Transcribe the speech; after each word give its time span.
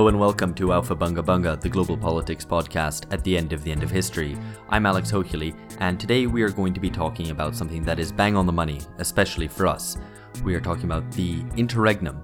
Hello 0.00 0.08
and 0.08 0.18
welcome 0.18 0.54
to 0.54 0.68
Aufhebunga 0.68 1.22
Bunga, 1.22 1.60
the 1.60 1.68
global 1.68 1.94
politics 1.94 2.42
podcast 2.42 3.04
at 3.12 3.22
the 3.22 3.36
end 3.36 3.52
of 3.52 3.62
the 3.62 3.70
end 3.70 3.82
of 3.82 3.90
history. 3.90 4.34
I'm 4.70 4.86
Alex 4.86 5.12
Hochuli, 5.12 5.54
and 5.78 6.00
today 6.00 6.26
we 6.26 6.40
are 6.40 6.48
going 6.48 6.72
to 6.72 6.80
be 6.80 6.88
talking 6.88 7.28
about 7.28 7.54
something 7.54 7.84
that 7.84 7.98
is 7.98 8.10
bang 8.10 8.34
on 8.34 8.46
the 8.46 8.50
money, 8.50 8.80
especially 8.96 9.46
for 9.46 9.66
us. 9.66 9.98
We 10.42 10.54
are 10.54 10.60
talking 10.60 10.86
about 10.86 11.12
the 11.12 11.44
interregnum, 11.58 12.22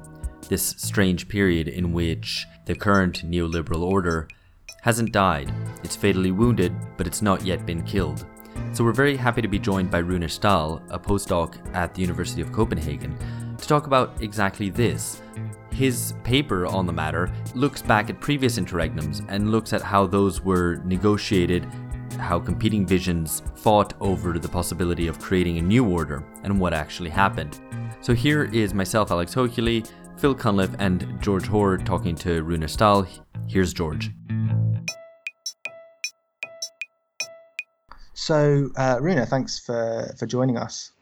this 0.48 0.62
strange 0.78 1.28
period 1.28 1.68
in 1.68 1.92
which 1.92 2.46
the 2.64 2.74
current 2.74 3.30
neoliberal 3.30 3.82
order 3.82 4.26
hasn't 4.80 5.12
died. 5.12 5.52
It's 5.84 5.96
fatally 5.96 6.30
wounded, 6.30 6.74
but 6.96 7.06
it's 7.06 7.20
not 7.20 7.44
yet 7.44 7.66
been 7.66 7.82
killed. 7.82 8.24
So 8.72 8.84
we're 8.84 8.92
very 8.92 9.18
happy 9.18 9.42
to 9.42 9.48
be 9.48 9.58
joined 9.58 9.90
by 9.90 9.98
Rune 9.98 10.26
Stahl, 10.30 10.80
a 10.88 10.98
postdoc 10.98 11.58
at 11.74 11.92
the 11.92 12.00
University 12.00 12.40
of 12.40 12.52
Copenhagen, 12.52 13.14
to 13.58 13.68
talk 13.68 13.86
about 13.86 14.22
exactly 14.22 14.70
this. 14.70 15.20
His 15.76 16.14
paper 16.24 16.64
on 16.64 16.86
the 16.86 16.92
matter 16.94 17.30
looks 17.54 17.82
back 17.82 18.08
at 18.08 18.18
previous 18.18 18.58
interregnums 18.58 19.22
and 19.28 19.50
looks 19.50 19.74
at 19.74 19.82
how 19.82 20.06
those 20.06 20.40
were 20.40 20.76
negotiated, 20.86 21.66
how 22.18 22.40
competing 22.40 22.86
visions 22.86 23.42
fought 23.56 23.92
over 24.00 24.38
the 24.38 24.48
possibility 24.48 25.06
of 25.06 25.18
creating 25.18 25.58
a 25.58 25.60
new 25.60 25.86
order, 25.86 26.24
and 26.44 26.58
what 26.58 26.72
actually 26.72 27.10
happened. 27.10 27.60
So 28.00 28.14
here 28.14 28.44
is 28.44 28.72
myself, 28.72 29.10
Alex 29.10 29.34
Hochuli, 29.34 29.86
Phil 30.16 30.34
Cunliffe, 30.34 30.74
and 30.78 31.20
George 31.20 31.46
Hoare 31.46 31.76
talking 31.76 32.14
to 32.16 32.42
Rune 32.42 32.66
Stahl. 32.68 33.06
Here's 33.46 33.74
George. 33.74 34.10
So, 38.14 38.70
uh, 38.78 38.96
Rune, 39.02 39.26
thanks 39.26 39.58
for, 39.58 40.10
for 40.18 40.24
joining 40.24 40.56
us. 40.56 40.92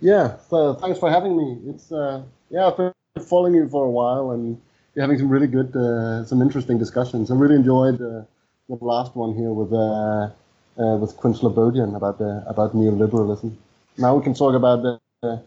Yeah, 0.00 0.38
so 0.50 0.74
thanks 0.74 0.98
for 0.98 1.08
having 1.08 1.36
me. 1.36 1.70
It's 1.72 1.92
uh, 1.92 2.24
yeah, 2.50 2.66
I've 2.66 2.76
been 2.76 2.92
following 3.18 3.54
you 3.54 3.68
for 3.68 3.84
a 3.84 3.90
while, 3.90 4.30
and 4.30 4.60
you're 4.94 5.02
having 5.02 5.18
some 5.18 5.28
really 5.28 5.46
good, 5.46 5.74
uh, 5.76 6.24
some 6.24 6.42
interesting 6.42 6.78
discussions. 6.78 7.30
I 7.30 7.34
really 7.34 7.56
enjoyed 7.56 8.00
uh, 8.00 8.22
the 8.68 8.78
last 8.80 9.16
one 9.16 9.34
here 9.34 9.52
with 9.52 9.72
uh, 9.72 10.30
uh, 10.78 10.96
with 10.96 11.16
Quinn 11.16 11.34
Slobodian 11.34 11.96
about 11.96 12.18
the 12.18 12.44
about 12.46 12.74
neoliberalism. 12.74 13.54
Now 13.96 14.16
we 14.16 14.22
can 14.22 14.34
talk 14.34 14.54
about 14.54 14.82
the, 14.82 15.00
uh, 15.22 15.38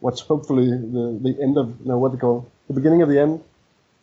what's 0.00 0.20
hopefully 0.20 0.70
the, 0.70 1.18
the 1.20 1.36
end 1.42 1.58
of 1.58 1.68
you 1.80 1.86
know, 1.86 1.98
what 1.98 2.12
they 2.12 2.18
call 2.18 2.50
the 2.68 2.74
beginning 2.74 3.02
of 3.02 3.08
the 3.08 3.18
end. 3.18 3.42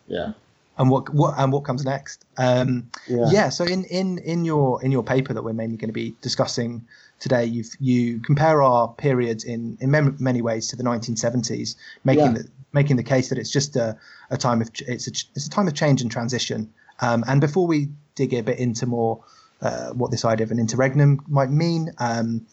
Yeah. 0.08 0.34
And 0.78 0.90
what, 0.90 1.14
what 1.14 1.36
and 1.38 1.54
what 1.54 1.64
comes 1.64 1.86
next? 1.86 2.26
Um, 2.38 2.92
yeah. 3.08 3.28
yeah. 3.32 3.50
So 3.50 3.64
in, 3.64 3.86
in, 3.86 4.18
in 4.20 4.44
your 4.44 4.84
in 4.84 4.92
your 4.92 5.04
paper 5.04 5.34
that 5.34 5.42
we're 5.42 5.54
mainly 5.54 5.78
going 5.78 5.88
to 5.90 5.94
be 5.94 6.14
discussing 6.22 6.86
today, 7.20 7.46
you 7.46 7.64
you 7.80 8.20
compare 8.20 8.62
our 8.62 8.90
periods 8.90 9.46
in 9.46 9.78
in 9.80 9.90
many 10.20 10.42
ways 10.42 10.68
to 10.68 10.76
the 10.76 10.84
1970s, 10.84 11.76
making 12.04 12.26
yeah. 12.26 12.32
the 12.34 12.50
making 12.76 12.98
the 12.98 13.04
case 13.04 13.30
that 13.30 13.40
it's 13.40 13.50
just 13.50 13.76
a, 13.76 13.98
a 14.30 14.38
time 14.38 14.62
of 14.62 14.70
it's 14.88 15.08
a 15.08 15.12
it's 15.36 15.48
a 15.48 15.50
time 15.50 15.68
of 15.68 15.74
change 15.74 16.02
and 16.04 16.12
transition. 16.12 16.72
Um, 17.00 17.24
and 17.28 17.42
before 17.42 17.66
we 17.66 17.90
dig 18.14 18.34
a 18.34 18.42
bit 18.42 18.60
into 18.60 18.86
more 18.86 19.24
uh, 19.62 19.90
what 19.92 20.12
this 20.12 20.24
idea 20.24 20.44
of 20.44 20.52
an 20.52 20.60
interregnum 20.60 21.20
might 21.28 21.50
mean, 21.50 21.92
um, 21.98 22.46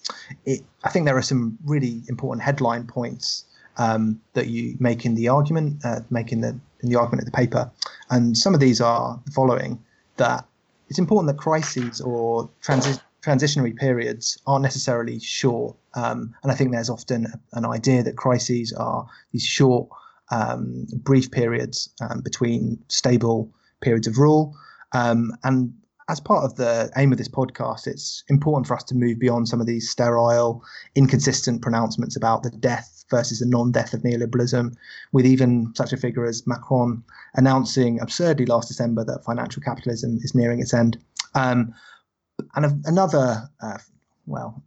it, 0.46 0.62
I 0.84 0.88
think 0.90 1.04
there 1.04 1.16
are 1.16 1.28
some 1.32 1.58
really 1.64 2.02
important 2.08 2.42
headline 2.42 2.86
points 2.86 3.44
um, 3.76 4.20
that 4.34 4.48
you 4.48 4.76
make 4.78 5.04
in 5.04 5.14
the 5.14 5.28
argument, 5.28 5.84
uh, 5.84 6.00
make 6.10 6.32
in 6.32 6.40
the 6.40 6.58
in 6.82 6.88
the 6.88 6.96
argument 6.96 7.22
of 7.22 7.26
the 7.26 7.36
paper, 7.36 7.70
and 8.10 8.36
some 8.36 8.54
of 8.54 8.60
these 8.60 8.80
are 8.80 9.20
the 9.26 9.32
following: 9.32 9.82
that 10.16 10.44
it's 10.88 10.98
important 10.98 11.34
that 11.34 11.42
crises 11.42 12.00
or 12.00 12.48
transi- 12.62 13.00
transitionary 13.22 13.74
periods 13.76 14.38
aren't 14.46 14.62
necessarily 14.62 15.18
short, 15.20 15.76
um, 15.94 16.34
and 16.42 16.52
I 16.52 16.54
think 16.54 16.72
there's 16.72 16.90
often 16.90 17.26
an 17.52 17.64
idea 17.64 18.02
that 18.02 18.16
crises 18.16 18.72
are 18.72 19.06
these 19.32 19.44
short, 19.44 19.88
um, 20.32 20.86
brief 21.04 21.30
periods 21.30 21.88
um, 22.00 22.20
between 22.20 22.78
stable 22.88 23.52
periods 23.80 24.06
of 24.06 24.18
rule, 24.18 24.56
um, 24.92 25.30
and 25.44 25.72
as 26.08 26.20
part 26.20 26.44
of 26.44 26.56
the 26.56 26.90
aim 26.96 27.12
of 27.12 27.18
this 27.18 27.28
podcast, 27.28 27.86
it's 27.86 28.24
important 28.28 28.66
for 28.66 28.74
us 28.74 28.84
to 28.84 28.94
move 28.94 29.18
beyond 29.18 29.48
some 29.48 29.60
of 29.60 29.66
these 29.66 29.88
sterile, 29.88 30.62
inconsistent 30.94 31.62
pronouncements 31.62 32.16
about 32.16 32.42
the 32.42 32.50
death 32.50 33.04
versus 33.10 33.38
the 33.38 33.46
non-death 33.46 33.94
of 33.94 34.02
neoliberalism, 34.02 34.74
with 35.12 35.24
even 35.24 35.72
such 35.74 35.92
a 35.92 35.96
figure 35.96 36.26
as 36.26 36.46
Macron 36.46 37.02
announcing 37.34 38.00
absurdly 38.00 38.46
last 38.46 38.68
December 38.68 39.04
that 39.04 39.24
financial 39.24 39.62
capitalism 39.62 40.18
is 40.22 40.34
nearing 40.34 40.60
its 40.60 40.74
end. 40.74 40.98
Um, 41.34 41.72
and 42.56 42.66
a, 42.66 42.78
another, 42.86 43.48
uh, 43.62 43.78
well, 44.26 44.62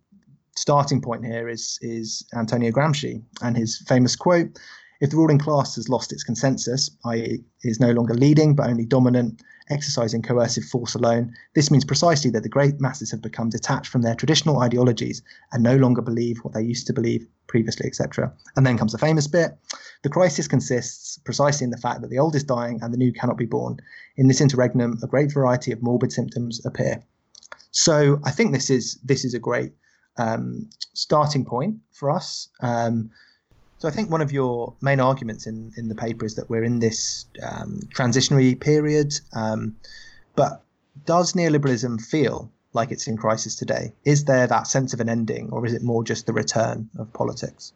starting 0.55 1.01
point 1.01 1.25
here 1.25 1.49
is 1.49 1.77
is 1.81 2.25
Antonio 2.33 2.71
Gramsci 2.71 3.21
and 3.41 3.57
his 3.57 3.77
famous 3.87 4.15
quote: 4.15 4.57
"If 5.01 5.09
the 5.09 5.17
ruling 5.17 5.39
class 5.39 5.75
has 5.75 5.89
lost 5.89 6.11
its 6.11 6.23
consensus, 6.23 6.89
i.e., 7.05 7.43
is 7.63 7.79
no 7.79 7.91
longer 7.91 8.13
leading 8.13 8.55
but 8.55 8.67
only 8.67 8.85
dominant." 8.85 9.41
exercising 9.69 10.21
coercive 10.21 10.63
force 10.65 10.95
alone. 10.95 11.33
This 11.55 11.71
means 11.71 11.85
precisely 11.85 12.29
that 12.31 12.43
the 12.43 12.49
great 12.49 12.79
masses 12.79 13.11
have 13.11 13.21
become 13.21 13.49
detached 13.49 13.87
from 13.87 14.01
their 14.01 14.15
traditional 14.15 14.59
ideologies 14.59 15.23
and 15.51 15.63
no 15.63 15.75
longer 15.75 16.01
believe 16.01 16.37
what 16.39 16.53
they 16.53 16.61
used 16.61 16.87
to 16.87 16.93
believe 16.93 17.25
previously, 17.47 17.87
etc. 17.87 18.31
And 18.55 18.65
then 18.65 18.77
comes 18.77 18.91
the 18.91 18.97
famous 18.97 19.27
bit. 19.27 19.57
The 20.03 20.09
crisis 20.09 20.47
consists 20.47 21.17
precisely 21.19 21.65
in 21.65 21.71
the 21.71 21.77
fact 21.77 22.01
that 22.01 22.09
the 22.09 22.19
old 22.19 22.35
is 22.35 22.43
dying 22.43 22.79
and 22.81 22.93
the 22.93 22.97
new 22.97 23.11
cannot 23.11 23.37
be 23.37 23.45
born. 23.45 23.77
In 24.17 24.27
this 24.27 24.41
interregnum, 24.41 24.99
a 25.01 25.07
great 25.07 25.33
variety 25.33 25.71
of 25.71 25.81
morbid 25.81 26.11
symptoms 26.11 26.63
appear. 26.65 27.01
So 27.71 28.19
I 28.23 28.31
think 28.31 28.53
this 28.53 28.69
is 28.69 28.99
this 29.03 29.25
is 29.25 29.33
a 29.33 29.39
great 29.39 29.73
um, 30.17 30.69
starting 30.93 31.43
point 31.43 31.77
for 31.91 32.09
us. 32.09 32.47
Um, 32.61 33.09
so 33.77 33.87
I 33.87 33.91
think 33.91 34.09
one 34.09 34.21
of 34.21 34.31
your 34.31 34.73
main 34.81 34.99
arguments 34.99 35.45
in, 35.47 35.71
in 35.77 35.89
the 35.89 35.95
paper 35.95 36.25
is 36.25 36.35
that 36.35 36.49
we're 36.49 36.63
in 36.63 36.79
this 36.79 37.25
um, 37.43 37.79
transitionary 37.93 38.59
period. 38.59 39.19
Um, 39.33 39.75
but 40.35 40.63
does 41.05 41.33
neoliberalism 41.33 42.01
feel 42.01 42.51
like 42.73 42.91
it's 42.91 43.07
in 43.07 43.17
crisis 43.17 43.55
today? 43.55 43.93
Is 44.05 44.25
there 44.25 44.47
that 44.47 44.67
sense 44.67 44.93
of 44.93 44.99
an 44.99 45.09
ending, 45.09 45.49
or 45.51 45.65
is 45.65 45.73
it 45.73 45.83
more 45.83 46.03
just 46.03 46.25
the 46.25 46.33
return 46.33 46.89
of 46.97 47.11
politics? 47.13 47.73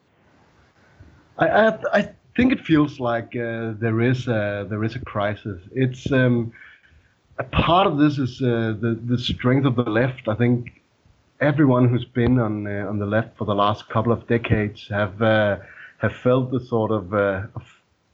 I, 1.38 1.48
I, 1.48 1.80
I 1.94 2.10
think 2.36 2.54
it 2.54 2.62
feels 2.66 3.00
like 3.00 3.36
uh, 3.36 3.74
there 3.80 4.02
is 4.02 4.28
a, 4.28 4.66
there 4.70 4.84
is 4.84 4.96
a 4.96 5.00
crisis. 5.00 5.62
It's 5.74 6.12
um, 6.12 6.54
a 7.40 7.44
part 7.44 7.88
of 7.88 7.98
this 7.98 8.18
is 8.18 8.42
uh, 8.42 8.76
the 8.80 9.00
the 9.06 9.18
strength 9.18 9.66
of 9.66 9.76
the 9.76 9.84
left. 9.84 10.28
I 10.28 10.36
think 10.36 10.82
everyone 11.42 11.88
who's 11.88 12.06
been 12.06 12.40
on 12.40 12.68
uh, 12.68 12.88
on 12.88 13.00
the 13.00 13.06
left 13.06 13.38
for 13.38 13.46
the 13.46 13.56
last 13.56 13.88
couple 13.90 14.12
of 14.12 14.28
decades 14.28 14.88
have 14.90 15.22
uh, 15.22 15.58
have 16.00 16.16
felt 16.16 16.52
the 16.52 16.60
sort 16.60 16.92
of, 16.92 17.14
uh, 17.14 17.44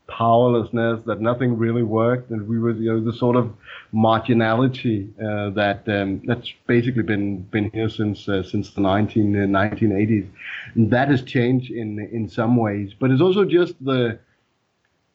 powerlessness 0.08 1.02
that 1.06 1.20
nothing 1.20 1.58
really 1.58 1.84
worked, 1.84 2.30
and 2.30 2.48
we 2.48 2.60
were 2.60 2.72
you 2.72 2.94
know 2.94 3.04
the 3.04 3.18
sort 3.18 3.36
of 3.36 3.52
marginality 3.94 5.10
uh, 5.20 5.50
that 5.52 5.88
um, 5.88 6.22
that's 6.26 6.52
basically 6.68 7.04
been 7.04 7.42
been 7.44 7.70
here 7.72 7.90
since 7.90 8.28
uh, 8.30 8.44
since 8.44 8.72
the 8.72 8.82
19 8.82 9.34
1980s. 9.34 10.28
And 10.76 10.92
that 10.92 11.10
has 11.10 11.24
changed 11.24 11.72
in 11.72 12.00
in 12.12 12.30
some 12.30 12.56
ways, 12.56 12.94
but 13.00 13.12
it's 13.12 13.22
also 13.22 13.46
just 13.46 13.74
the 13.84 14.20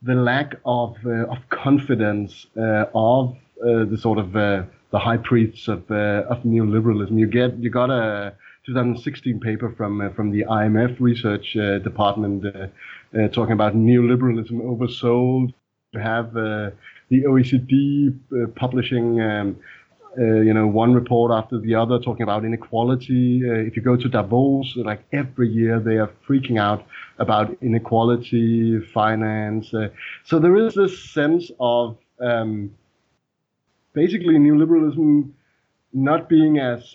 the 0.02 0.14
lack 0.14 0.56
of 0.64 0.96
uh, 1.04 1.26
of 1.26 1.38
confidence 1.50 2.46
uh, 2.56 2.86
of 2.94 3.36
uh, 3.62 3.84
the 3.84 3.98
sort 4.00 4.18
of 4.18 4.32
the 4.32 4.98
high 4.98 5.18
priests 5.18 5.68
of 5.68 5.90
of 5.90 6.42
neoliberalism. 6.42 7.18
You 7.18 7.26
get 7.26 7.56
you 7.58 7.70
got 7.70 7.90
a 7.90 8.34
2016 8.66 9.40
paper 9.40 9.72
from 9.76 10.00
uh, 10.00 10.10
from 10.10 10.30
the 10.30 10.44
IMF 10.44 10.96
research 11.00 11.56
uh, 11.56 11.78
department 11.78 12.44
uh, 12.44 13.28
talking 13.28 13.52
about 13.52 13.74
neoliberalism 13.74 14.52
oversold. 14.52 15.52
You 15.92 16.00
have 16.00 16.32
the 16.34 16.72
OECD 17.12 18.14
publishing. 18.54 19.20
Um, 19.20 19.56
uh, 20.18 20.40
you 20.40 20.52
know, 20.52 20.66
one 20.66 20.92
report 20.92 21.30
after 21.30 21.58
the 21.60 21.72
other 21.72 21.98
talking 22.00 22.24
about 22.24 22.44
inequality. 22.44 23.42
Uh, 23.48 23.54
if 23.54 23.76
you 23.76 23.82
go 23.82 23.96
to 23.96 24.08
Davos, 24.08 24.74
like 24.76 25.04
every 25.12 25.48
year 25.48 25.78
they 25.78 25.98
are 25.98 26.10
freaking 26.28 26.58
out 26.58 26.84
about 27.18 27.56
inequality, 27.62 28.80
finance. 28.92 29.72
Uh, 29.72 29.88
so 30.24 30.40
there 30.40 30.56
is 30.56 30.74
this 30.74 31.12
sense 31.12 31.52
of 31.60 31.96
um, 32.20 32.74
basically 33.92 34.34
neoliberalism 34.34 35.30
not 35.92 36.28
being 36.28 36.58
as 36.58 36.92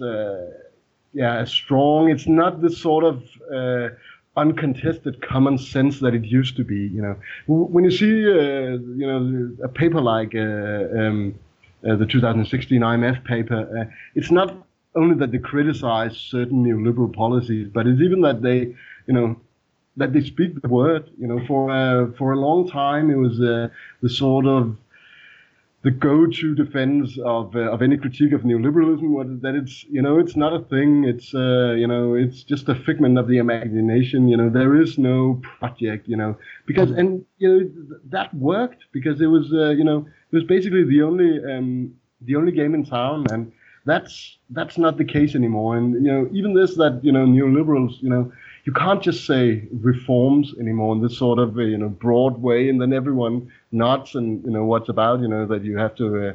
yeah 1.15 1.45
strong. 1.45 2.09
It's 2.09 2.27
not 2.27 2.61
the 2.61 2.69
sort 2.69 3.03
of 3.05 3.23
uh, 3.53 3.89
uncontested 4.37 5.21
common 5.21 5.57
sense 5.57 5.99
that 6.01 6.13
it 6.13 6.25
used 6.25 6.57
to 6.57 6.63
be. 6.63 6.87
You 6.87 7.01
know, 7.01 7.15
when 7.47 7.83
you 7.85 7.91
see 7.91 8.11
uh, 8.29 8.77
you 9.01 9.07
know 9.07 9.51
a 9.63 9.69
paper 9.69 10.01
like 10.01 10.35
uh, 10.35 10.99
um, 10.99 11.39
uh, 11.87 11.95
the 11.95 12.05
2016 12.05 12.81
IMF 12.81 13.23
paper, 13.23 13.61
uh, 13.79 13.91
it's 14.15 14.31
not 14.31 14.55
only 14.95 15.15
that 15.15 15.31
they 15.31 15.39
criticize 15.39 16.17
certain 16.17 16.63
neoliberal 16.65 17.13
policies, 17.13 17.69
but 17.73 17.87
it's 17.87 18.01
even 18.01 18.21
that 18.21 18.41
they 18.41 18.75
you 19.07 19.13
know 19.13 19.35
that 19.97 20.13
they 20.13 20.21
speak 20.21 20.61
the 20.61 20.67
word. 20.69 21.09
You 21.17 21.27
know, 21.27 21.45
for 21.47 21.71
uh, 21.71 22.11
for 22.17 22.33
a 22.33 22.39
long 22.39 22.69
time 22.69 23.09
it 23.09 23.17
was 23.17 23.37
the 23.37 23.71
sort 24.09 24.45
of 24.45 24.75
the 25.85 25.91
go-to 25.91 26.55
defense 26.55 27.17
of 27.25 27.55
uh, 27.55 27.71
of 27.73 27.81
any 27.81 27.97
critique 27.97 28.33
of 28.33 28.41
neoliberalism 28.41 29.41
that 29.41 29.55
it's 29.55 29.85
you 29.97 30.01
know 30.01 30.19
it's 30.19 30.35
not 30.35 30.53
a 30.53 30.61
thing 30.73 31.05
it's 31.05 31.33
uh, 31.35 31.73
you 31.81 31.87
know 31.87 32.15
it's 32.15 32.43
just 32.43 32.67
a 32.69 32.75
figment 32.75 33.17
of 33.19 33.27
the 33.27 33.37
imagination 33.37 34.27
you 34.27 34.37
know 34.37 34.49
there 34.49 34.75
is 34.83 34.97
no 34.97 35.41
project 35.59 36.07
you 36.07 36.17
know 36.17 36.35
because 36.65 36.91
and 36.91 37.23
you 37.37 37.49
know 37.49 37.97
that 38.09 38.33
worked 38.33 38.85
because 38.91 39.21
it 39.21 39.27
was 39.27 39.53
uh, 39.53 39.69
you 39.69 39.83
know 39.83 39.99
it 40.31 40.35
was 40.35 40.43
basically 40.45 40.83
the 40.83 41.01
only 41.01 41.31
um, 41.53 41.93
the 42.21 42.35
only 42.35 42.51
game 42.51 42.73
in 42.73 42.85
town, 42.85 43.25
and 43.31 43.51
that's 43.85 44.37
that's 44.49 44.77
not 44.77 44.97
the 44.97 45.05
case 45.05 45.35
anymore. 45.35 45.77
And 45.77 45.93
you 46.05 46.11
know, 46.11 46.29
even 46.31 46.53
this 46.53 46.75
that 46.75 46.99
you 47.03 47.11
know 47.11 47.25
neoliberals, 47.25 48.01
you 48.01 48.09
know, 48.09 48.31
you 48.65 48.73
can't 48.73 49.01
just 49.01 49.25
say 49.25 49.67
reforms 49.71 50.53
anymore 50.59 50.95
in 50.95 51.01
this 51.01 51.17
sort 51.17 51.39
of 51.39 51.57
you 51.57 51.77
know 51.77 51.89
broad 51.89 52.41
way, 52.41 52.69
and 52.69 52.81
then 52.81 52.93
everyone 52.93 53.51
nods 53.71 54.15
and 54.15 54.43
you 54.43 54.51
know 54.51 54.65
what's 54.65 54.89
about 54.89 55.21
you 55.21 55.27
know 55.27 55.45
that 55.45 55.63
you 55.63 55.77
have 55.77 55.95
to. 55.95 56.29
Uh, 56.29 56.33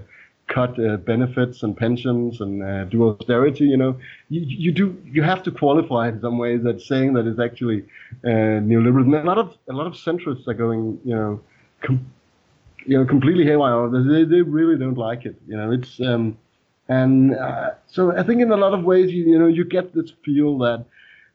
cut 0.50 0.78
uh, 0.84 0.96
benefits 0.96 1.62
and 1.62 1.76
pensions 1.76 2.40
and 2.40 2.62
uh, 2.62 2.84
do 2.84 3.08
austerity. 3.08 3.64
You 3.64 3.76
know, 3.76 3.96
you, 4.28 4.40
you 4.40 4.72
do 4.72 5.00
you 5.06 5.22
have 5.22 5.42
to 5.44 5.50
qualify 5.50 6.08
in 6.08 6.20
some 6.20 6.38
ways 6.38 6.62
that 6.64 6.80
saying 6.82 7.14
that 7.14 7.26
it's 7.26 7.38
actually 7.38 7.84
uh, 8.24 8.58
neoliberalism. 8.68 9.22
A 9.22 9.26
lot 9.26 9.38
of 9.38 9.56
a 9.68 9.72
lot 9.72 9.86
of 9.86 9.94
centrists 9.94 10.46
are 10.48 10.54
going, 10.54 11.00
you 11.04 11.14
know, 11.14 11.40
com- 11.82 12.04
you 12.84 12.98
know, 12.98 13.06
completely 13.06 13.44
haywire. 13.44 13.88
They 13.88 14.24
they 14.24 14.42
really 14.42 14.76
don't 14.76 14.98
like 14.98 15.24
it. 15.24 15.36
You 15.46 15.56
know, 15.56 15.70
it's 15.70 16.00
um, 16.00 16.36
and 16.88 17.36
uh, 17.36 17.70
so 17.86 18.16
I 18.16 18.22
think 18.24 18.42
in 18.42 18.50
a 18.50 18.56
lot 18.56 18.74
of 18.74 18.82
ways, 18.84 19.12
you, 19.12 19.24
you 19.24 19.38
know, 19.38 19.46
you 19.46 19.64
get 19.64 19.94
this 19.94 20.12
feel 20.24 20.58
that 20.58 20.84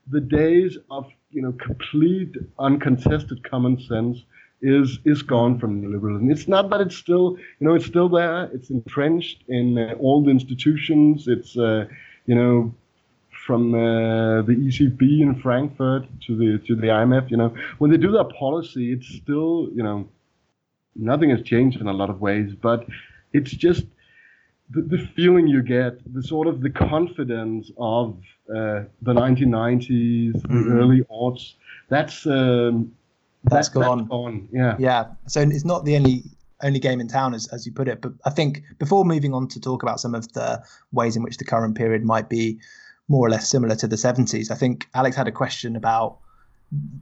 the 0.09 0.21
days 0.21 0.77
of 0.89 1.05
you 1.31 1.41
know 1.41 1.53
complete 1.53 2.35
uncontested 2.59 3.43
common 3.49 3.79
sense 3.79 4.23
is 4.61 4.99
is 5.05 5.21
gone 5.21 5.59
from 5.59 5.81
neoliberalism. 5.81 6.31
It's 6.31 6.47
not 6.47 6.69
that 6.69 6.81
it's 6.81 6.95
still 6.95 7.37
you 7.59 7.67
know 7.67 7.75
it's 7.75 7.85
still 7.85 8.09
there. 8.09 8.45
It's 8.53 8.69
entrenched 8.69 9.43
in 9.47 9.77
uh, 9.77 9.95
all 9.99 10.23
the 10.23 10.31
institutions. 10.31 11.27
It's 11.27 11.57
uh, 11.57 11.85
you 12.25 12.35
know 12.35 12.73
from 13.45 13.75
uh, 13.75 14.41
the 14.41 14.55
ECB 14.55 15.21
in 15.21 15.35
Frankfurt 15.41 16.05
to 16.27 16.35
the 16.35 16.65
to 16.67 16.75
the 16.75 16.87
IMF. 16.87 17.29
You 17.29 17.37
know 17.37 17.53
when 17.79 17.91
they 17.91 17.97
do 17.97 18.11
their 18.11 18.23
policy, 18.25 18.91
it's 18.93 19.07
still 19.07 19.69
you 19.73 19.83
know 19.83 20.07
nothing 20.95 21.29
has 21.29 21.41
changed 21.41 21.81
in 21.81 21.87
a 21.87 21.93
lot 21.93 22.09
of 22.09 22.21
ways, 22.21 22.53
but 22.59 22.87
it's 23.33 23.51
just 23.51 23.85
the, 24.69 24.81
the 24.81 24.97
feeling 25.15 25.47
you 25.47 25.61
get, 25.61 26.13
the 26.13 26.23
sort 26.23 26.47
of 26.47 26.61
the 26.61 26.69
confidence 26.69 27.71
of 27.77 28.17
uh, 28.49 28.83
the 29.01 29.13
1990s, 29.13 30.33
mm-hmm. 30.33 30.69
the 30.69 30.75
early 30.75 31.03
aughts. 31.11 31.53
That's 31.89 32.25
um, 32.25 32.93
that's 33.43 33.69
that, 33.69 33.81
gone. 33.81 33.97
That's 33.99 34.09
gone. 34.09 34.47
Yeah. 34.51 34.75
Yeah. 34.79 35.05
So 35.27 35.41
it's 35.41 35.65
not 35.65 35.85
the 35.85 35.95
only 35.95 36.23
only 36.63 36.79
game 36.79 36.99
in 36.99 37.07
town, 37.07 37.33
as 37.33 37.47
as 37.47 37.65
you 37.65 37.71
put 37.71 37.87
it. 37.87 38.01
But 38.01 38.13
I 38.25 38.29
think 38.29 38.63
before 38.79 39.05
moving 39.05 39.33
on 39.33 39.47
to 39.49 39.59
talk 39.59 39.83
about 39.83 39.99
some 39.99 40.15
of 40.15 40.31
the 40.33 40.63
ways 40.91 41.15
in 41.15 41.23
which 41.23 41.37
the 41.37 41.45
current 41.45 41.75
period 41.77 42.03
might 42.03 42.29
be 42.29 42.59
more 43.07 43.27
or 43.27 43.29
less 43.29 43.47
similar 43.47 43.75
to 43.75 43.87
the 43.87 43.95
70s, 43.97 44.49
I 44.49 44.55
think 44.55 44.87
Alex 44.95 45.15
had 45.15 45.27
a 45.27 45.31
question 45.31 45.75
about, 45.75 46.17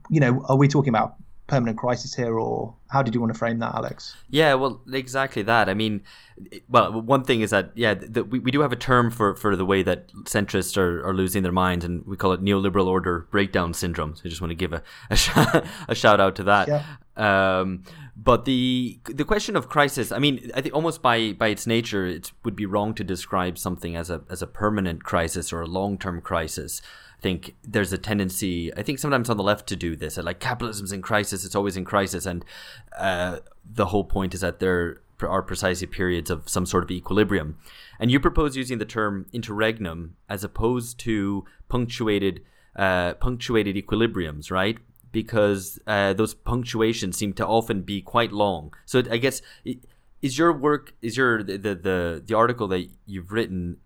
you 0.09 0.19
know, 0.19 0.43
are 0.49 0.57
we 0.57 0.67
talking 0.67 0.89
about 0.89 1.15
permanent 1.47 1.77
crisis 1.77 2.13
here, 2.13 2.39
or 2.39 2.73
how 2.89 3.01
did 3.01 3.13
you 3.13 3.19
want 3.19 3.33
to 3.33 3.37
frame 3.37 3.59
that, 3.59 3.75
Alex? 3.75 4.15
Yeah, 4.29 4.53
well, 4.53 4.81
exactly 4.91 5.41
that. 5.43 5.67
I 5.67 5.73
mean, 5.73 6.01
well, 6.69 7.01
one 7.01 7.23
thing 7.23 7.41
is 7.41 7.49
that 7.49 7.71
yeah, 7.75 7.93
the, 7.93 8.23
we, 8.23 8.39
we 8.39 8.51
do 8.51 8.61
have 8.61 8.71
a 8.71 8.77
term 8.77 9.11
for, 9.11 9.35
for 9.35 9.55
the 9.55 9.65
way 9.65 9.83
that 9.83 10.07
centrists 10.23 10.77
are, 10.77 11.05
are 11.05 11.13
losing 11.13 11.43
their 11.43 11.51
minds, 11.51 11.83
and 11.83 12.05
we 12.05 12.15
call 12.15 12.31
it 12.31 12.41
neoliberal 12.41 12.87
order 12.87 13.27
breakdown 13.29 13.73
syndrome. 13.73 14.15
So 14.15 14.21
I 14.25 14.29
just 14.29 14.41
want 14.41 14.51
to 14.51 14.55
give 14.55 14.73
a 14.73 14.81
a, 15.09 15.15
sh- 15.15 15.31
a 15.87 15.95
shout 15.95 16.19
out 16.19 16.35
to 16.37 16.43
that. 16.43 16.67
Yeah. 16.67 16.83
Um, 17.15 17.83
but 18.15 18.45
the 18.45 18.99
the 19.05 19.25
question 19.25 19.55
of 19.55 19.67
crisis, 19.67 20.11
I 20.11 20.19
mean, 20.19 20.51
I 20.55 20.61
think 20.61 20.73
almost 20.73 21.01
by 21.01 21.33
by 21.33 21.49
its 21.49 21.67
nature, 21.67 22.05
it 22.05 22.31
would 22.43 22.55
be 22.55 22.65
wrong 22.65 22.93
to 22.95 23.03
describe 23.03 23.57
something 23.57 23.95
as 23.95 24.09
a 24.09 24.21
as 24.29 24.41
a 24.41 24.47
permanent 24.47 25.03
crisis 25.03 25.51
or 25.51 25.61
a 25.61 25.67
long 25.67 25.97
term 25.97 26.21
crisis 26.21 26.81
think 27.23 27.55
there's 27.63 27.93
a 27.93 27.97
tendency, 27.97 28.71
I 28.75 28.83
think 28.83 28.99
sometimes 28.99 29.29
on 29.29 29.37
the 29.37 29.43
left 29.43 29.65
to 29.67 29.75
do 29.75 29.95
this. 29.95 30.17
Like 30.17 30.39
capitalism's 30.39 30.91
in 30.91 31.01
crisis, 31.01 31.45
it's 31.45 31.55
always 31.55 31.77
in 31.77 31.85
crisis, 31.85 32.25
and 32.25 32.45
uh, 32.97 33.39
the 33.65 33.87
whole 33.87 34.03
point 34.03 34.33
is 34.33 34.41
that 34.41 34.59
there 34.59 35.01
are 35.21 35.41
precisely 35.41 35.87
periods 35.87 36.29
of 36.29 36.49
some 36.49 36.65
sort 36.65 36.83
of 36.83 36.91
equilibrium. 36.91 37.57
And 37.99 38.11
you 38.11 38.19
propose 38.19 38.57
using 38.57 38.77
the 38.77 38.85
term 38.85 39.25
interregnum 39.31 40.17
as 40.27 40.43
opposed 40.43 40.99
to 40.99 41.45
punctuated 41.69 42.41
uh, 42.75 43.13
punctuated 43.13 43.75
equilibriums, 43.75 44.51
right? 44.51 44.77
Because 45.11 45.79
uh, 45.87 46.13
those 46.13 46.33
punctuations 46.33 47.17
seem 47.17 47.33
to 47.33 47.45
often 47.45 47.83
be 47.83 48.01
quite 48.01 48.31
long. 48.31 48.73
So 48.85 49.03
I 49.09 49.17
guess 49.17 49.41
is 50.21 50.37
your 50.37 50.51
work 50.51 50.93
is 51.01 51.15
your 51.15 51.43
the 51.43 51.57
the 51.57 52.23
the 52.25 52.35
article 52.35 52.67
that 52.69 52.89
you've 53.05 53.31
written 53.31 53.77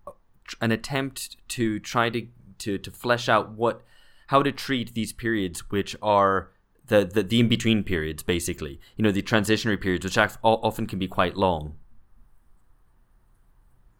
an 0.60 0.72
attempt 0.72 1.36
to 1.48 1.78
try 1.78 2.08
to 2.10 2.26
to 2.60 2.78
to 2.78 2.90
flesh 2.90 3.28
out 3.28 3.52
what 3.52 3.82
how 4.28 4.42
to 4.42 4.52
treat 4.52 4.94
these 4.94 5.12
periods 5.12 5.70
which 5.70 5.96
are 6.02 6.50
the 6.86 7.04
the, 7.04 7.22
the 7.22 7.40
in 7.40 7.48
between 7.48 7.82
periods 7.82 8.22
basically. 8.22 8.80
You 8.96 9.02
know 9.04 9.12
the 9.12 9.22
transitionary 9.22 9.80
periods 9.80 10.04
which 10.04 10.18
often 10.42 10.86
can 10.86 10.98
be 10.98 11.08
quite 11.08 11.36
long. 11.36 11.74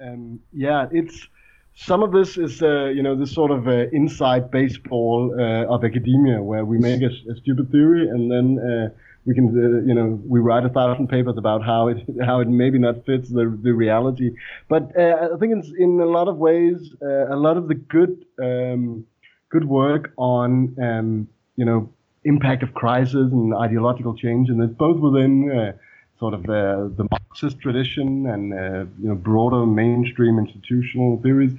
Um, 0.01 0.41
yeah 0.53 0.87
it's 0.93 1.27
some 1.75 2.03
of 2.03 2.13
this 2.13 2.37
is 2.37 2.61
uh, 2.63 2.87
you 2.87 3.03
know 3.03 3.17
this 3.17 3.33
sort 3.33 3.51
of 3.51 3.69
uh, 3.69 3.87
inside 3.93 4.51
baseball 4.51 5.35
uh, 5.39 5.73
of 5.73 5.85
academia 5.85 6.43
where 6.43 6.65
we 6.65 6.79
make 6.79 7.03
a, 7.03 7.11
a 7.31 7.37
stupid 7.37 7.71
theory 7.71 8.09
and 8.09 8.31
then 8.31 8.59
uh, 8.59 8.89
we 9.29 9.35
can 9.35 9.47
uh, 9.49 9.87
you 9.87 9.95
know 9.95 10.19
we 10.27 10.41
write 10.41 10.65
a 10.65 10.71
thousand 10.71 11.07
papers 11.09 11.37
about 11.37 11.63
how 11.63 11.89
it 11.89 11.99
how 12.25 12.41
it 12.41 12.49
maybe 12.49 12.79
not 12.79 13.05
fits 13.05 13.29
the 13.29 13.45
the 13.63 13.73
reality 13.85 14.31
but 14.69 14.85
uh, 14.99 15.29
i 15.35 15.37
think 15.39 15.51
it's 15.59 15.71
in 15.79 16.01
a 16.01 16.11
lot 16.19 16.29
of 16.29 16.37
ways 16.39 16.79
uh, 17.03 17.27
a 17.29 17.39
lot 17.47 17.57
of 17.59 17.69
the 17.69 17.75
good 17.75 18.25
um, 18.43 19.05
good 19.51 19.67
work 19.69 20.13
on 20.17 20.51
um, 20.83 21.29
you 21.57 21.65
know 21.65 21.91
impact 22.25 22.63
of 22.63 22.73
crisis 22.73 23.29
and 23.37 23.55
ideological 23.55 24.15
change 24.17 24.49
and 24.49 24.63
it's 24.63 24.79
both 24.87 24.99
within 24.99 25.35
uh, 25.51 25.73
sort 26.19 26.35
of 26.35 26.41
uh, 26.49 26.89
the 26.97 27.07
Marxist 27.13 27.61
tradition 27.61 28.27
and 28.27 28.53
uh, 28.53 28.85
you 29.01 29.09
know 29.09 29.15
broader 29.15 29.65
mainstream 29.65 30.39
institutional 30.39 31.21
theories 31.23 31.53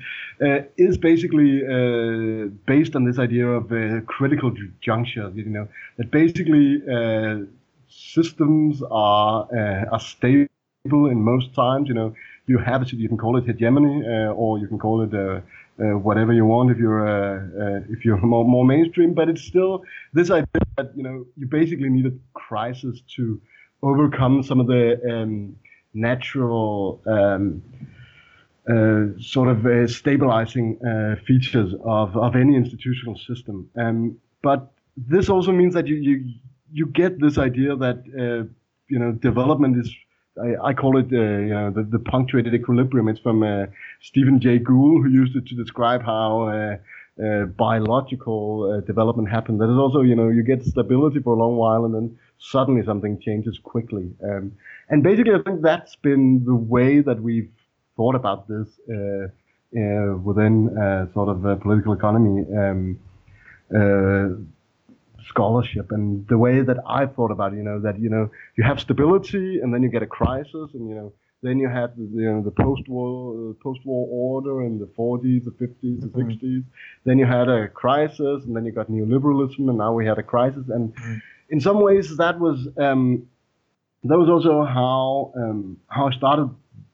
is 0.78 0.98
basically 0.98 1.54
based 2.66 2.94
on 2.98 3.06
this 3.06 3.20
idea 3.20 3.48
of 3.48 3.70
critical 4.08 4.54
juncture. 4.82 5.32
You 5.34 5.46
know 5.46 5.68
that 5.98 6.12
basically 6.12 6.82
systems 7.90 8.82
are 8.90 9.48
are 9.92 10.00
stable 10.00 10.48
in 11.14 11.22
most 11.22 11.54
times. 11.54 11.88
You 11.88 11.96
know 11.96 12.14
you 12.48 12.58
have 12.58 12.82
it. 12.82 12.94
You 12.94 13.08
can 13.08 13.18
call 13.18 13.38
it 13.38 13.46
hegemony, 13.46 14.04
or 14.36 14.60
you 14.60 14.68
can 14.68 14.80
call 14.80 15.02
it. 15.02 15.44
whatever 16.10 16.34
you 16.34 16.46
want 16.46 16.70
if 16.72 16.78
you're 16.78 17.08
if 17.90 18.04
you're 18.06 18.18
more, 18.34 18.46
more 18.46 18.66
mainstream, 18.66 19.14
but 19.14 19.30
it's 19.30 19.42
still 19.44 19.84
this 20.14 20.30
idea 20.30 20.62
that 20.78 20.92
you 20.96 21.04
know 21.04 21.26
you 21.38 21.48
basically 21.48 21.90
need 21.90 22.06
a 22.06 22.14
crisis 22.34 23.02
to 23.16 23.42
overcome 23.82 24.44
some 24.44 24.60
of 24.60 24.68
the 24.68 25.00
um, 25.10 25.56
natural 25.94 27.02
um, 27.08 27.62
uh, 28.70 29.08
sort 29.20 29.50
of 29.50 29.66
uh, 29.66 29.88
stabilizing 29.88 30.78
uh, 30.86 31.16
features 31.26 31.74
of, 31.84 32.16
of 32.16 32.36
any 32.36 32.56
institutional 32.56 33.18
system. 33.18 33.70
Um, 33.76 34.18
but 34.44 34.72
this 34.96 35.30
also 35.30 35.52
means 35.52 35.74
that 35.74 35.88
you, 35.88 35.96
you, 35.96 36.34
you 36.72 36.86
get 36.88 37.20
this 37.20 37.38
idea 37.38 37.76
that 37.76 37.98
uh, 38.18 38.48
you 38.88 39.00
know 39.00 39.12
development 39.12 39.78
is 39.78 39.94
I, 40.42 40.70
I 40.70 40.74
call 40.74 40.98
it 40.98 41.06
uh, 41.12 41.18
you 41.18 41.54
know 41.54 41.72
the, 41.72 41.84
the, 41.84 42.00
punctuated 42.00 42.54
equilibrium. 42.54 43.08
It's 43.08 43.20
from 43.20 43.44
uh, 43.44 43.66
Stephen 44.02 44.40
Jay 44.40 44.60
Gould 44.60 45.04
who 45.04 45.10
used 45.10 45.36
it 45.36 45.46
to 45.48 45.56
describe 45.56 46.04
how 46.04 46.78
biological 47.58 48.82
development 48.88 49.30
happens. 49.30 49.60
That 49.60 49.70
is 49.70 49.78
also 49.78 50.02
you 50.02 50.16
know 50.16 50.30
you 50.30 50.44
get 50.44 50.64
stability 50.64 51.20
for 51.20 51.36
a 51.36 51.40
long 51.40 51.56
while 51.58 51.86
and 51.86 51.94
then 51.94 52.18
suddenly 52.40 52.84
something 52.86 53.20
changes 53.20 53.60
quickly. 53.62 54.12
Um, 54.24 54.54
and 54.90 55.04
basically, 55.04 55.34
I 55.34 55.42
think 55.46 55.62
that's 55.62 55.96
been 55.98 56.44
the 56.46 56.56
way 56.56 57.02
that 57.02 57.22
we've 57.22 57.52
thought 57.96 58.16
about 58.16 58.48
this 58.48 58.68
uh, 58.90 59.28
uh, 59.78 60.18
within 60.24 60.76
uh, 60.78 61.12
sort 61.14 61.30
of 61.30 61.62
political 61.62 61.94
economy 61.94 62.46
um, 62.58 63.00
uh, 63.76 64.30
scholarship, 65.30 65.92
and 65.92 66.28
the 66.28 66.38
way 66.38 66.62
that 66.62 66.78
I 66.86 67.06
thought 67.06 67.32
about 67.32 67.54
it. 67.54 67.58
You 67.58 67.64
know 67.64 67.80
that 67.80 68.00
you 68.00 68.10
know 68.10 68.30
you 68.58 68.64
have 68.64 68.80
stability, 68.80 69.60
and 69.62 69.74
then 69.74 69.82
you 69.84 69.90
get 69.90 70.04
a 70.04 70.12
crisis, 70.22 70.68
and 70.74 70.90
you 70.90 70.96
know 70.96 71.14
then 71.42 71.58
you 71.58 71.70
had 71.70 71.96
the, 71.96 72.04
you 72.04 72.30
know, 72.30 72.42
the 72.42 72.52
post-war 72.52 73.14
uh, 73.32 73.54
post-war 73.64 74.06
order 74.12 74.62
in 74.62 74.78
the 74.78 74.88
40s, 74.88 75.46
the 75.46 75.52
50s, 75.52 76.02
the 76.02 76.08
mm-hmm. 76.08 76.32
60s. 76.32 76.64
Then 77.06 77.18
you 77.18 77.26
had 77.26 77.48
a 77.48 77.70
crisis, 77.70 78.44
and 78.44 78.54
then 78.54 78.66
you 78.66 78.74
got 78.74 78.92
neoliberalism, 78.92 79.70
and 79.70 79.78
now 79.78 79.94
we 79.94 80.06
had 80.06 80.18
a 80.18 80.24
crisis. 80.34 80.66
And 80.68 80.94
mm-hmm 80.94 81.18
in 81.50 81.60
some 81.60 81.82
ways, 81.82 82.16
that 82.18 82.40
was 82.40 82.68
um, 82.78 83.28
that 84.04 84.18
was 84.18 84.30
also 84.30 84.64
how 84.64 85.34
um, 85.36 85.78
how 85.88 86.08
I 86.08 86.12
started 86.12 86.50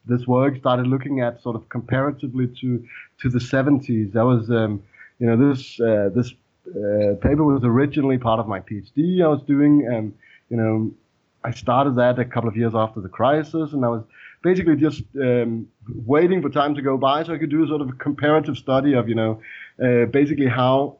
this 0.06 0.26
work. 0.26 0.56
Started 0.58 0.86
looking 0.86 1.20
at 1.20 1.42
sort 1.42 1.56
of 1.56 1.68
comparatively 1.68 2.48
to 2.60 2.84
to 3.20 3.28
the 3.28 3.38
70s. 3.38 4.12
That 4.12 4.24
was 4.24 4.50
um, 4.50 4.82
you 5.18 5.26
know 5.26 5.36
this 5.48 5.78
uh, 5.80 6.10
this 6.14 6.32
uh, 6.68 7.14
paper 7.16 7.44
was 7.44 7.62
originally 7.64 8.18
part 8.18 8.40
of 8.40 8.46
my 8.46 8.60
PhD 8.60 9.22
I 9.22 9.28
was 9.28 9.42
doing. 9.42 9.86
and 9.86 10.14
you 10.48 10.56
know, 10.56 10.92
I 11.44 11.50
started 11.52 11.96
that 11.96 12.18
a 12.18 12.24
couple 12.24 12.48
of 12.48 12.56
years 12.56 12.74
after 12.74 13.00
the 13.00 13.08
crisis, 13.08 13.72
and 13.72 13.84
I 13.84 13.88
was 13.88 14.04
basically 14.42 14.76
just 14.76 15.02
um, 15.20 15.68
waiting 16.04 16.42
for 16.42 16.50
time 16.50 16.74
to 16.74 16.82
go 16.82 16.96
by 16.96 17.24
so 17.24 17.34
I 17.34 17.38
could 17.38 17.50
do 17.50 17.64
a 17.64 17.68
sort 17.68 17.80
of 17.80 17.88
a 17.88 17.92
comparative 17.92 18.56
study 18.56 18.94
of, 18.94 19.08
you 19.08 19.14
know, 19.14 19.40
uh, 19.82 20.06
basically 20.06 20.46
how 20.46 20.98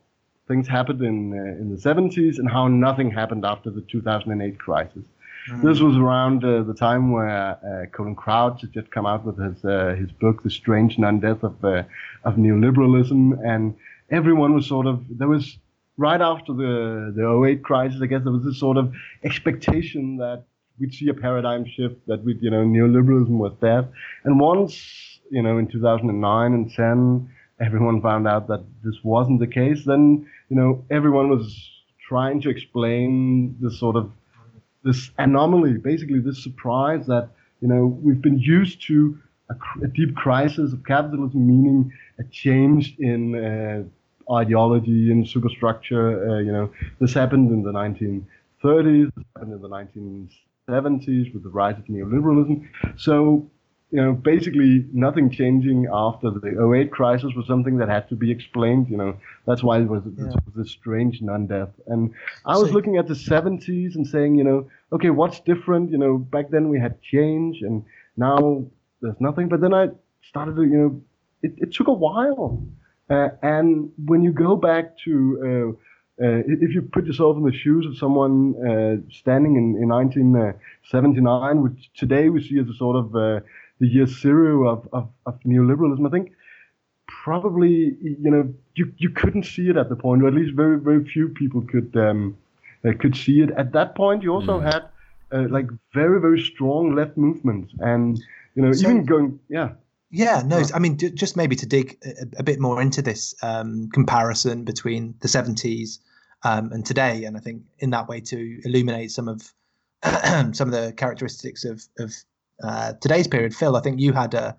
things 0.48 0.68
happened 0.68 1.02
in 1.02 1.32
uh, 1.32 1.60
in 1.60 1.70
the 1.74 1.76
70s 1.76 2.38
and 2.38 2.48
how 2.50 2.68
nothing 2.68 3.10
happened 3.10 3.44
after 3.44 3.70
the 3.70 3.80
2008 3.82 4.58
crisis. 4.58 5.04
Mm. 5.50 5.62
This 5.62 5.80
was 5.80 5.96
around 5.96 6.44
uh, 6.44 6.62
the 6.62 6.74
time 6.74 7.12
where 7.12 7.58
uh, 7.64 7.86
Colin 7.92 8.14
Crouch 8.14 8.60
had 8.62 8.72
just 8.72 8.90
come 8.90 9.06
out 9.06 9.24
with 9.24 9.38
his 9.38 9.64
uh, 9.64 9.94
his 9.98 10.10
book, 10.12 10.42
The 10.42 10.50
Strange 10.50 10.98
Non-Death 10.98 11.42
of 11.42 11.64
uh, 11.64 11.82
of 12.24 12.34
Neoliberalism, 12.36 13.38
and 13.44 13.74
everyone 14.10 14.54
was 14.54 14.66
sort 14.66 14.86
of 14.86 15.04
there 15.10 15.28
was 15.28 15.58
right 15.96 16.20
after 16.20 16.52
the 16.52 17.12
the 17.14 17.46
08 17.46 17.62
crisis, 17.62 18.00
I 18.02 18.06
guess 18.06 18.22
there 18.22 18.32
was 18.32 18.44
this 18.44 18.58
sort 18.58 18.76
of 18.76 18.92
expectation 19.24 20.18
that 20.18 20.44
we'd 20.78 20.92
see 20.92 21.08
a 21.08 21.14
paradigm 21.14 21.64
shift, 21.64 22.06
that 22.06 22.22
we'd 22.24 22.42
you 22.42 22.50
know 22.50 22.64
neoliberalism 22.64 23.30
was 23.30 23.52
dead, 23.60 23.88
and 24.24 24.38
once 24.38 25.20
you 25.30 25.42
know 25.42 25.58
in 25.58 25.66
2009 25.66 26.52
and 26.52 26.72
10 26.72 27.30
everyone 27.58 28.02
found 28.02 28.28
out 28.28 28.48
that 28.48 28.62
this 28.84 28.96
wasn't 29.02 29.40
the 29.40 29.46
case, 29.46 29.84
then 29.84 30.26
you 30.48 30.56
know 30.56 30.84
everyone 30.90 31.28
was 31.28 31.70
trying 32.08 32.40
to 32.40 32.50
explain 32.50 33.56
this 33.60 33.78
sort 33.80 33.96
of 33.96 34.10
this 34.84 35.10
anomaly, 35.18 35.74
basically 35.74 36.20
this 36.20 36.42
surprise 36.42 37.06
that 37.06 37.30
you 37.60 37.68
know 37.68 37.86
we've 37.86 38.22
been 38.22 38.38
used 38.38 38.80
to 38.86 39.18
a, 39.50 39.84
a 39.84 39.88
deep 39.88 40.14
crisis 40.16 40.72
of 40.72 40.84
capitalism, 40.84 41.46
meaning 41.46 41.92
a 42.18 42.24
change 42.24 42.96
in 42.98 43.34
uh, 43.34 44.32
ideology 44.34 45.10
and 45.10 45.26
superstructure. 45.28 46.30
Uh, 46.30 46.38
you 46.38 46.52
know, 46.52 46.70
this 47.00 47.14
happened 47.14 47.50
in 47.50 47.62
the 47.62 47.72
1930s, 47.72 49.12
this 49.14 49.24
happened 49.34 49.52
in 49.52 49.62
the 49.62 49.68
1970s 49.68 51.32
with 51.32 51.42
the 51.42 51.50
rise 51.50 51.76
of 51.78 51.84
neoliberalism. 51.84 52.66
So 52.96 53.48
you 53.92 54.02
know, 54.02 54.12
basically 54.12 54.84
nothing 54.92 55.30
changing 55.30 55.86
after 55.92 56.30
the 56.30 56.72
08 56.74 56.90
crisis 56.90 57.32
was 57.36 57.46
something 57.46 57.76
that 57.76 57.88
had 57.88 58.08
to 58.08 58.16
be 58.16 58.30
explained. 58.32 58.88
You 58.88 58.96
know, 58.96 59.16
that's 59.46 59.62
why 59.62 59.78
it 59.78 59.84
was, 59.84 60.02
yeah. 60.18 60.32
this 60.56 60.70
strange 60.70 61.22
non-death. 61.22 61.68
And 61.86 62.12
I 62.44 62.56
was 62.56 62.68
so, 62.68 62.74
looking 62.74 62.96
at 62.96 63.06
the 63.06 63.14
70s 63.14 63.94
and 63.94 64.06
saying, 64.06 64.34
you 64.34 64.44
know, 64.44 64.68
okay, 64.92 65.10
what's 65.10 65.38
different? 65.40 65.90
You 65.90 65.98
know, 65.98 66.18
back 66.18 66.50
then 66.50 66.68
we 66.68 66.80
had 66.80 67.00
change, 67.00 67.62
and 67.62 67.84
now 68.16 68.64
there's 69.06 69.20
nothing. 69.20 69.48
But 69.48 69.60
then 69.60 69.74
I 69.74 69.88
started 70.30 70.56
to, 70.56 70.62
you 70.62 70.78
know, 70.78 71.02
it, 71.42 71.52
it 71.58 71.72
took 71.72 71.88
a 71.88 71.92
while. 71.92 72.62
Uh, 73.08 73.28
and 73.42 73.92
when 74.04 74.22
you 74.22 74.32
go 74.32 74.56
back 74.56 74.98
to 75.04 75.74
uh, 75.74 75.82
uh, 76.18 76.40
if 76.46 76.74
you 76.74 76.80
put 76.80 77.04
yourself 77.04 77.36
in 77.36 77.44
the 77.44 77.52
shoes 77.52 77.84
of 77.84 77.96
someone 77.98 78.54
uh, 78.56 78.96
standing 79.12 79.56
in, 79.56 79.76
in 79.82 79.88
1979, 79.88 81.62
which 81.62 81.90
today 81.94 82.30
we 82.30 82.42
see 82.42 82.58
as 82.58 82.66
a 82.68 82.74
sort 82.74 82.96
of 82.96 83.14
uh, 83.14 83.40
the 83.80 83.86
year 83.86 84.06
zero 84.06 84.66
of, 84.66 84.88
of, 84.94 85.10
of 85.26 85.38
neoliberalism. 85.40 86.06
I 86.06 86.10
think 86.10 86.32
probably 87.06 87.96
you 88.00 88.30
know 88.30 88.54
you 88.74 88.92
you 88.96 89.10
couldn't 89.10 89.44
see 89.44 89.68
it 89.68 89.76
at 89.76 89.90
the 89.90 89.96
point, 89.96 90.22
or 90.22 90.28
at 90.28 90.34
least 90.34 90.54
very 90.56 90.78
very 90.80 91.04
few 91.04 91.28
people 91.28 91.60
could 91.60 91.94
um, 91.96 92.38
uh, 92.82 92.92
could 92.98 93.14
see 93.14 93.42
it. 93.42 93.50
At 93.50 93.72
that 93.72 93.94
point, 93.94 94.22
you 94.22 94.32
also 94.32 94.58
mm. 94.58 94.64
had 94.64 94.84
uh, 95.30 95.48
like 95.50 95.66
very 95.92 96.18
very 96.18 96.40
strong 96.40 96.94
left 96.94 97.18
movements, 97.18 97.74
and 97.78 98.18
you 98.56 98.62
know 98.62 98.72
so, 98.72 98.88
even 98.88 99.04
going 99.04 99.38
yeah. 99.48 99.70
Yeah, 100.08 100.42
no, 100.46 100.62
I 100.72 100.78
mean, 100.78 100.96
just 100.96 101.36
maybe 101.36 101.56
to 101.56 101.66
dig 101.66 101.98
a, 102.04 102.38
a 102.38 102.42
bit 102.42 102.60
more 102.60 102.80
into 102.80 103.02
this 103.02 103.34
um, 103.42 103.90
comparison 103.92 104.64
between 104.64 105.16
the 105.18 105.26
70s 105.26 105.98
um, 106.44 106.70
and 106.72 106.86
today, 106.86 107.24
and 107.24 107.36
I 107.36 107.40
think 107.40 107.62
in 107.80 107.90
that 107.90 108.08
way 108.08 108.20
to 108.20 108.60
illuminate 108.64 109.10
some 109.10 109.28
of 109.28 109.52
some 110.54 110.68
of 110.68 110.70
the 110.70 110.94
characteristics 110.96 111.64
of, 111.64 111.82
of 111.98 112.14
uh, 112.62 112.92
today's 113.00 113.26
period. 113.26 113.54
Phil, 113.54 113.76
I 113.76 113.80
think 113.80 114.00
you 114.00 114.12
had 114.12 114.34
a, 114.34 114.56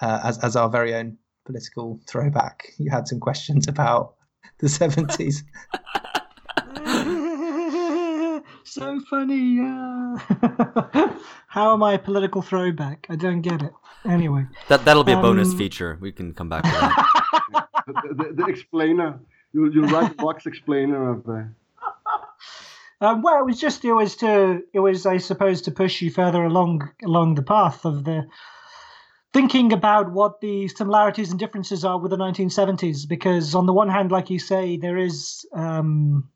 uh, 0.00 0.20
as 0.22 0.38
as 0.38 0.56
our 0.56 0.70
very 0.70 0.94
own 0.94 1.18
political 1.44 2.00
throwback, 2.06 2.68
you 2.78 2.90
had 2.90 3.08
some 3.08 3.18
questions 3.18 3.66
about 3.66 4.14
the 4.60 4.68
seventies. 4.68 5.42
so 8.74 9.00
funny. 9.08 9.60
Uh... 9.60 11.08
How 11.46 11.72
am 11.72 11.82
I 11.82 11.94
a 11.94 11.98
political 11.98 12.42
throwback? 12.42 13.06
I 13.08 13.16
don't 13.16 13.42
get 13.42 13.62
it. 13.62 13.72
Anyway, 14.04 14.46
that 14.68 14.84
that'll 14.84 15.04
be 15.04 15.12
a 15.12 15.20
bonus 15.20 15.50
um... 15.50 15.58
feature. 15.58 15.98
We 16.00 16.12
can 16.12 16.34
come 16.34 16.48
back 16.48 16.64
to 16.64 16.70
that. 16.70 17.68
the, 17.86 18.14
the, 18.14 18.32
the, 18.34 18.46
explainer. 18.46 19.20
You 19.52 19.70
you 19.70 19.82
write 19.86 20.16
box 20.16 20.46
explainer 20.46 21.10
of 21.10 21.24
the. 21.24 21.48
Um, 23.00 23.22
well, 23.22 23.40
it 23.40 23.44
was 23.44 23.60
just 23.60 23.84
it 23.84 23.92
was 23.92 24.16
to 24.18 24.62
it 24.72 24.78
was 24.78 25.04
I 25.04 25.18
suppose 25.18 25.60
to 25.62 25.72
push 25.72 26.00
you 26.00 26.10
further 26.10 26.44
along 26.44 26.88
along 27.04 27.34
the 27.34 27.42
path 27.42 27.84
of 27.84 28.04
the 28.04 28.26
thinking 29.34 29.72
about 29.72 30.12
what 30.12 30.40
the 30.40 30.68
similarities 30.68 31.30
and 31.30 31.38
differences 31.38 31.84
are 31.84 31.98
with 31.98 32.12
the 32.12 32.16
1970s. 32.16 33.06
Because 33.06 33.54
on 33.54 33.66
the 33.66 33.72
one 33.74 33.88
hand, 33.90 34.12
like 34.12 34.30
you 34.30 34.38
say, 34.38 34.76
there 34.78 34.96
is 34.96 35.44
um, 35.52 36.30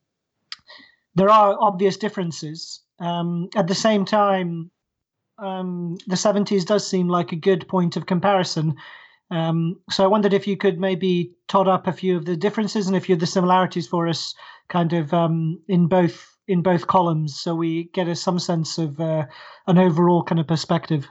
there 1.18 1.30
are 1.30 1.56
obvious 1.60 1.96
differences. 1.96 2.80
Um, 2.98 3.48
at 3.56 3.68
the 3.68 3.75
same 3.75 4.04
time, 4.04 4.70
um, 5.38 5.96
the 6.06 6.16
70s 6.16 6.64
does 6.66 6.87
seem 6.87 7.08
like 7.08 7.32
a 7.32 7.37
good 7.37 7.68
point 7.68 7.96
of 7.96 8.06
comparison. 8.06 8.75
Um, 9.30 9.80
so 9.90 10.04
I 10.04 10.08
wondered 10.08 10.32
if 10.32 10.46
you 10.46 10.56
could 10.56 10.80
maybe 10.80 11.32
tot 11.48 11.68
up 11.68 11.87
a 11.87 11.92
few 11.92 12.16
of 12.16 12.25
the 12.25 12.37
differences 12.37 12.87
and 12.87 12.96
a 12.96 13.00
few 13.00 13.14
of 13.14 13.20
the 13.20 13.26
similarities 13.26 13.87
for 13.87 14.08
us, 14.08 14.34
kind 14.68 14.92
of 14.92 15.12
um, 15.12 15.60
in 15.68 15.87
both 15.87 16.38
in 16.48 16.62
both 16.62 16.87
columns, 16.87 17.38
so 17.38 17.54
we 17.54 17.84
get 17.92 18.08
a, 18.08 18.16
some 18.16 18.38
sense 18.38 18.78
of 18.78 18.98
uh, 18.98 19.26
an 19.66 19.78
overall 19.78 20.22
kind 20.22 20.40
of 20.40 20.46
perspective. 20.46 21.06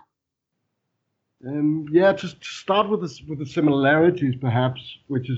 Um, 1.47 1.85
yeah, 1.91 2.11
just 2.13 2.43
start 2.43 2.89
with 2.89 3.01
the, 3.01 3.19
with 3.29 3.37
the 3.37 3.45
similarities, 3.45 4.33
perhaps, 4.41 4.81
which 5.07 5.29
is, 5.29 5.37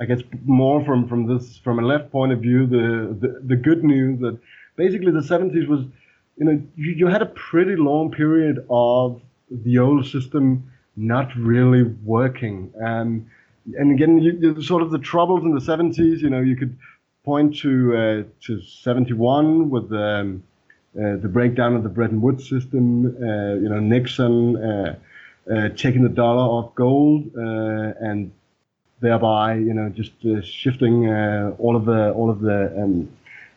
I 0.00 0.04
guess, 0.04 0.20
more 0.44 0.84
from, 0.84 1.08
from 1.08 1.26
this 1.26 1.58
from 1.58 1.78
a 1.78 1.82
left 1.82 2.12
point 2.12 2.32
of 2.32 2.40
view. 2.40 2.66
The, 2.66 3.16
the 3.20 3.40
the 3.44 3.56
good 3.56 3.82
news 3.82 4.20
that 4.20 4.38
basically 4.76 5.10
the 5.10 5.20
70s 5.20 5.66
was, 5.66 5.80
you 6.36 6.44
know, 6.44 6.62
you, 6.76 6.92
you 6.92 7.06
had 7.08 7.20
a 7.20 7.26
pretty 7.26 7.74
long 7.74 8.10
period 8.12 8.64
of 8.70 9.20
the 9.50 9.78
old 9.78 10.06
system 10.06 10.70
not 10.96 11.34
really 11.36 11.82
working. 11.82 12.72
Um, 12.80 13.26
and 13.76 13.92
again, 13.92 14.18
you, 14.18 14.62
sort 14.62 14.82
of 14.82 14.90
the 14.90 14.98
troubles 14.98 15.42
in 15.42 15.52
the 15.52 15.60
70s, 15.60 16.20
you 16.20 16.30
know, 16.30 16.40
you 16.40 16.56
could 16.56 16.76
point 17.24 17.56
to 17.58 17.96
uh, 17.96 18.22
to 18.46 18.62
71 18.62 19.68
with 19.68 19.90
the, 19.90 20.02
um, 20.02 20.42
uh, 20.96 21.16
the 21.16 21.28
breakdown 21.28 21.74
of 21.74 21.82
the 21.82 21.88
Bretton 21.88 22.20
Woods 22.20 22.48
system. 22.48 23.06
Uh, 23.06 23.54
you 23.54 23.68
know, 23.68 23.80
Nixon 23.80 24.96
taking 25.76 26.02
the 26.02 26.08
dollar 26.08 26.42
off 26.42 26.74
gold 26.74 27.34
and 27.34 28.30
thereby, 29.00 29.54
you 29.54 29.74
know, 29.74 29.88
just 29.88 30.12
shifting 30.44 31.08
all 31.58 31.76
of 31.76 31.84
the 31.84 32.12
all 32.12 32.30
of 32.30 32.40
the 32.40 32.82
um, 32.82 33.08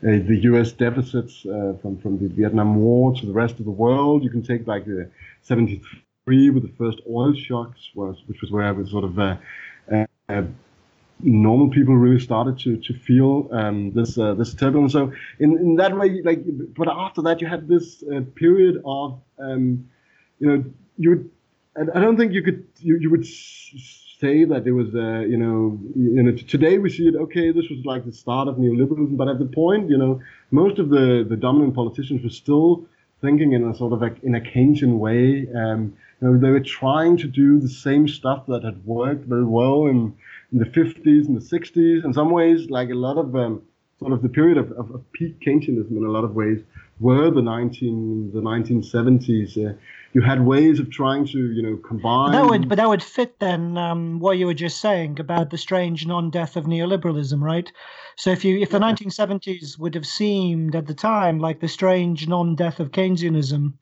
uh, 0.03 0.17
the 0.25 0.39
U.S. 0.43 0.71
deficits 0.71 1.45
uh, 1.45 1.73
from 1.81 1.97
from 1.97 2.17
the 2.17 2.27
Vietnam 2.27 2.75
War 2.75 3.13
to 3.13 3.25
the 3.25 3.33
rest 3.33 3.59
of 3.59 3.65
the 3.65 3.71
world. 3.71 4.23
You 4.23 4.31
can 4.31 4.41
take 4.41 4.65
like 4.65 4.85
the 4.85 5.11
'73 5.43 6.49
with 6.49 6.63
the 6.63 6.73
first 6.75 7.01
oil 7.07 7.35
shocks, 7.35 7.91
was, 7.93 8.17
which 8.25 8.41
was 8.41 8.49
where 8.49 8.73
sort 8.87 9.03
of 9.03 9.19
uh, 9.19 9.35
normal 11.23 11.69
people 11.69 11.95
really 11.95 12.19
started 12.19 12.57
to 12.59 12.77
to 12.77 12.93
feel 12.93 13.47
um, 13.51 13.91
this 13.91 14.17
uh, 14.17 14.33
this 14.33 14.53
turbulence. 14.55 14.93
So 14.93 15.13
in, 15.39 15.57
in 15.57 15.75
that 15.75 15.95
way, 15.95 16.21
like, 16.23 16.43
but 16.75 16.87
after 16.89 17.21
that, 17.23 17.41
you 17.41 17.47
had 17.47 17.67
this 17.67 18.03
uh, 18.03 18.21
period 18.35 18.81
of, 18.85 19.19
um, 19.37 19.87
you 20.39 20.47
know, 20.47 20.63
you 20.97 21.29
I 21.77 21.99
don't 21.99 22.17
think 22.17 22.33
you 22.33 22.43
could 22.43 22.67
you, 22.79 22.97
you 22.97 23.09
would 23.11 23.25
say 24.21 24.45
that 24.45 24.65
it 24.67 24.71
was, 24.71 24.93
uh, 24.93 25.21
you 25.21 25.37
know, 25.37 25.79
you 25.95 26.23
know, 26.23 26.31
today 26.47 26.77
we 26.77 26.89
see 26.89 27.07
it. 27.07 27.15
Okay, 27.15 27.51
this 27.51 27.67
was 27.69 27.83
like 27.83 28.05
the 28.05 28.13
start 28.13 28.47
of 28.47 28.55
neoliberalism, 28.55 29.17
but 29.17 29.27
at 29.27 29.39
the 29.39 29.45
point, 29.45 29.89
you 29.89 29.97
know, 29.97 30.21
most 30.51 30.79
of 30.79 30.89
the 30.89 31.25
the 31.27 31.35
dominant 31.35 31.73
politicians 31.73 32.23
were 32.23 32.37
still 32.43 32.85
thinking 33.21 33.53
in 33.53 33.67
a 33.67 33.75
sort 33.75 33.93
of 33.93 34.01
a, 34.03 34.15
in 34.23 34.35
a 34.35 34.39
Keynesian 34.39 34.97
way. 34.99 35.47
Um, 35.61 35.95
you 36.19 36.27
know, 36.27 36.37
they 36.39 36.51
were 36.51 36.67
trying 36.81 37.17
to 37.17 37.27
do 37.27 37.59
the 37.59 37.69
same 37.69 38.07
stuff 38.07 38.45
that 38.47 38.63
had 38.63 38.85
worked 38.85 39.25
very 39.25 39.49
well 39.59 39.87
in 39.87 40.13
in 40.51 40.59
the 40.59 40.65
50s 40.65 41.25
and 41.27 41.35
the 41.39 41.47
60s. 41.57 42.05
In 42.05 42.13
some 42.13 42.29
ways, 42.29 42.69
like 42.69 42.89
a 42.89 43.01
lot 43.07 43.17
of 43.17 43.35
um, 43.35 43.61
sort 44.01 44.13
of 44.13 44.23
the 44.23 44.29
period 44.29 44.57
of, 44.57 44.71
of, 44.71 44.89
of, 44.91 45.11
peak 45.13 45.39
Keynesianism 45.41 45.91
in 45.91 46.03
a 46.03 46.11
lot 46.11 46.23
of 46.23 46.33
ways 46.33 46.59
were 46.99 47.29
the 47.29 47.41
19 47.41 48.31
the 48.33 48.41
1970s. 48.41 49.57
Uh, 49.57 49.77
you 50.13 50.21
had 50.21 50.43
ways 50.43 50.79
of 50.79 50.89
trying 50.89 51.25
to 51.27 51.37
you 51.37 51.61
know 51.61 51.77
combine. 51.77 52.31
That 52.31 52.45
would, 52.45 52.67
but 52.67 52.77
that 52.77 52.89
would 52.89 53.03
fit 53.03 53.39
then 53.39 53.77
um, 53.77 54.19
what 54.19 54.39
you 54.39 54.47
were 54.47 54.55
just 54.55 54.81
saying 54.81 55.19
about 55.19 55.51
the 55.51 55.57
strange 55.57 56.07
non-death 56.07 56.57
of 56.57 56.65
neoliberalism, 56.65 57.39
right? 57.41 57.71
So 58.15 58.31
if 58.31 58.43
you 58.43 58.57
if 58.57 58.71
the 58.71 58.79
yeah. 58.79 58.91
1970s 58.91 59.77
would 59.77 59.93
have 59.93 60.07
seemed 60.07 60.75
at 60.75 60.87
the 60.87 60.95
time 60.95 61.39
like 61.39 61.59
the 61.59 61.67
strange 61.67 62.27
non-death 62.27 62.79
of 62.79 62.91
Keynesianism, 62.91 63.73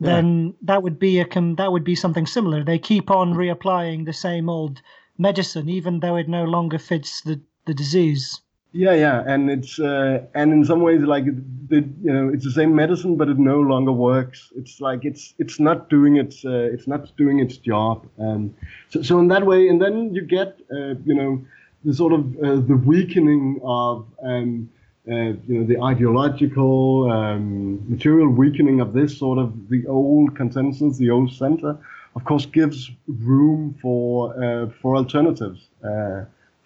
then 0.00 0.46
yeah. 0.46 0.52
that 0.62 0.82
would 0.82 0.98
be 0.98 1.20
a 1.20 1.26
that 1.56 1.70
would 1.70 1.84
be 1.84 1.94
something 1.94 2.26
similar. 2.26 2.64
They 2.64 2.80
keep 2.80 3.12
on 3.12 3.34
reapplying 3.34 4.06
the 4.06 4.12
same 4.12 4.48
old 4.48 4.82
medicine, 5.18 5.68
even 5.68 6.00
though 6.00 6.16
it 6.16 6.28
no 6.28 6.44
longer 6.44 6.78
fits 6.78 7.20
the, 7.20 7.40
the 7.66 7.74
disease. 7.74 8.40
Yeah, 8.74 8.94
yeah, 8.94 9.22
and 9.26 9.50
it's 9.50 9.78
uh, 9.78 10.24
and 10.34 10.50
in 10.52 10.64
some 10.64 10.80
ways 10.80 11.02
like 11.02 11.26
the, 11.68 11.80
you 12.02 12.12
know 12.12 12.30
it's 12.30 12.44
the 12.44 12.50
same 12.52 12.74
medicine, 12.74 13.16
but 13.16 13.28
it 13.28 13.38
no 13.38 13.60
longer 13.60 13.92
works. 13.92 14.50
It's 14.56 14.80
like 14.80 15.04
it's 15.04 15.34
it's 15.38 15.60
not 15.60 15.90
doing 15.90 16.16
its 16.16 16.42
uh, 16.44 16.70
it's 16.72 16.86
not 16.86 17.14
doing 17.18 17.38
its 17.40 17.58
job. 17.58 18.06
Um, 18.18 18.54
so 18.88 19.02
so 19.02 19.18
in 19.18 19.28
that 19.28 19.44
way, 19.44 19.68
and 19.68 19.80
then 19.80 20.14
you 20.14 20.22
get 20.22 20.58
uh, 20.72 20.94
you 21.04 21.14
know 21.14 21.44
the 21.84 21.92
sort 21.92 22.14
of 22.14 22.20
uh, 22.42 22.56
the 22.66 22.76
weakening 22.76 23.60
of 23.62 24.06
um, 24.22 24.70
uh, 25.10 25.34
you 25.46 25.58
know, 25.58 25.64
the 25.66 25.78
ideological, 25.82 27.10
um, 27.10 27.82
material 27.90 28.28
weakening 28.30 28.80
of 28.80 28.94
this 28.94 29.18
sort 29.18 29.38
of 29.38 29.68
the 29.68 29.86
old 29.86 30.34
consensus, 30.34 30.96
the 30.96 31.10
old 31.10 31.30
center, 31.30 31.76
of 32.16 32.24
course, 32.24 32.46
gives 32.46 32.90
room 33.06 33.74
for 33.82 34.32
uh, 34.42 34.70
for 34.80 34.96
alternatives, 34.96 35.68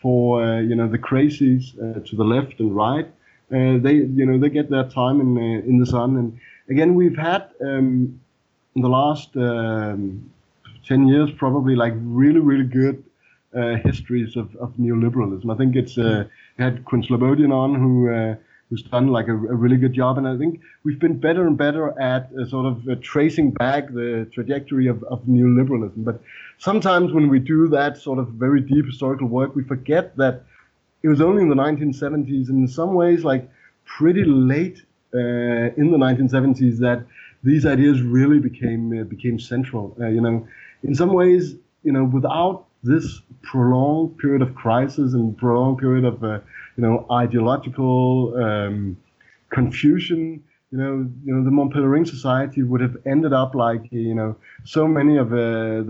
for 0.06 0.40
uh, 0.40 0.60
you 0.60 0.76
know 0.76 0.88
the 0.96 1.02
crazies 1.08 1.64
uh, 1.84 1.98
to 2.08 2.14
the 2.14 2.22
left 2.22 2.60
and 2.60 2.76
right. 2.76 3.08
Uh, 3.50 3.76
they 3.86 3.94
you 4.18 4.24
know 4.24 4.38
they 4.38 4.48
get 4.48 4.70
their 4.70 4.88
time 5.02 5.20
in 5.20 5.30
in 5.70 5.80
the 5.80 5.86
sun. 5.96 6.16
And 6.16 6.38
again, 6.68 6.94
we've 6.94 7.18
had 7.18 7.42
um, 7.60 8.20
in 8.76 8.82
the 8.82 8.92
last 9.00 9.30
um, 9.36 10.30
ten 10.86 11.08
years 11.08 11.28
probably 11.44 11.74
like 11.74 11.94
really 11.96 12.38
really 12.50 12.68
good 12.82 13.02
histories 13.88 14.36
of, 14.36 14.54
of 14.64 14.70
neoliberalism. 14.74 15.46
I 15.54 15.56
think 15.56 15.74
it's 15.74 15.96
had 16.64 16.84
Quinn 16.84 17.02
Slobodian 17.02 17.52
on, 17.62 17.70
who 17.82 17.94
uh, 18.18 18.34
who's 18.68 18.82
done 18.82 19.08
like 19.08 19.28
a, 19.28 19.32
a, 19.32 19.54
really 19.54 19.76
good 19.76 19.92
job, 19.92 20.18
and 20.18 20.26
I 20.26 20.36
think 20.36 20.60
we've 20.82 20.98
been 20.98 21.18
better 21.18 21.46
and 21.46 21.56
better 21.56 21.98
at 22.00 22.30
uh, 22.32 22.46
sort 22.46 22.66
of 22.66 22.88
uh, 22.88 22.96
tracing 23.00 23.52
back 23.52 23.92
the 23.92 24.28
trajectory 24.32 24.88
of, 24.88 25.04
of 25.04 25.22
neoliberalism. 25.22 26.04
But 26.04 26.20
sometimes 26.58 27.12
when 27.12 27.28
we 27.28 27.38
do 27.38 27.68
that 27.68 27.96
sort 27.96 28.18
of 28.18 28.28
very 28.28 28.60
deep 28.60 28.86
historical 28.86 29.28
work, 29.28 29.54
we 29.54 29.62
forget 29.62 30.16
that 30.16 30.42
it 31.02 31.08
was 31.08 31.20
only 31.20 31.42
in 31.42 31.48
the 31.48 31.54
1970s, 31.54 32.48
and 32.48 32.62
in 32.62 32.68
some 32.68 32.94
ways, 32.94 33.24
like 33.24 33.48
pretty 33.84 34.24
late 34.24 34.82
uh, 35.14 35.70
in 35.76 35.92
the 35.92 35.98
1970s, 35.98 36.78
that 36.78 37.04
these 37.44 37.64
ideas 37.64 38.02
really 38.02 38.40
became 38.40 39.00
uh, 39.00 39.04
became 39.04 39.38
central. 39.38 39.96
Uh, 40.00 40.08
you 40.08 40.20
know, 40.20 40.46
in 40.82 40.94
some 40.94 41.12
ways, 41.12 41.54
you 41.84 41.92
know, 41.92 42.04
without 42.04 42.66
this 42.86 43.20
prolonged 43.42 44.18
period 44.18 44.42
of 44.42 44.54
crisis 44.54 45.14
and 45.14 45.36
prolonged 45.36 45.78
period 45.78 46.04
of 46.04 46.22
uh, 46.24 46.40
you 46.76 46.82
know 46.84 47.06
ideological 47.10 48.34
um, 48.36 48.96
confusion 49.50 50.42
you 50.72 50.78
know, 50.78 51.08
you 51.24 51.32
know, 51.32 51.44
the 51.44 51.50
Mont 51.50 51.72
Pelerin 51.72 52.06
Society 52.06 52.62
would 52.62 52.80
have 52.80 52.96
ended 53.06 53.32
up 53.32 53.54
like 53.54 53.82
you 53.92 54.14
know 54.14 54.36
so 54.64 54.86
many 54.88 55.16
of 55.16 55.32
uh, 55.32 55.36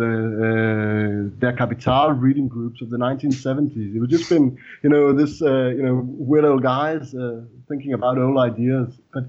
the 0.00 1.30
uh, 1.32 1.40
Der 1.40 1.52
Kapital 1.56 2.12
reading 2.12 2.46
groups 2.46 2.82
of 2.82 2.90
the 2.90 2.98
1970s. 2.98 3.96
It 3.96 3.98
would 3.98 4.10
just 4.10 4.28
been 4.28 4.58
you 4.82 4.90
know 4.90 5.14
this 5.14 5.40
uh, 5.40 5.68
you 5.68 5.82
know 5.82 6.02
weird 6.04 6.44
old 6.44 6.62
guys 6.62 7.14
uh, 7.14 7.40
thinking 7.68 7.94
about 7.94 8.18
old 8.18 8.36
ideas. 8.36 9.00
But 9.14 9.24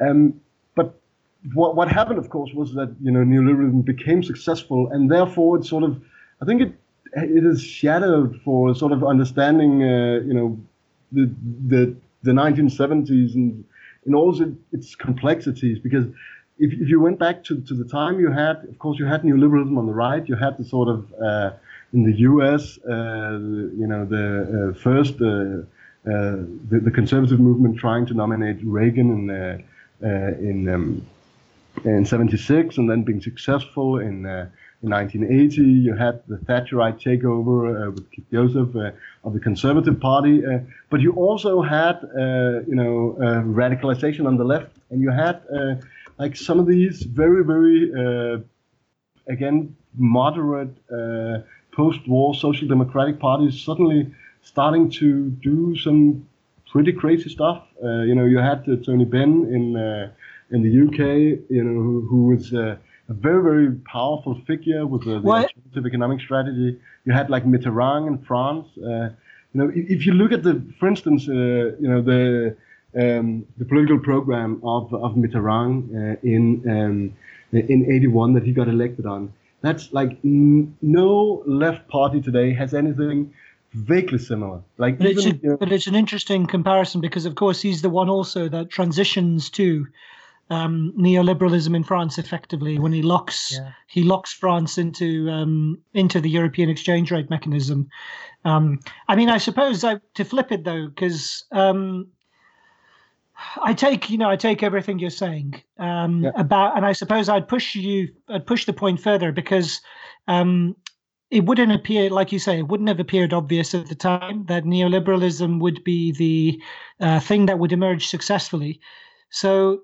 um, 0.00 0.40
but 0.74 0.98
what 1.52 1.76
what 1.76 1.88
happened, 1.88 2.18
of 2.18 2.30
course, 2.30 2.52
was 2.54 2.72
that 2.72 2.96
you 3.02 3.10
know 3.10 3.20
neoliberalism 3.20 3.84
became 3.84 4.22
successful, 4.22 4.88
and 4.90 5.10
therefore 5.10 5.58
it 5.58 5.66
sort 5.66 5.84
of 5.84 6.02
I 6.40 6.46
think 6.46 6.62
it 6.62 6.72
it 7.14 7.44
is 7.44 7.62
shadowed 7.62 8.40
for 8.44 8.74
sort 8.74 8.92
of 8.92 9.04
understanding, 9.04 9.82
uh, 9.82 10.20
you 10.26 10.34
know, 10.34 10.58
the 11.12 11.30
the 11.68 11.96
the 12.22 12.32
1970s 12.32 13.34
and 13.34 13.64
in 14.06 14.14
all 14.14 14.36
its 14.72 14.94
complexities. 14.94 15.78
Because 15.78 16.06
if, 16.58 16.72
if 16.72 16.88
you 16.88 17.00
went 17.00 17.18
back 17.18 17.44
to, 17.44 17.60
to 17.62 17.74
the 17.74 17.84
time 17.84 18.20
you 18.20 18.30
had, 18.30 18.64
of 18.64 18.78
course, 18.78 18.98
you 18.98 19.06
had 19.06 19.22
neoliberalism 19.22 19.76
on 19.76 19.86
the 19.86 19.92
right. 19.92 20.26
You 20.28 20.36
had 20.36 20.58
the 20.58 20.64
sort 20.64 20.88
of 20.88 21.12
uh, 21.20 21.50
in 21.92 22.04
the 22.04 22.16
U.S., 22.18 22.78
uh, 22.88 23.38
you 23.80 23.86
know, 23.86 24.04
the 24.04 24.70
uh, 24.70 24.78
first 24.78 25.14
uh, 25.20 25.62
uh, 26.04 26.42
the, 26.70 26.80
the, 26.82 26.90
conservative 26.90 27.38
movement 27.38 27.78
trying 27.78 28.06
to 28.06 28.14
nominate 28.14 28.58
Reagan 28.64 29.10
in 29.10 29.64
in 30.50 30.68
um, 30.68 31.06
in 31.84 32.04
76 32.04 32.76
and 32.76 32.90
then 32.90 33.02
being 33.02 33.20
successful 33.20 33.98
in 33.98 34.50
in 34.82 34.90
1980, 34.90 35.62
you 35.62 35.94
had 35.94 36.22
the 36.26 36.36
Thatcherite 36.38 37.00
takeover 37.00 37.86
uh, 37.86 37.90
with 37.92 38.10
Keith 38.10 38.26
Joseph 38.32 38.74
uh, 38.74 38.90
of 39.22 39.32
the 39.32 39.38
Conservative 39.38 40.00
Party, 40.00 40.44
uh, 40.44 40.58
but 40.90 41.00
you 41.00 41.12
also 41.12 41.62
had, 41.62 42.02
uh, 42.02 42.62
you 42.66 42.74
know, 42.74 43.16
uh, 43.20 43.42
radicalization 43.42 44.26
on 44.26 44.36
the 44.36 44.44
left, 44.44 44.76
and 44.90 45.00
you 45.00 45.10
had 45.10 45.40
uh, 45.54 45.76
like 46.18 46.34
some 46.34 46.58
of 46.58 46.66
these 46.66 47.02
very, 47.02 47.44
very, 47.44 48.44
again, 49.28 49.76
moderate 49.96 50.74
post-war 51.72 52.34
social 52.34 52.68
democratic 52.68 53.18
parties 53.18 53.60
suddenly 53.62 54.12
starting 54.42 54.90
to 54.90 55.30
do 55.30 55.76
some 55.76 56.26
pretty 56.70 56.92
crazy 56.92 57.30
stuff. 57.30 57.62
you 57.82 58.14
know, 58.14 58.24
you 58.24 58.38
had 58.38 58.64
Tony 58.84 59.04
Benn 59.04 59.46
in 59.56 60.10
in 60.50 60.62
the 60.62 60.72
UK, 60.86 61.48
you 61.48 61.64
know, 61.64 61.80
who, 61.80 62.06
who 62.08 62.26
was 62.26 62.52
a 63.12 63.14
very 63.28 63.42
very 63.50 63.70
powerful 63.98 64.34
figure 64.48 64.82
with 64.86 65.02
the, 65.04 65.20
the 65.20 65.28
alternative 65.28 65.86
economic 65.86 66.20
strategy. 66.20 66.68
You 67.04 67.12
had 67.12 67.28
like 67.34 67.44
Mitterrand 67.44 68.06
in 68.06 68.16
France. 68.30 68.66
Uh, 68.78 69.08
you 69.52 69.56
know, 69.60 69.68
if, 69.68 69.84
if, 69.96 70.06
you 70.06 70.12
look 70.14 70.32
at 70.32 70.42
the, 70.42 70.54
for 70.78 70.88
instance, 70.88 71.28
uh, 71.28 71.32
you 71.82 71.88
know 71.92 72.00
the 72.12 72.56
um, 73.02 73.46
the 73.58 73.66
political 73.70 73.98
program 73.98 74.60
of 74.64 74.82
of 74.94 75.10
Mitterrand 75.22 75.76
uh, 76.00 76.34
in 76.34 76.44
um, 76.76 76.96
in 77.52 77.78
'81 77.90 78.34
that 78.34 78.44
he 78.44 78.52
got 78.52 78.68
elected 78.68 79.06
on. 79.06 79.32
That's 79.60 79.92
like 79.92 80.12
n- 80.24 80.76
no 80.82 81.42
left 81.46 81.88
party 81.88 82.20
today 82.20 82.52
has 82.54 82.74
anything 82.74 83.32
vaguely 83.72 84.18
similar. 84.18 84.60
Like, 84.76 84.98
but, 84.98 85.10
even, 85.10 85.18
it's 85.18 85.26
a, 85.26 85.36
you 85.42 85.50
know, 85.50 85.56
but 85.56 85.70
it's 85.72 85.86
an 85.86 85.94
interesting 85.94 86.46
comparison 86.46 87.00
because, 87.00 87.26
of 87.26 87.34
course, 87.36 87.62
he's 87.62 87.80
the 87.82 87.90
one 87.90 88.08
also 88.08 88.48
that 88.48 88.70
transitions 88.70 89.50
to 89.50 89.86
um, 90.50 90.92
neoliberalism 90.98 91.74
in 91.74 91.84
France 91.84 92.18
effectively 92.18 92.78
when 92.78 92.92
he 92.92 93.02
locks 93.02 93.52
yeah. 93.52 93.72
he 93.86 94.02
locks 94.02 94.32
France 94.32 94.78
into 94.78 95.30
um, 95.30 95.78
into 95.94 96.20
the 96.20 96.30
European 96.30 96.68
exchange 96.68 97.10
rate 97.10 97.30
mechanism. 97.30 97.88
Um, 98.44 98.80
I 99.08 99.16
mean, 99.16 99.30
I 99.30 99.38
suppose 99.38 99.84
I, 99.84 100.00
to 100.14 100.24
flip 100.24 100.52
it 100.52 100.64
though, 100.64 100.88
because 100.88 101.44
um, 101.52 102.08
I 103.62 103.72
take 103.72 104.10
you 104.10 104.18
know 104.18 104.28
I 104.28 104.36
take 104.36 104.62
everything 104.62 104.98
you're 104.98 105.10
saying 105.10 105.62
um, 105.78 106.24
yeah. 106.24 106.32
about, 106.34 106.76
and 106.76 106.84
I 106.84 106.92
suppose 106.92 107.28
I'd 107.28 107.48
push 107.48 107.74
you 107.74 108.08
I'd 108.28 108.46
push 108.46 108.66
the 108.66 108.72
point 108.72 109.00
further 109.00 109.32
because 109.32 109.80
um, 110.28 110.76
it 111.30 111.46
wouldn't 111.46 111.72
appear, 111.72 112.10
like 112.10 112.30
you 112.30 112.38
say, 112.38 112.58
it 112.58 112.68
wouldn't 112.68 112.90
have 112.90 113.00
appeared 113.00 113.32
obvious 113.32 113.74
at 113.74 113.88
the 113.88 113.94
time 113.94 114.44
that 114.48 114.64
neoliberalism 114.64 115.60
would 115.60 115.82
be 115.82 116.12
the 116.12 116.62
uh, 117.00 117.20
thing 117.20 117.46
that 117.46 117.58
would 117.58 117.72
emerge 117.72 118.06
successfully. 118.06 118.80
So 119.30 119.80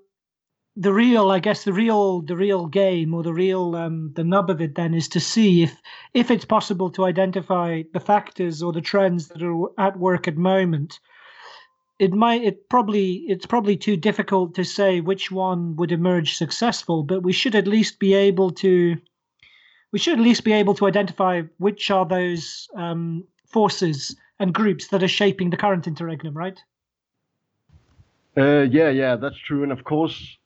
the 0.79 0.93
real 0.93 1.29
i 1.29 1.39
guess 1.39 1.65
the 1.65 1.73
real 1.73 2.21
the 2.21 2.37
real 2.37 2.65
game 2.65 3.13
or 3.13 3.21
the 3.21 3.33
real 3.33 3.75
um, 3.75 4.13
the 4.15 4.23
nub 4.23 4.49
of 4.49 4.61
it 4.61 4.75
then 4.75 4.93
is 4.93 5.09
to 5.09 5.19
see 5.19 5.61
if 5.63 5.81
if 6.13 6.31
it's 6.31 6.45
possible 6.45 6.89
to 6.89 7.05
identify 7.05 7.83
the 7.93 7.99
factors 7.99 8.63
or 8.63 8.71
the 8.71 8.81
trends 8.81 9.27
that 9.27 9.43
are 9.43 9.67
at 9.77 9.97
work 9.99 10.27
at 10.27 10.37
moment. 10.37 10.99
It 11.99 12.13
might 12.13 12.43
it 12.43 12.69
probably 12.69 13.25
it's 13.27 13.45
probably 13.45 13.75
too 13.75 13.97
difficult 13.97 14.55
to 14.55 14.63
say 14.63 15.01
which 15.01 15.31
one 15.31 15.75
would 15.75 15.91
emerge 15.91 16.37
successful 16.37 17.03
but 17.03 17.23
we 17.23 17.33
should 17.33 17.55
at 17.55 17.67
least 17.67 17.99
be 17.99 18.13
able 18.13 18.51
to 18.51 18.97
we 19.91 19.99
should 19.99 20.17
at 20.17 20.23
least 20.23 20.45
be 20.45 20.53
able 20.53 20.75
to 20.75 20.87
identify 20.87 21.41
which 21.57 21.91
are 21.91 22.05
those 22.05 22.69
um, 22.75 23.25
forces 23.45 24.15
and 24.39 24.53
groups 24.53 24.87
that 24.87 25.03
are 25.03 25.09
shaping 25.09 25.49
the 25.49 25.57
current 25.57 25.87
interregnum 25.87 26.33
right? 26.33 26.63
Uh, 28.37 28.61
yeah 28.61 28.89
yeah 28.89 29.17
that's 29.17 29.37
true. 29.37 29.63
And 29.63 29.73
of 29.73 29.83
course 29.83 30.37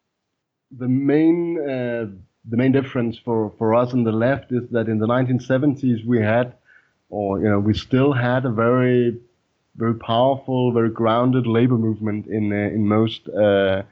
the 0.78 0.88
main 0.88 1.60
uh, 1.60 2.06
the 2.50 2.58
main 2.58 2.72
difference 2.72 3.18
for, 3.24 3.54
for 3.58 3.74
us 3.74 3.94
on 3.94 4.04
the 4.04 4.12
left 4.12 4.52
is 4.52 4.64
that 4.72 4.88
in 4.88 5.00
the 5.00 5.08
1970s 5.08 6.06
we 6.06 6.20
had, 6.20 6.54
or 7.10 7.40
you 7.40 7.50
know, 7.50 7.60
we 7.60 7.74
still 7.74 8.14
had 8.14 8.46
a 8.46 8.50
very 8.50 9.18
very 9.76 9.96
powerful, 9.96 10.72
very 10.72 10.90
grounded 10.90 11.48
labor 11.48 11.78
movement 11.78 12.28
in 12.28 12.52
uh, 12.52 12.56
in 12.56 12.88
most 12.88 13.28
uh, 13.30 13.84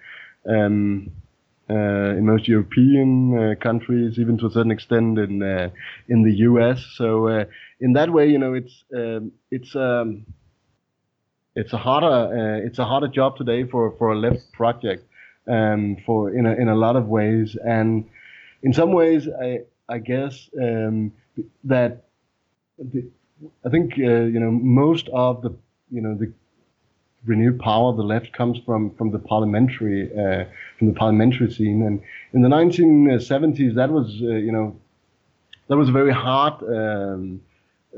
um, 0.47 1.11
uh, 1.69 2.17
in 2.17 2.25
most 2.25 2.47
European 2.47 3.37
uh, 3.37 3.55
countries, 3.55 4.19
even 4.19 4.37
to 4.37 4.47
a 4.47 4.51
certain 4.51 4.71
extent 4.71 5.17
in 5.17 5.41
uh, 5.41 5.69
in 6.09 6.23
the 6.23 6.33
U.S. 6.49 6.85
So 6.95 7.45
in 7.79 7.93
that 7.93 8.11
way, 8.11 8.27
you 8.27 8.37
know, 8.37 8.53
it's 8.53 8.83
um, 8.95 9.31
it's 9.49 9.75
um, 9.75 10.25
it's 11.55 11.73
a 11.73 11.77
harder 11.77 12.63
it's 12.65 12.79
a 12.79 12.85
harder 12.85 13.07
job 13.07 13.37
today 13.37 13.63
for 13.63 13.95
for 13.97 14.11
a 14.11 14.19
left 14.19 14.51
project 14.51 15.05
um, 15.47 15.97
for 16.05 16.31
in 16.31 16.45
a, 16.45 16.53
in 16.53 16.67
a 16.67 16.75
lot 16.75 16.95
of 16.95 17.07
ways. 17.07 17.57
And 17.63 18.05
in 18.63 18.73
some 18.73 18.91
ways, 18.93 19.27
I 19.27 19.61
I 19.89 19.97
guess 19.99 20.49
um, 20.59 21.11
that 21.63 22.05
the, 22.77 23.07
I 23.65 23.69
think 23.69 23.93
uh, 23.97 24.23
you 24.33 24.39
know 24.39 24.51
most 24.51 25.09
of 25.09 25.41
the 25.41 25.53
you 25.89 26.01
know 26.01 26.15
the 26.15 26.31
renewed 27.25 27.59
power 27.59 27.89
of 27.89 27.97
the 27.97 28.03
left 28.03 28.33
comes 28.33 28.57
from 28.65 28.95
from 28.95 29.11
the 29.11 29.19
parliamentary 29.19 30.09
uh, 30.11 30.45
from 30.77 30.87
the 30.87 30.93
parliamentary 30.93 31.51
scene. 31.51 31.83
And 31.83 32.01
in 32.33 32.41
the 32.41 32.49
1970s, 32.49 33.75
that 33.75 33.89
was 33.91 34.07
uh, 34.21 34.27
you 34.27 34.51
know 34.51 34.75
that 35.67 35.77
was 35.77 35.89
a 35.89 35.91
very 35.91 36.13
hard 36.13 36.61
um, 36.63 37.41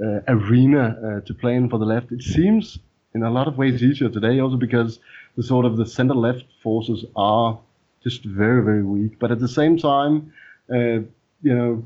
uh, 0.01 0.19
arena 0.27 0.97
uh, 1.21 1.25
to 1.25 1.33
play 1.33 1.55
in 1.55 1.69
for 1.69 1.79
the 1.79 1.85
left. 1.85 2.11
It 2.11 2.21
seems 2.21 2.79
in 3.13 3.23
a 3.23 3.29
lot 3.29 3.47
of 3.47 3.57
ways 3.57 3.83
easier 3.83 4.09
today, 4.09 4.39
also 4.39 4.57
because 4.57 4.99
the 5.35 5.43
sort 5.43 5.65
of 5.65 5.77
the 5.77 5.85
center 5.85 6.13
left 6.13 6.45
forces 6.61 7.05
are 7.15 7.59
just 8.03 8.23
very 8.25 8.63
very 8.63 8.83
weak. 8.83 9.19
But 9.19 9.31
at 9.31 9.39
the 9.39 9.47
same 9.47 9.77
time, 9.77 10.33
uh, 10.71 10.99
you 11.41 11.55
know, 11.57 11.83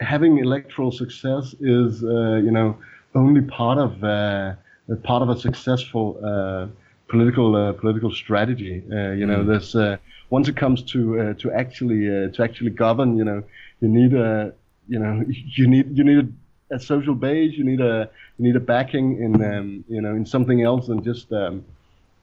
having 0.00 0.38
electoral 0.38 0.92
success 0.92 1.54
is 1.60 2.04
uh, 2.04 2.36
you 2.36 2.50
know 2.50 2.76
only 3.14 3.42
part 3.42 3.78
of 3.78 4.04
uh, 4.04 4.54
part 5.02 5.22
of 5.22 5.28
a 5.28 5.38
successful 5.38 6.18
uh, 6.24 6.66
political 7.08 7.56
uh, 7.56 7.72
political 7.72 8.12
strategy. 8.12 8.82
Uh, 8.92 9.10
you 9.12 9.26
know, 9.26 9.38
mm. 9.38 9.46
there's 9.46 9.74
uh, 9.74 9.96
once 10.30 10.48
it 10.48 10.56
comes 10.56 10.82
to 10.82 11.20
uh, 11.20 11.34
to 11.34 11.50
actually 11.52 12.30
to 12.30 12.42
actually 12.42 12.70
govern, 12.70 13.16
you 13.16 13.24
know, 13.24 13.42
you 13.80 13.88
need 13.88 14.14
a 14.14 14.52
you 14.88 14.98
know 14.98 15.24
you 15.56 15.66
need 15.66 15.96
you 15.96 16.04
need 16.04 16.34
a, 16.70 16.76
a 16.76 16.80
social 16.80 17.14
base, 17.14 17.54
you 17.54 17.64
need 17.64 17.80
a 17.80 18.10
you 18.38 18.44
need 18.44 18.56
a 18.56 18.60
backing 18.60 19.22
in 19.22 19.42
um, 19.44 19.84
you 19.88 20.00
know 20.00 20.14
in 20.14 20.24
something 20.24 20.62
else 20.62 20.86
than 20.86 21.02
just 21.02 21.32
um, 21.32 21.64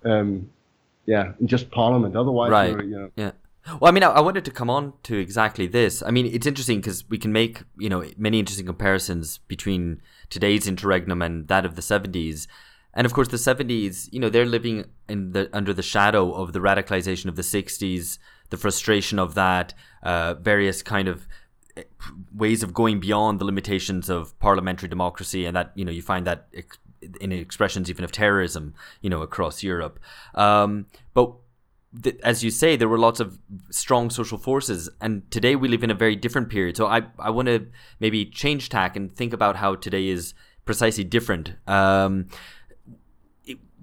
um, 0.05 0.49
yeah, 1.05 1.33
just 1.45 1.71
parliament. 1.71 2.15
Otherwise, 2.15 2.51
right. 2.51 2.71
you 2.83 2.97
know, 2.97 3.11
yeah. 3.15 3.31
Well, 3.79 3.89
I 3.89 3.91
mean, 3.91 4.03
I, 4.03 4.09
I, 4.09 4.21
wanted 4.21 4.45
to 4.45 4.51
come 4.51 4.69
on 4.69 4.93
to 5.03 5.17
exactly 5.17 5.65
this. 5.65 6.03
I 6.03 6.11
mean, 6.11 6.27
it's 6.27 6.45
interesting 6.45 6.79
because 6.79 7.07
we 7.09 7.17
can 7.17 7.31
make 7.31 7.63
you 7.77 7.89
know 7.89 8.05
many 8.17 8.39
interesting 8.39 8.65
comparisons 8.65 9.39
between 9.39 10.01
today's 10.29 10.67
interregnum 10.67 11.21
and 11.21 11.47
that 11.47 11.65
of 11.65 11.75
the 11.75 11.81
seventies. 11.81 12.47
And 12.93 13.05
of 13.05 13.13
course, 13.13 13.27
the 13.27 13.37
seventies, 13.37 14.07
you 14.11 14.19
know, 14.19 14.29
they're 14.29 14.45
living 14.45 14.85
in 15.09 15.31
the 15.31 15.49
under 15.51 15.73
the 15.73 15.83
shadow 15.83 16.31
of 16.31 16.53
the 16.53 16.59
radicalization 16.59 17.25
of 17.25 17.35
the 17.35 17.43
sixties, 17.43 18.19
the 18.51 18.57
frustration 18.57 19.19
of 19.19 19.33
that, 19.35 19.73
uh, 20.03 20.35
various 20.35 20.81
kind 20.83 21.07
of 21.07 21.27
eh, 21.75 21.83
ways 22.33 22.61
of 22.63 22.73
going 22.73 22.99
beyond 22.99 23.39
the 23.39 23.45
limitations 23.45 24.09
of 24.09 24.37
parliamentary 24.39 24.89
democracy, 24.89 25.45
and 25.45 25.55
that 25.55 25.71
you 25.75 25.83
know 25.83 25.91
you 25.91 26.03
find 26.03 26.27
that 26.27 26.47
in 27.21 27.31
expressions 27.31 27.89
even 27.89 28.03
of 28.03 28.11
terrorism, 28.11 28.73
you 29.01 29.09
know, 29.09 29.21
across 29.21 29.63
Europe. 29.63 29.99
Um, 30.33 30.87
but 31.13 31.33
th- 32.03 32.17
as 32.23 32.43
you 32.43 32.51
say, 32.51 32.75
there 32.75 32.89
were 32.89 32.99
lots 32.99 33.19
of 33.19 33.39
strong 33.71 34.09
social 34.09 34.37
forces, 34.37 34.89
and 35.01 35.29
today 35.31 35.55
we 35.55 35.67
live 35.67 35.83
in 35.83 35.91
a 35.91 35.95
very 35.95 36.15
different 36.15 36.49
period. 36.49 36.77
So 36.77 36.87
I, 36.87 37.03
I 37.19 37.29
want 37.29 37.47
to 37.47 37.67
maybe 37.99 38.25
change 38.25 38.69
tack 38.69 38.95
and 38.95 39.15
think 39.15 39.33
about 39.33 39.57
how 39.57 39.75
today 39.75 40.07
is 40.07 40.33
precisely 40.65 41.03
different. 41.03 41.53
Um, 41.67 42.27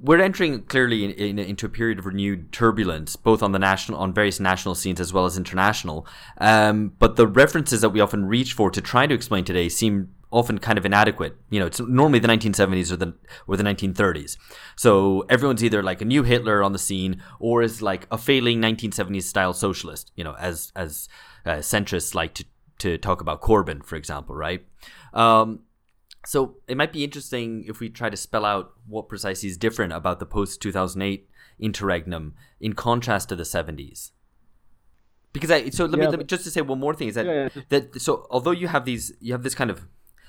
we're 0.02 0.20
entering 0.20 0.64
clearly 0.64 1.04
in, 1.04 1.12
in, 1.12 1.38
into 1.38 1.64
a 1.64 1.68
period 1.68 2.00
of 2.00 2.06
renewed 2.06 2.50
turbulence, 2.52 3.14
both 3.14 3.40
on 3.40 3.52
the 3.52 3.58
national, 3.58 4.00
on 4.00 4.12
various 4.12 4.40
national 4.40 4.74
scenes 4.74 5.00
as 5.00 5.12
well 5.12 5.26
as 5.26 5.36
international. 5.36 6.06
Um, 6.38 6.92
but 6.98 7.14
the 7.14 7.26
references 7.26 7.82
that 7.82 7.90
we 7.90 8.00
often 8.00 8.26
reach 8.26 8.52
for 8.52 8.68
to 8.72 8.80
try 8.80 9.06
to 9.06 9.14
explain 9.14 9.44
today 9.44 9.68
seem 9.68 10.12
often 10.32 10.58
kind 10.58 10.78
of 10.78 10.86
inadequate. 10.86 11.36
You 11.50 11.60
know, 11.60 11.66
it's 11.66 11.78
normally 11.78 12.18
the 12.18 12.28
1970s 12.28 12.90
or 12.90 12.96
the 12.96 13.14
or 13.46 13.56
the 13.56 13.62
1930s. 13.62 14.36
So 14.76 15.24
everyone's 15.28 15.62
either 15.62 15.82
like 15.82 16.00
a 16.00 16.04
new 16.04 16.22
Hitler 16.22 16.62
on 16.62 16.72
the 16.72 16.78
scene 16.78 17.22
or 17.38 17.62
is 17.62 17.82
like 17.82 18.08
a 18.10 18.18
failing 18.18 18.60
1970s 18.60 19.24
style 19.24 19.52
socialist. 19.52 20.10
You 20.16 20.24
know, 20.24 20.34
as 20.38 20.72
as 20.74 21.08
uh, 21.44 21.56
centrists 21.56 22.14
like 22.14 22.34
to 22.34 22.44
to 22.78 22.98
talk 22.98 23.20
about 23.20 23.42
Corbyn, 23.42 23.84
for 23.84 23.96
example, 23.96 24.34
right? 24.34 24.66
Um, 25.14 25.60
so 26.24 26.56
it 26.66 26.76
might 26.76 26.92
be 26.92 27.04
interesting 27.04 27.64
if 27.68 27.80
we 27.80 27.88
try 27.88 28.08
to 28.08 28.16
spell 28.16 28.44
out 28.44 28.72
what 28.86 29.08
precisely 29.08 29.48
is 29.48 29.56
different 29.56 29.92
about 29.92 30.18
the 30.18 30.26
post 30.26 30.62
2008 30.62 31.28
interregnum 31.58 32.34
in 32.60 32.72
contrast 32.72 33.28
to 33.28 33.36
the 33.36 33.42
70s 33.42 34.12
because 35.32 35.50
I 35.50 35.70
so 35.70 35.86
let, 35.86 35.98
yeah, 35.98 36.04
me, 36.04 36.10
let 36.10 36.18
me 36.18 36.24
just 36.24 36.44
to 36.44 36.50
say 36.50 36.60
one 36.60 36.78
more 36.78 36.94
thing 36.94 37.08
is 37.08 37.14
that 37.14 37.26
yeah, 37.26 37.48
yeah. 37.54 37.62
that 37.70 38.00
so 38.00 38.26
although 38.30 38.50
you 38.50 38.68
have 38.68 38.84
these 38.84 39.12
you 39.20 39.32
have 39.32 39.42
this 39.42 39.54
kind 39.54 39.70
of 39.70 39.86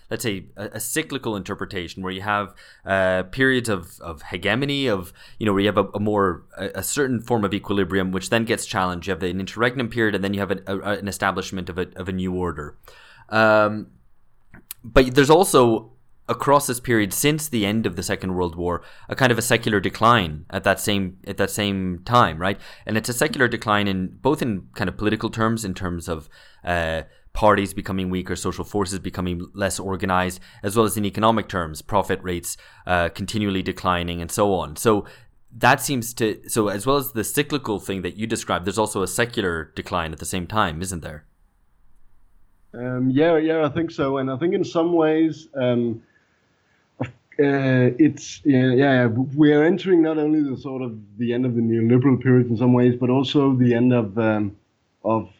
let's 0.09 0.23
say 0.23 0.45
a, 0.57 0.65
a 0.73 0.79
cyclical 0.79 1.35
interpretation 1.35 2.03
where 2.03 2.11
you 2.11 2.21
have 2.21 2.53
uh, 2.85 3.23
periods 3.23 3.69
of, 3.69 3.99
of 4.01 4.21
hegemony 4.23 4.87
of 4.87 5.13
you 5.39 5.45
know 5.45 5.53
where 5.53 5.61
you 5.61 5.67
have 5.67 5.77
a, 5.77 5.85
a 5.93 5.99
more 5.99 6.43
a, 6.57 6.71
a, 6.75 6.83
certain 6.83 7.21
form 7.21 7.43
of 7.43 7.53
equilibrium 7.53 8.11
which 8.11 8.29
then 8.29 8.45
gets 8.45 8.65
challenged 8.65 9.07
you 9.07 9.11
have 9.11 9.23
an 9.23 9.39
interregnum 9.39 9.89
period 9.89 10.15
and 10.15 10.23
then 10.23 10.33
you 10.33 10.39
have 10.39 10.51
an, 10.51 10.63
an 10.67 11.07
establishment 11.07 11.69
of 11.69 11.77
a, 11.77 11.87
of 11.95 12.07
a 12.09 12.11
new 12.11 12.33
order 12.33 12.77
um, 13.29 13.87
but 14.83 15.15
there's 15.15 15.29
also 15.29 15.93
across 16.29 16.67
this 16.67 16.79
period 16.79 17.13
since 17.13 17.49
the 17.49 17.65
end 17.65 17.85
of 17.85 17.95
the 17.95 18.03
Second 18.03 18.35
World 18.35 18.55
War 18.55 18.81
a 19.09 19.15
kind 19.15 19.31
of 19.31 19.37
a 19.37 19.41
secular 19.41 19.79
decline 19.79 20.45
at 20.49 20.63
that 20.63 20.79
same 20.79 21.17
at 21.27 21.37
that 21.37 21.51
same 21.51 22.01
time, 22.05 22.37
right? 22.37 22.59
And 22.85 22.97
it's 22.97 23.09
a 23.09 23.13
secular 23.13 23.47
decline 23.47 23.87
in 23.87 24.17
both 24.21 24.41
in 24.41 24.67
kind 24.73 24.89
of 24.89 24.97
political 24.97 25.29
terms, 25.29 25.65
in 25.65 25.73
terms 25.73 26.07
of 26.07 26.29
uh, 26.63 27.03
parties 27.33 27.73
becoming 27.73 28.09
weaker, 28.09 28.35
social 28.35 28.63
forces 28.63 28.99
becoming 28.99 29.47
less 29.53 29.79
organized, 29.79 30.39
as 30.61 30.75
well 30.75 30.85
as 30.85 30.95
in 30.95 31.05
economic 31.05 31.49
terms, 31.49 31.81
profit 31.81 32.19
rates 32.23 32.57
uh, 32.87 33.09
continually 33.09 33.61
declining, 33.61 34.21
and 34.21 34.31
so 34.31 34.53
on. 34.53 34.75
So 34.75 35.05
that 35.55 35.81
seems 35.81 36.13
to 36.15 36.39
so 36.47 36.69
as 36.69 36.85
well 36.85 36.97
as 36.97 37.11
the 37.11 37.23
cyclical 37.23 37.79
thing 37.79 38.01
that 38.03 38.15
you 38.15 38.27
described, 38.27 38.65
there's 38.65 38.77
also 38.77 39.01
a 39.01 39.07
secular 39.07 39.71
decline 39.75 40.11
at 40.11 40.19
the 40.19 40.25
same 40.25 40.47
time, 40.47 40.81
isn't 40.81 41.01
there? 41.01 41.25
Um, 42.73 43.09
yeah, 43.11 43.37
yeah, 43.37 43.65
I 43.65 43.69
think 43.69 43.91
so, 43.91 44.17
and 44.17 44.31
I 44.31 44.37
think 44.37 44.53
in 44.53 44.63
some 44.63 44.93
ways. 44.93 45.47
Um, 45.55 46.03
uh, 47.39 47.89
it's 47.97 48.41
yeah, 48.45 48.71
yeah, 48.73 49.07
we 49.07 49.51
are 49.53 49.63
entering 49.63 50.03
not 50.03 50.19
only 50.19 50.47
the 50.47 50.55
sort 50.55 50.83
of 50.83 50.95
the 51.17 51.33
end 51.33 51.47
of 51.47 51.55
the 51.55 51.61
neoliberal 51.61 52.21
period 52.21 52.47
in 52.47 52.55
some 52.55 52.73
ways, 52.73 52.95
but 52.95 53.09
also 53.09 53.55
the 53.55 53.73
end 53.73 53.91
of 53.91 54.15
um, 54.19 54.55
of 55.03 55.31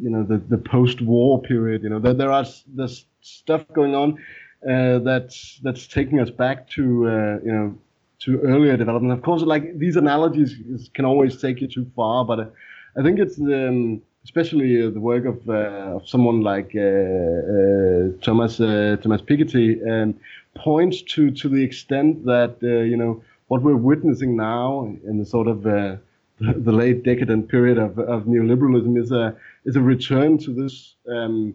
you 0.00 0.10
know 0.10 0.22
the, 0.22 0.38
the 0.38 0.58
post-war 0.58 1.42
period. 1.42 1.82
You 1.82 1.90
know 1.90 2.00
that 2.00 2.18
there 2.18 2.32
are 2.32 2.46
there's 2.66 3.06
stuff 3.20 3.64
going 3.72 3.94
on 3.94 4.18
uh, 4.68 4.98
that's 4.98 5.60
that's 5.62 5.86
taking 5.86 6.20
us 6.20 6.30
back 6.30 6.68
to 6.70 7.08
uh, 7.08 7.38
you 7.44 7.52
know 7.52 7.78
to 8.20 8.40
earlier 8.40 8.76
development. 8.76 9.12
Of 9.12 9.22
course, 9.22 9.42
like 9.42 9.78
these 9.78 9.96
analogies 9.96 10.56
can 10.94 11.04
always 11.04 11.40
take 11.40 11.60
you 11.60 11.68
too 11.68 11.90
far, 11.94 12.24
but 12.24 12.40
uh, 12.40 12.46
I 12.96 13.02
think 13.02 13.18
it's 13.18 13.38
um, 13.38 14.02
especially 14.24 14.82
uh, 14.84 14.90
the 14.90 15.00
work 15.00 15.24
of, 15.24 15.48
uh, 15.48 15.96
of 15.96 16.08
someone 16.08 16.40
like 16.42 16.74
uh, 16.74 18.18
Thomas 18.22 18.56
Thomas 18.56 19.22
Piketty 19.22 19.68
um, 19.88 20.14
points 20.56 21.02
to 21.02 21.30
to 21.30 21.48
the 21.48 21.62
extent 21.62 22.24
that 22.24 22.56
you 22.60 22.96
know 22.96 23.22
what 23.46 23.62
we're 23.62 23.76
witnessing 23.76 24.36
now 24.36 24.92
in 25.06 25.18
the 25.18 25.24
sort 25.24 25.46
of 25.46 25.66
the, 26.66 26.72
late 26.72 27.02
decadent 27.02 27.48
period 27.48 27.78
of, 27.78 27.98
of 27.98 28.24
neoliberalism 28.24 29.00
is 29.00 29.10
a 29.10 29.36
is 29.64 29.76
a 29.76 29.80
return 29.80 30.38
to 30.38 30.52
this 30.52 30.94
um, 31.08 31.54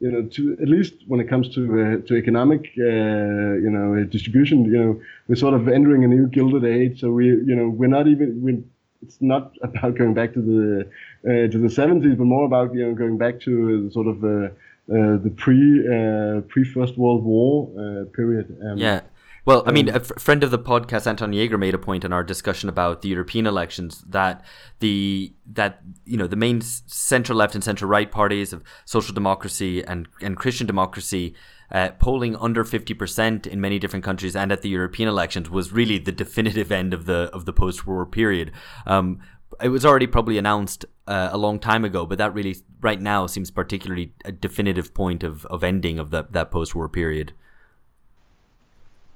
you 0.00 0.10
know, 0.10 0.22
to 0.22 0.56
at 0.60 0.68
least 0.68 0.94
when 1.06 1.20
it 1.20 1.28
comes 1.28 1.48
to 1.54 1.62
uh, 1.80 2.06
to 2.06 2.16
economic, 2.16 2.72
uh, 2.78 3.54
you 3.64 3.70
know, 3.70 4.04
distribution, 4.04 4.64
you 4.64 4.78
know, 4.78 5.00
we're 5.28 5.36
sort 5.36 5.54
of 5.54 5.68
entering 5.68 6.04
a 6.04 6.08
new 6.08 6.26
gilded 6.26 6.64
age. 6.64 7.00
So 7.00 7.10
we, 7.10 7.26
you 7.26 7.54
know, 7.54 7.68
we're 7.68 7.94
not 7.98 8.06
even 8.06 8.42
we 8.42 8.62
it's 9.02 9.18
not 9.20 9.52
about 9.62 9.96
going 9.96 10.14
back 10.14 10.34
to 10.34 10.40
the 10.40 10.90
uh, 11.24 11.50
to 11.52 11.58
the 11.58 11.68
70s, 11.68 12.18
but 12.18 12.24
more 12.24 12.44
about 12.44 12.74
you 12.74 12.86
know 12.86 12.94
going 12.94 13.18
back 13.18 13.40
to 13.40 13.90
sort 13.92 14.08
of 14.08 14.24
uh, 14.24 14.28
uh, 14.28 15.16
the 15.24 15.32
pre 15.36 15.58
uh, 15.86 16.40
pre 16.42 16.64
First 16.64 16.98
World 16.98 17.24
War 17.24 17.70
uh, 17.78 18.04
period. 18.14 18.56
Um, 18.62 18.78
yeah. 18.78 19.00
Well, 19.46 19.62
I 19.66 19.72
mean, 19.72 19.90
um, 19.90 19.96
a 19.96 19.98
f- 19.98 20.12
friend 20.18 20.42
of 20.42 20.50
the 20.50 20.58
podcast, 20.58 21.06
Anton 21.06 21.32
Jaeger, 21.34 21.58
made 21.58 21.74
a 21.74 21.78
point 21.78 22.04
in 22.04 22.12
our 22.14 22.24
discussion 22.24 22.68
about 22.68 23.02
the 23.02 23.08
European 23.10 23.46
elections 23.46 24.02
that 24.08 24.42
the 24.80 25.34
that 25.52 25.82
you 26.06 26.16
know 26.16 26.26
the 26.26 26.36
main 26.36 26.62
central 26.62 27.36
left 27.36 27.54
and 27.54 27.62
central 27.62 27.90
right 27.90 28.10
parties 28.10 28.52
of 28.52 28.62
social 28.86 29.14
democracy 29.14 29.84
and 29.84 30.08
and 30.22 30.36
Christian 30.36 30.66
democracy 30.66 31.34
uh, 31.70 31.90
polling 31.98 32.36
under 32.36 32.64
50% 32.64 33.46
in 33.46 33.60
many 33.60 33.78
different 33.78 34.04
countries 34.04 34.36
and 34.36 34.52
at 34.52 34.62
the 34.62 34.68
European 34.68 35.08
elections 35.08 35.50
was 35.50 35.72
really 35.72 35.98
the 35.98 36.12
definitive 36.12 36.70
end 36.70 36.94
of 36.94 37.06
the 37.06 37.30
of 37.32 37.44
the 37.44 37.52
post-war 37.52 38.06
period. 38.06 38.52
Um, 38.86 39.20
it 39.62 39.68
was 39.68 39.84
already 39.84 40.06
probably 40.06 40.38
announced 40.38 40.84
uh, 41.06 41.28
a 41.30 41.38
long 41.38 41.58
time 41.58 41.84
ago, 41.84 42.06
but 42.06 42.18
that 42.18 42.34
really 42.34 42.56
right 42.80 43.00
now 43.00 43.26
seems 43.26 43.50
particularly 43.50 44.12
a 44.24 44.32
definitive 44.32 44.94
point 44.94 45.22
of, 45.22 45.46
of 45.46 45.62
ending 45.62 45.98
of 45.98 46.10
that, 46.10 46.32
that 46.32 46.50
post-war 46.50 46.88
period. 46.88 47.32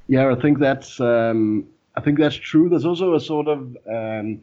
Yeah, 0.08 0.32
I 0.32 0.40
think 0.40 0.58
that's 0.58 1.00
um, 1.00 1.66
I 1.94 2.00
think 2.00 2.18
that's 2.18 2.36
true. 2.36 2.68
There's 2.68 2.86
also 2.86 3.14
a 3.14 3.20
sort 3.20 3.46
of 3.48 3.76
um, 3.86 4.42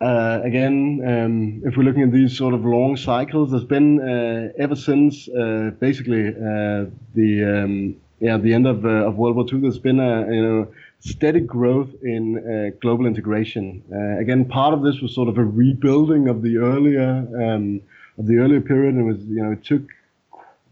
uh, 0.00 0.40
again, 0.44 1.02
um, 1.06 1.62
if 1.64 1.76
we're 1.76 1.82
looking 1.82 2.04
at 2.04 2.12
these 2.12 2.36
sort 2.36 2.54
of 2.54 2.64
long 2.64 2.96
cycles, 2.96 3.50
there's 3.50 3.64
been 3.64 4.00
uh, 4.00 4.52
ever 4.58 4.74
since 4.76 5.28
uh, 5.28 5.72
basically 5.78 6.28
uh, 6.28 6.86
the 7.14 7.62
um, 7.64 7.96
yeah 8.20 8.38
the 8.38 8.54
end 8.54 8.66
of, 8.66 8.86
uh, 8.86 9.08
of 9.08 9.16
World 9.16 9.36
War 9.36 9.46
II. 9.52 9.60
There's 9.60 9.78
been 9.78 10.00
a 10.00 10.32
you 10.32 10.42
know 10.42 10.68
steady 11.00 11.40
growth 11.40 11.90
in 12.02 12.38
uh, 12.38 12.76
global 12.80 13.06
integration. 13.06 13.82
again, 14.20 14.44
part 14.44 14.74
of 14.74 14.82
this 14.82 15.00
was 15.00 15.14
sort 15.14 15.28
of 15.28 15.38
a 15.38 15.44
rebuilding 15.44 16.28
of 16.28 16.42
the 16.42 16.58
earlier 16.58 17.26
um, 17.42 17.80
of 18.18 18.26
the 18.26 18.36
earlier 18.38 18.60
period, 18.60 18.96
it 18.96 19.02
was 19.02 19.18
you 19.24 19.42
know 19.42 19.52
it 19.52 19.64
took 19.64 19.82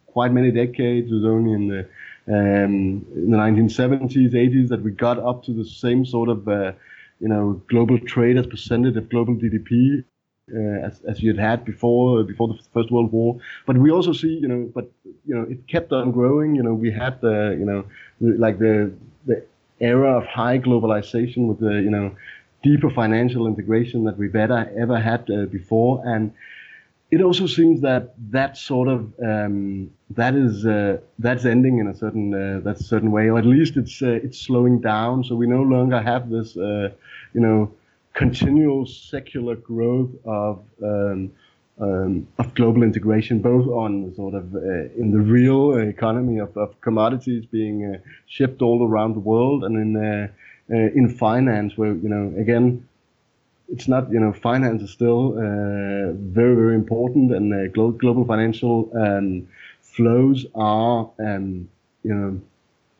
quite 0.07 0.33
many 0.33 0.51
decades. 0.51 1.11
It 1.11 1.15
was 1.15 1.25
only 1.25 1.53
in 1.53 1.69
the 1.69 1.89
um, 2.31 3.05
in 3.15 3.31
the 3.31 3.37
1970s, 3.37 4.33
80s 4.33 4.69
that 4.69 4.83
we 4.83 4.91
got 4.91 5.19
up 5.19 5.43
to 5.45 5.53
the 5.53 5.65
same 5.65 6.05
sort 6.05 6.29
of 6.29 6.47
you 7.21 7.29
know, 7.29 7.61
global 7.69 7.99
trade 7.99 8.37
as 8.37 8.47
percentage 8.47 8.97
of 8.97 9.09
global 9.09 9.35
GDP 9.35 10.05
uh, 10.55 10.87
as, 10.87 11.01
as 11.07 11.21
you 11.23 11.31
had 11.31 11.39
had 11.39 11.65
before 11.65 12.23
before 12.23 12.49
the 12.49 12.59
First 12.73 12.91
World 12.91 13.13
War. 13.13 13.39
But 13.67 13.79
we 13.79 13.91
also 13.91 14.13
see, 14.13 14.39
you 14.41 14.49
know, 14.49 14.71
but 14.75 14.91
you 15.27 15.35
know, 15.35 15.43
it 15.43 15.67
kept 15.69 15.93
on 15.93 16.13
growing. 16.13 16.55
You 16.55 16.63
know, 16.63 16.75
we 16.75 16.91
had 16.91 17.21
the, 17.21 17.57
you 17.59 17.65
know, 17.67 17.85
like 18.21 18.59
the 18.59 18.93
the 19.27 19.45
era 19.81 20.17
of 20.17 20.27
high 20.27 20.59
globalization 20.59 21.49
with 21.49 21.61
the, 21.61 21.75
you 21.75 21.91
know, 21.91 22.15
deeper 22.63 22.91
financial 22.91 23.47
integration 23.47 24.05
that 24.05 24.17
we've 24.17 24.35
ever 24.37 24.71
ever 24.77 24.99
had 24.99 25.29
uh, 25.31 25.47
before, 25.47 26.03
and 26.07 26.33
it 27.11 27.23
also 27.23 27.47
seems 27.47 27.81
that 27.81 28.15
that 28.31 28.57
sort 28.57 28.89
of 28.89 29.13
um, 29.25 29.91
that 30.11 30.35
is 30.35 30.67
uh, 30.67 30.99
that's 31.19 31.45
ending 31.45 31.79
in 31.79 31.87
a 31.89 31.95
certain 31.95 32.35
uh, 32.35 32.61
that's 32.63 32.81
a 32.81 32.85
certain 32.85 33.11
way, 33.11 33.31
or 33.31 33.39
at 33.39 33.47
least 33.47 33.77
it's 33.77 34.03
uh, 34.03 34.21
it's 34.23 34.39
slowing 34.39 34.81
down. 34.81 35.25
So 35.25 35.35
we 35.35 35.47
no 35.47 35.63
longer 35.63 36.01
have 36.01 36.29
this, 36.29 36.57
uh, 36.57 36.91
you 37.33 37.41
know, 37.41 37.73
continual 38.13 38.85
secular 38.87 39.57
growth 39.57 40.11
of 40.27 40.63
um, 40.83 41.33
um, 41.81 42.29
of 42.39 42.55
global 42.55 42.83
integration, 42.83 43.41
both 43.41 43.67
on 43.69 44.15
sort 44.15 44.35
of 44.35 44.55
uh, 44.55 45.01
in 45.01 45.11
the 45.11 45.21
real 45.21 45.79
economy 45.79 46.39
of, 46.39 46.55
of 46.59 46.79
commodities 46.83 47.47
being 47.47 47.95
uh, 47.95 47.99
shipped 48.27 48.61
all 48.61 48.87
around 48.87 49.15
the 49.15 49.21
world, 49.21 49.65
and 49.65 49.77
in 49.77 50.31
in 50.69 51.09
finance, 51.09 51.79
where 51.79 51.95
you 51.95 52.09
know 52.11 52.35
again 52.39 52.87
it's 53.69 53.89
not 53.89 54.11
you 54.11 54.19
know 54.19 54.33
finance 54.33 54.83
is 54.83 54.91
still 54.91 55.35
uh, 55.39 56.13
very 56.13 56.55
very 56.55 56.75
important 56.75 57.33
and 57.33 57.53
uh, 57.53 57.69
glo- 57.73 57.93
global 57.93 58.25
financial 58.25 58.91
um, 58.97 59.47
flows 59.83 60.47
are 60.55 61.11
um, 61.19 61.69
you 62.03 62.15
know 62.15 62.41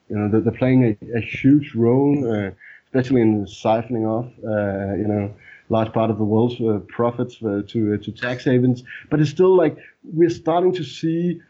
you 0.09 0.17
know 0.17 0.29
they're, 0.29 0.41
they're 0.41 0.53
playing 0.53 0.85
a, 0.85 1.17
a, 1.17 1.21
huge 1.21 1.75
role 1.75 2.17
uh, 2.31 2.51
especially 2.87 3.21
in 3.21 3.45
siphoning 3.47 4.07
off 4.07 4.27
uh, 4.45 4.95
you 4.95 5.07
know 5.07 5.35
large 5.71 5.93
part 5.93 6.11
of 6.11 6.19
the 6.19 6.25
world's 6.25 6.61
uh, 6.61 6.81
profits 6.89 7.37
for, 7.37 7.63
to 7.63 7.99
to 7.99 8.13
tax 8.13 8.45
havens. 8.45 8.83
But 9.11 9.21
it's 9.21 9.31
still 9.31 9.55
like 9.55 9.77
we're 10.03 10.31
starting 10.31 10.73
to 10.75 10.85
see 10.85 11.41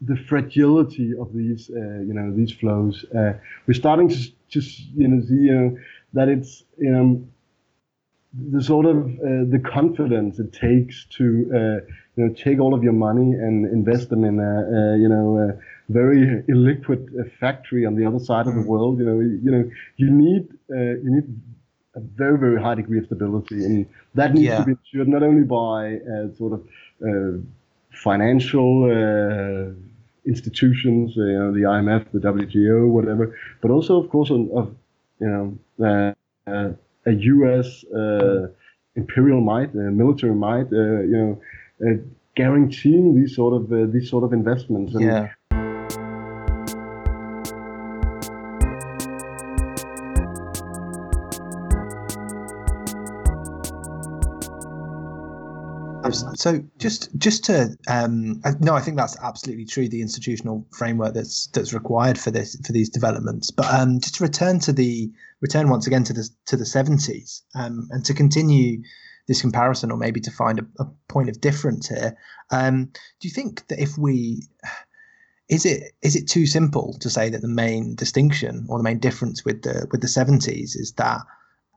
the 0.00 0.16
fragility 0.16 1.12
of 1.18 1.32
these 1.32 1.68
you 1.68 2.14
know 2.14 2.32
these 2.32 2.52
flows. 2.52 3.04
We're 3.12 3.74
starting 3.74 4.08
to 4.08 4.18
just 4.48 4.80
you 4.94 5.08
know 5.08 5.20
see 5.26 5.78
that 6.12 6.28
it's 6.28 6.62
you 6.78 6.90
know 6.90 7.26
the 8.36 8.62
sort 8.62 8.86
of 8.86 8.96
uh, 8.96 9.44
the 9.48 9.62
confidence 9.64 10.38
it 10.38 10.52
takes 10.52 11.04
to 11.06 11.24
uh, 11.54 11.92
you 12.16 12.24
know 12.24 12.34
take 12.34 12.58
all 12.58 12.74
of 12.74 12.82
your 12.82 12.92
money 12.92 13.32
and 13.34 13.64
invest 13.66 14.10
them 14.10 14.24
in 14.24 14.40
a, 14.40 14.42
a 14.42 14.98
you 14.98 15.08
know 15.08 15.38
a 15.38 15.92
very 15.92 16.42
illiquid 16.48 17.08
uh, 17.18 17.28
factory 17.38 17.86
on 17.86 17.94
the 17.94 18.04
other 18.04 18.18
side 18.18 18.46
of 18.46 18.54
the 18.54 18.60
mm. 18.60 18.66
world. 18.66 18.98
You 18.98 19.04
know 19.04 19.20
you 19.20 19.50
know 19.50 19.70
you 19.96 20.10
need 20.10 20.48
uh, 20.70 20.96
you 21.04 21.10
need 21.16 21.40
a 21.94 22.00
very 22.00 22.38
very 22.38 22.60
high 22.60 22.74
degree 22.74 22.98
of 22.98 23.06
stability, 23.06 23.64
and 23.64 23.86
that 24.14 24.34
needs 24.34 24.46
yeah. 24.46 24.58
to 24.58 24.64
be 24.64 24.72
ensured 24.72 25.08
not 25.08 25.22
only 25.22 25.44
by 25.44 25.96
uh, 25.96 26.34
sort 26.36 26.54
of 26.54 26.66
uh, 27.06 27.38
financial 27.92 28.84
institutions, 30.26 31.14
you 31.14 31.38
know 31.38 31.52
the 31.52 31.60
IMF, 31.60 32.10
the 32.10 32.18
WTO, 32.18 32.88
whatever, 32.88 33.38
but 33.60 33.70
also 33.70 34.02
of 34.02 34.10
course 34.10 34.30
of, 34.30 34.50
of 34.50 34.74
you 35.20 35.28
know 36.48 36.76
a 37.06 37.12
U.S. 37.12 37.84
Uh, 37.84 38.48
imperial 38.96 39.40
might, 39.40 39.74
military 39.74 40.34
might, 40.34 40.72
uh, 40.72 41.00
you 41.02 41.40
know, 41.80 42.02
guaranteeing 42.36 43.14
these 43.14 43.34
sort 43.34 43.54
of 43.54 43.72
uh, 43.72 43.86
these 43.90 44.10
sort 44.10 44.24
of 44.24 44.32
investments. 44.32 44.94
And 44.94 45.04
yeah. 45.04 45.28
So 56.36 56.62
just 56.78 57.14
just 57.16 57.44
to 57.44 57.76
um, 57.88 58.40
no, 58.60 58.74
I 58.74 58.80
think 58.80 58.96
that's 58.96 59.16
absolutely 59.20 59.66
true. 59.66 59.88
The 59.88 60.00
institutional 60.00 60.66
framework 60.76 61.14
that's 61.14 61.48
that's 61.48 61.72
required 61.72 62.18
for 62.18 62.30
this 62.30 62.56
for 62.66 62.72
these 62.72 62.88
developments. 62.88 63.50
But 63.50 63.72
um, 63.72 64.00
just 64.00 64.16
to 64.16 64.24
return 64.24 64.58
to 64.60 64.72
the 64.72 65.10
return 65.40 65.68
once 65.68 65.86
again 65.86 66.04
to 66.04 66.12
the 66.12 66.28
to 66.46 66.56
the 66.56 66.66
seventies 66.66 67.42
um, 67.54 67.88
and 67.90 68.04
to 68.04 68.14
continue 68.14 68.82
this 69.26 69.40
comparison, 69.40 69.90
or 69.90 69.96
maybe 69.96 70.20
to 70.20 70.30
find 70.30 70.58
a, 70.58 70.66
a 70.82 70.86
point 71.08 71.28
of 71.28 71.40
difference 71.40 71.88
here. 71.88 72.16
Um, 72.50 72.86
do 73.20 73.28
you 73.28 73.30
think 73.30 73.66
that 73.68 73.80
if 73.80 73.96
we 73.96 74.42
is 75.48 75.66
it 75.66 75.92
is 76.02 76.16
it 76.16 76.28
too 76.28 76.46
simple 76.46 76.96
to 77.00 77.10
say 77.10 77.28
that 77.28 77.42
the 77.42 77.48
main 77.48 77.94
distinction 77.94 78.66
or 78.68 78.78
the 78.78 78.84
main 78.84 78.98
difference 78.98 79.44
with 79.44 79.62
the 79.62 79.86
with 79.90 80.00
the 80.00 80.08
seventies 80.08 80.74
is 80.74 80.92
that 80.92 81.20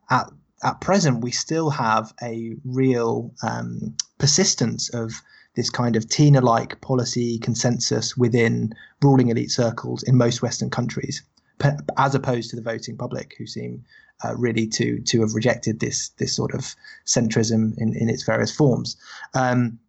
at 0.10 0.30
at 0.63 0.82
present, 0.82 1.22
we 1.22 1.32
still 1.32 1.70
have 1.70 2.13
a 2.22 2.56
real 2.65 3.34
um, 3.43 3.96
persistence 4.17 4.89
of 4.89 5.22
this 5.56 5.70
kind 5.70 5.96
of 5.96 6.08
TINA 6.08 6.41
like 6.41 6.80
policy 6.82 7.39
consensus 7.39 8.15
within 8.15 8.74
ruling 9.02 9.30
elite 9.30 9.52
circles 9.52 10.04
in 10.04 10.15
most 10.15 10.41
Western 10.41 10.70
countries, 10.70 11.24
as 11.98 12.15
opposed 12.15 12.50
to 12.50 12.56
the 12.56 12.62
voting 12.62 12.98
public, 12.98 13.36
who 13.38 13.48
seem 13.48 13.84
uh, 14.24 14.36
really 14.36 14.67
to 14.67 15.00
to 15.02 15.22
have 15.22 15.36
rejected 15.36 15.80
this 15.80 16.10
this 16.17 16.36
sort 16.36 16.54
of 16.54 16.76
centrism 17.06 17.78
in, 17.78 17.96
in 17.96 18.10
its 18.10 18.24
various 18.24 18.52
forms. 18.52 18.98
Um, 19.34 19.80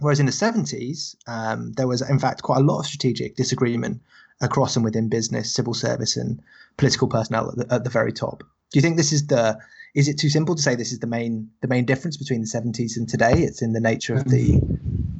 whereas 0.00 0.20
in 0.20 0.26
the 0.26 0.32
70s, 0.32 1.14
um, 1.26 1.72
there 1.72 1.88
was 1.88 2.02
in 2.02 2.18
fact 2.18 2.42
quite 2.42 2.60
a 2.60 2.64
lot 2.64 2.80
of 2.80 2.86
strategic 2.86 3.36
disagreement 3.36 4.00
across 4.40 4.76
and 4.76 4.84
within 4.84 5.08
business, 5.08 5.54
civil 5.54 5.74
service, 5.74 6.16
and 6.16 6.40
political 6.76 7.08
personnel 7.08 7.50
at 7.50 7.56
the, 7.56 7.74
at 7.74 7.84
the 7.84 7.90
very 7.90 8.12
top. 8.12 8.40
Do 8.40 8.78
you 8.78 8.82
think 8.82 8.96
this 8.96 9.12
is 9.12 9.26
the 9.26 9.58
is 9.94 10.08
it 10.08 10.18
too 10.18 10.28
simple 10.28 10.54
to 10.54 10.62
say 10.62 10.74
this 10.74 10.92
is 10.92 11.00
the 11.00 11.06
main 11.06 11.50
the 11.60 11.68
main 11.68 11.84
difference 11.84 12.16
between 12.16 12.40
the 12.40 12.46
70s 12.46 12.96
and 12.96 13.08
today? 13.08 13.32
It's 13.32 13.62
in 13.62 13.72
the 13.72 13.80
nature 13.80 14.14
of 14.14 14.24
the 14.24 14.60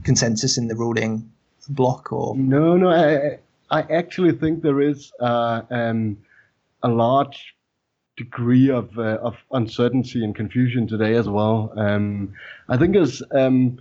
consensus 0.05 0.57
in 0.59 0.69
the 0.69 0.77
ruling 0.77 1.31
block, 1.69 2.13
or 2.13 2.37
no, 2.37 2.77
no. 2.77 2.91
I 2.91 3.39
I 3.71 3.83
actually 3.83 4.33
think 4.33 4.63
there 4.63 4.81
is 4.81 5.13
uh, 5.21 5.63
um, 5.71 6.19
a 6.83 6.89
large 6.89 7.55
degree 8.17 8.71
of 8.71 8.97
uh, 8.99 9.19
of 9.23 9.35
uncertainty 9.53 10.25
and 10.25 10.35
confusion 10.35 10.87
today 10.87 11.15
as 11.15 11.29
well. 11.29 11.73
Um, 11.77 12.35
I 12.69 12.77
think 12.77 12.97
as 12.97 13.23
um, 13.33 13.79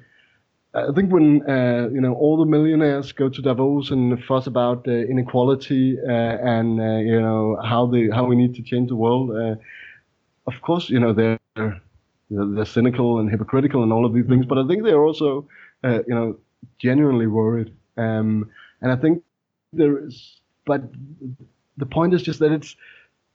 I 0.73 0.91
think 0.93 1.11
when 1.11 1.49
uh, 1.49 1.89
you 1.91 2.01
know 2.01 2.13
all 2.13 2.37
the 2.37 2.45
millionaires 2.45 3.11
go 3.11 3.29
to 3.29 3.41
Davos 3.41 3.91
and 3.91 4.23
fuss 4.23 4.47
about 4.47 4.87
uh, 4.87 4.91
inequality 4.91 5.97
uh, 5.99 6.11
and 6.11 6.79
uh, 6.79 6.97
you 6.97 7.19
know 7.19 7.59
how 7.63 7.87
the 7.87 8.09
how 8.11 8.25
we 8.25 8.35
need 8.35 8.55
to 8.55 8.61
change 8.61 8.89
the 8.89 8.95
world, 8.95 9.31
uh, 9.31 9.55
of 10.49 10.61
course, 10.61 10.89
you 10.89 10.99
know, 10.99 11.13
they're 11.13 11.39
they're 12.29 12.65
cynical 12.65 13.19
and 13.19 13.29
hypocritical 13.29 13.83
and 13.83 13.91
all 13.91 14.05
of 14.05 14.13
these 14.13 14.27
things, 14.27 14.45
but 14.45 14.57
I 14.57 14.67
think 14.67 14.83
they're 14.83 15.01
also, 15.01 15.47
uh, 15.83 15.99
you 16.07 16.13
know, 16.13 16.37
genuinely 16.77 17.27
worried. 17.27 17.73
Um, 17.97 18.49
and 18.81 18.91
I 18.91 18.95
think 18.95 19.23
there 19.73 20.05
is, 20.05 20.39
but 20.65 20.81
the 21.77 21.85
point 21.85 22.13
is 22.13 22.21
just 22.21 22.39
that 22.39 22.51
it's, 22.51 22.75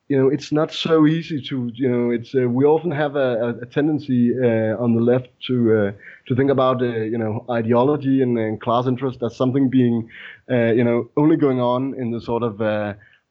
you 0.09 0.16
know, 0.18 0.29
it's 0.29 0.53
not 0.53 0.72
so 0.72 1.07
easy 1.07 1.40
to, 1.48 1.70
you 1.74 1.90
know, 1.90 2.11
it's 2.11 2.35
uh, 2.35 2.48
we 2.48 2.64
often 2.64 2.90
have 2.90 3.16
a, 3.16 3.59
a 3.62 3.66
tendency 3.66 4.33
uh, 4.38 4.77
on 4.85 4.94
the 4.94 5.00
left 5.00 5.29
to 5.46 5.57
uh, 5.79 5.92
to 6.29 6.37
think 6.37 6.50
about, 6.50 6.83
uh, 6.83 6.87
you 7.12 7.18
know, 7.18 7.44
ideology 7.50 8.22
and, 8.22 8.38
and, 8.38 8.61
class 8.61 8.87
interest 8.87 9.22
as 9.22 9.35
something 9.35 9.70
being, 9.70 10.09
uh, 10.50 10.72
you 10.79 10.85
know, 10.85 11.11
only 11.16 11.37
going 11.37 11.61
on 11.61 11.94
in 11.94 12.11
the 12.11 12.20
sort 12.20 12.42
of 12.42 12.61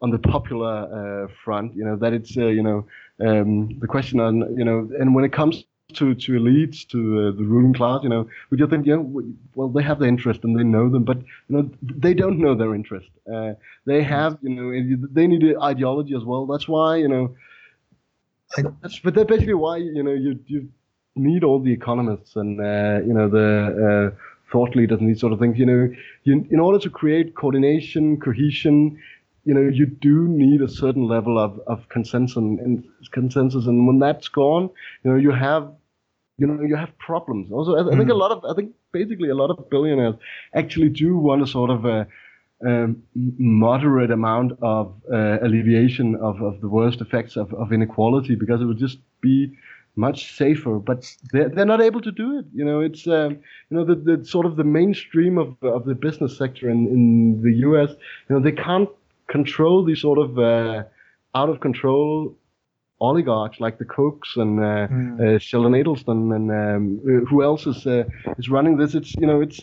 on 0.02 0.10
the 0.10 0.20
popular 0.20 1.30
front. 1.46 1.76
You 1.76 1.86
know, 1.86 1.96
that 1.98 2.12
it's, 2.12 2.36
you 2.36 2.64
know 2.64 2.86
um, 3.20 3.80
the 3.80 3.88
question 3.88 4.20
on 4.20 4.56
you 4.58 4.66
know, 4.66 4.90
and 5.00 5.14
when 5.16 5.26
it 5.26 5.34
comes 5.34 5.64
to 5.94 6.16
to 6.16 6.32
elites, 6.34 6.88
to 6.88 7.00
uh, 7.28 7.32
the 7.38 7.44
ruling 7.44 7.74
class, 7.74 8.02
you 8.04 8.10
know, 8.10 8.28
we 8.50 8.58
just 8.58 8.72
think, 8.72 8.86
you 8.86 8.96
know, 8.96 9.24
well, 9.56 9.70
they 9.70 9.84
have 9.84 10.00
the 10.00 10.08
interest 10.08 10.44
and 10.44 10.58
they 10.58 10.64
know 10.64 10.90
them, 10.90 11.04
but 11.04 11.18
you 11.18 11.56
know, 11.56 11.70
they 11.82 12.14
don't 12.14 12.40
know 12.40 12.56
their 12.56 12.74
interest. 12.74 13.10
Uh, 13.32 13.54
they 13.86 14.02
have, 14.02 14.38
you 14.42 14.50
know, 14.50 15.08
they 15.12 15.28
need 15.28 15.44
an 15.44 15.62
ideology 15.62 16.16
as 16.16 16.24
well. 16.24 16.46
That's 16.46 16.68
why, 16.68 16.96
you 16.98 17.08
know, 17.08 17.36
that's 18.82 19.00
but 19.00 19.14
that's 19.16 19.30
basically 19.30 19.54
why 19.54 19.78
you 19.78 20.04
know 20.04 20.14
you 20.14 20.40
you 20.48 20.68
need 21.16 21.44
all 21.44 21.60
the 21.60 21.72
economists 21.72 22.36
and 22.36 22.60
uh, 22.60 23.00
you 23.06 23.14
know 23.14 23.28
the 23.30 24.12
uh, 24.14 24.18
thought 24.52 24.76
leaders 24.76 25.00
and 25.00 25.10
these 25.10 25.20
sort 25.20 25.34
of 25.34 25.40
things. 25.40 25.58
You 25.58 25.66
know, 25.66 25.90
you, 26.24 26.46
in 26.52 26.60
order 26.60 26.80
to 26.80 26.90
create 26.90 27.36
coordination, 27.36 28.20
cohesion, 28.20 29.00
you 29.46 29.54
know, 29.54 29.62
you 29.62 29.86
do 29.86 30.28
need 30.28 30.62
a 30.62 30.70
certain 30.70 31.08
level 31.08 31.38
of, 31.38 31.60
of 31.68 31.88
consensus 31.90 32.38
and 32.38 32.84
consensus, 33.12 33.66
and 33.66 33.88
when 33.88 34.00
that's 34.00 34.28
gone, 34.28 34.70
you 35.04 35.12
know, 35.12 35.18
you 35.18 35.32
have, 35.32 35.70
you 36.38 36.48
know, 36.48 36.64
you 36.64 36.76
have 36.76 36.98
problems. 36.98 37.52
Also, 37.52 37.76
I, 37.76 37.94
I 37.94 37.98
think 37.98 38.10
a 38.10 38.14
mm. 38.14 38.20
lot 38.20 38.32
of, 38.32 38.46
I 38.46 38.54
think 38.56 38.72
basically 38.92 39.30
a 39.30 39.36
lot 39.36 39.50
of 39.50 39.70
billionaires 39.70 40.16
actually 40.56 40.90
do 40.90 41.18
want 41.18 41.42
a 41.44 41.48
sort 41.48 41.70
of 41.70 41.84
a, 41.84 42.08
a 42.66 42.88
moderate 43.16 44.12
amount 44.12 44.54
of 44.62 44.96
uh, 45.12 45.40
alleviation 45.42 46.16
of, 46.16 46.42
of 46.42 46.62
the 46.62 46.70
worst 46.70 47.02
effects 47.02 47.36
of, 47.36 47.54
of 47.54 47.74
inequality 47.74 48.36
because 48.36 48.62
it 48.62 48.66
would 48.66 48.80
just 48.80 49.00
be 49.20 49.54
much 49.96 50.36
safer, 50.36 50.80
but 50.80 51.06
they're, 51.32 51.50
they're 51.50 51.66
not 51.66 51.82
able 51.82 52.02
to 52.02 52.12
do 52.12 52.40
it. 52.40 52.46
You 52.54 52.66
know, 52.66 52.80
it's 52.80 53.06
um, 53.08 53.40
you 53.70 53.78
know 53.78 53.86
the, 53.86 53.96
the 53.96 54.26
sort 54.26 54.46
of 54.46 54.56
the 54.56 54.64
mainstream 54.64 55.38
of 55.38 55.62
of 55.62 55.86
the 55.86 55.94
business 55.94 56.38
sector 56.38 56.70
in, 56.70 56.88
in 56.88 57.42
the 57.44 57.54
U.S. 57.58 57.92
You 58.28 58.36
know, 58.36 58.42
they 58.42 58.52
can't 58.52 58.90
control 59.28 59.84
these 59.84 60.02
sort 60.02 60.20
of 60.20 60.40
uh, 60.40 60.84
out 61.36 61.50
of 61.50 61.60
control 61.60 62.36
oligarchs 63.00 63.60
like 63.60 63.78
the 63.78 63.86
Kochs 63.86 64.38
and 64.38 64.60
uh, 64.60 64.88
mm. 64.88 65.36
uh, 65.36 65.40
Sheldon 65.40 65.74
Adelson 65.74 66.34
and 66.36 66.52
um, 66.52 67.26
who 67.30 67.44
else 67.44 67.68
is 67.68 67.86
uh, 67.86 68.06
is 68.38 68.50
running 68.50 68.78
this? 68.78 68.96
It's 68.96 69.14
you 69.16 69.28
know 69.28 69.42
it's 69.42 69.60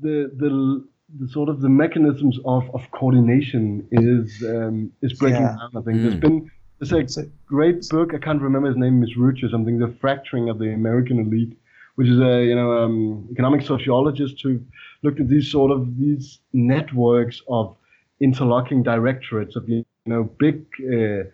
the 0.00 0.30
the 0.36 0.84
the 1.20 1.28
sort 1.28 1.48
of 1.48 1.60
the 1.60 1.68
mechanisms 1.68 2.38
of, 2.44 2.68
of 2.74 2.90
coordination 2.90 3.86
is 3.92 4.42
um, 4.42 4.92
is 5.02 5.12
breaking 5.12 5.42
yeah. 5.42 5.56
down. 5.56 5.70
I 5.76 5.80
think 5.82 5.98
mm. 5.98 6.02
there's 6.02 6.20
been 6.20 6.50
there's 6.78 7.16
a 7.16 7.26
great 7.46 7.88
book 7.88 8.12
I 8.14 8.18
can't 8.18 8.42
remember 8.42 8.68
his 8.68 8.76
name 8.76 9.00
Miss 9.00 9.16
Roach 9.16 9.42
or 9.42 9.48
something. 9.48 9.78
The 9.78 9.94
fracturing 10.00 10.48
of 10.48 10.58
the 10.58 10.72
American 10.72 11.18
elite, 11.20 11.56
which 11.94 12.08
is 12.08 12.20
a 12.20 12.44
you 12.44 12.54
know 12.54 12.72
um, 12.78 13.28
economic 13.30 13.62
sociologist 13.62 14.40
who 14.42 14.60
looked 15.02 15.20
at 15.20 15.28
these 15.28 15.50
sort 15.50 15.70
of 15.70 15.96
these 15.96 16.40
networks 16.52 17.40
of 17.48 17.76
interlocking 18.20 18.82
directorates 18.82 19.56
of 19.56 19.68
you 19.68 19.84
know 20.06 20.24
big 20.38 20.64
uh, 20.80 21.24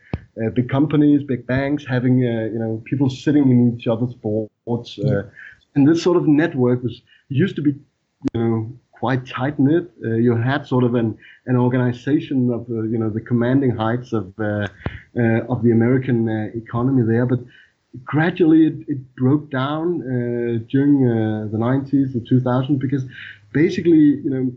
uh, 0.41 0.51
big 0.51 0.69
companies, 0.69 1.23
big 1.23 1.47
banks 1.47 1.85
having 1.87 2.25
uh, 2.25 2.45
you 2.53 2.59
know 2.59 2.83
people 2.85 3.11
sitting 3.11 3.51
in 3.51 3.77
each 3.77 3.87
other's 3.87 4.15
boards, 4.15 4.99
uh, 4.99 5.23
and 5.75 5.89
this 5.89 6.03
sort 6.03 6.17
of 6.17 6.27
network 6.27 6.83
was 6.83 7.03
used 7.29 7.57
to 7.57 7.63
be 7.63 7.73
you 8.35 8.41
know 8.41 8.73
quite 8.93 9.27
tight 9.27 9.59
knit. 9.59 9.91
Uh, 10.05 10.15
you 10.15 10.35
had 10.37 10.67
sort 10.67 10.85
of 10.85 10.95
an 10.95 11.17
an 11.47 11.57
organization 11.57 12.51
of 12.51 12.63
uh, 12.71 12.83
you 12.83 12.99
know 12.99 13.11
the 13.11 13.21
commanding 13.21 13.71
heights 13.77 14.13
of 14.13 14.27
of 15.53 15.63
the 15.63 15.71
American 15.71 16.29
economy 16.55 17.03
there, 17.07 17.27
but 17.27 17.41
gradually 18.05 18.67
it, 18.67 18.77
it 18.89 19.17
broke 19.17 19.51
down 19.51 19.99
during 20.71 21.05
the 21.53 21.59
90s, 21.59 22.15
the 22.15 22.21
2000s, 22.21 22.79
because 22.79 23.05
basically 23.53 24.23
you 24.25 24.31
know 24.31 24.51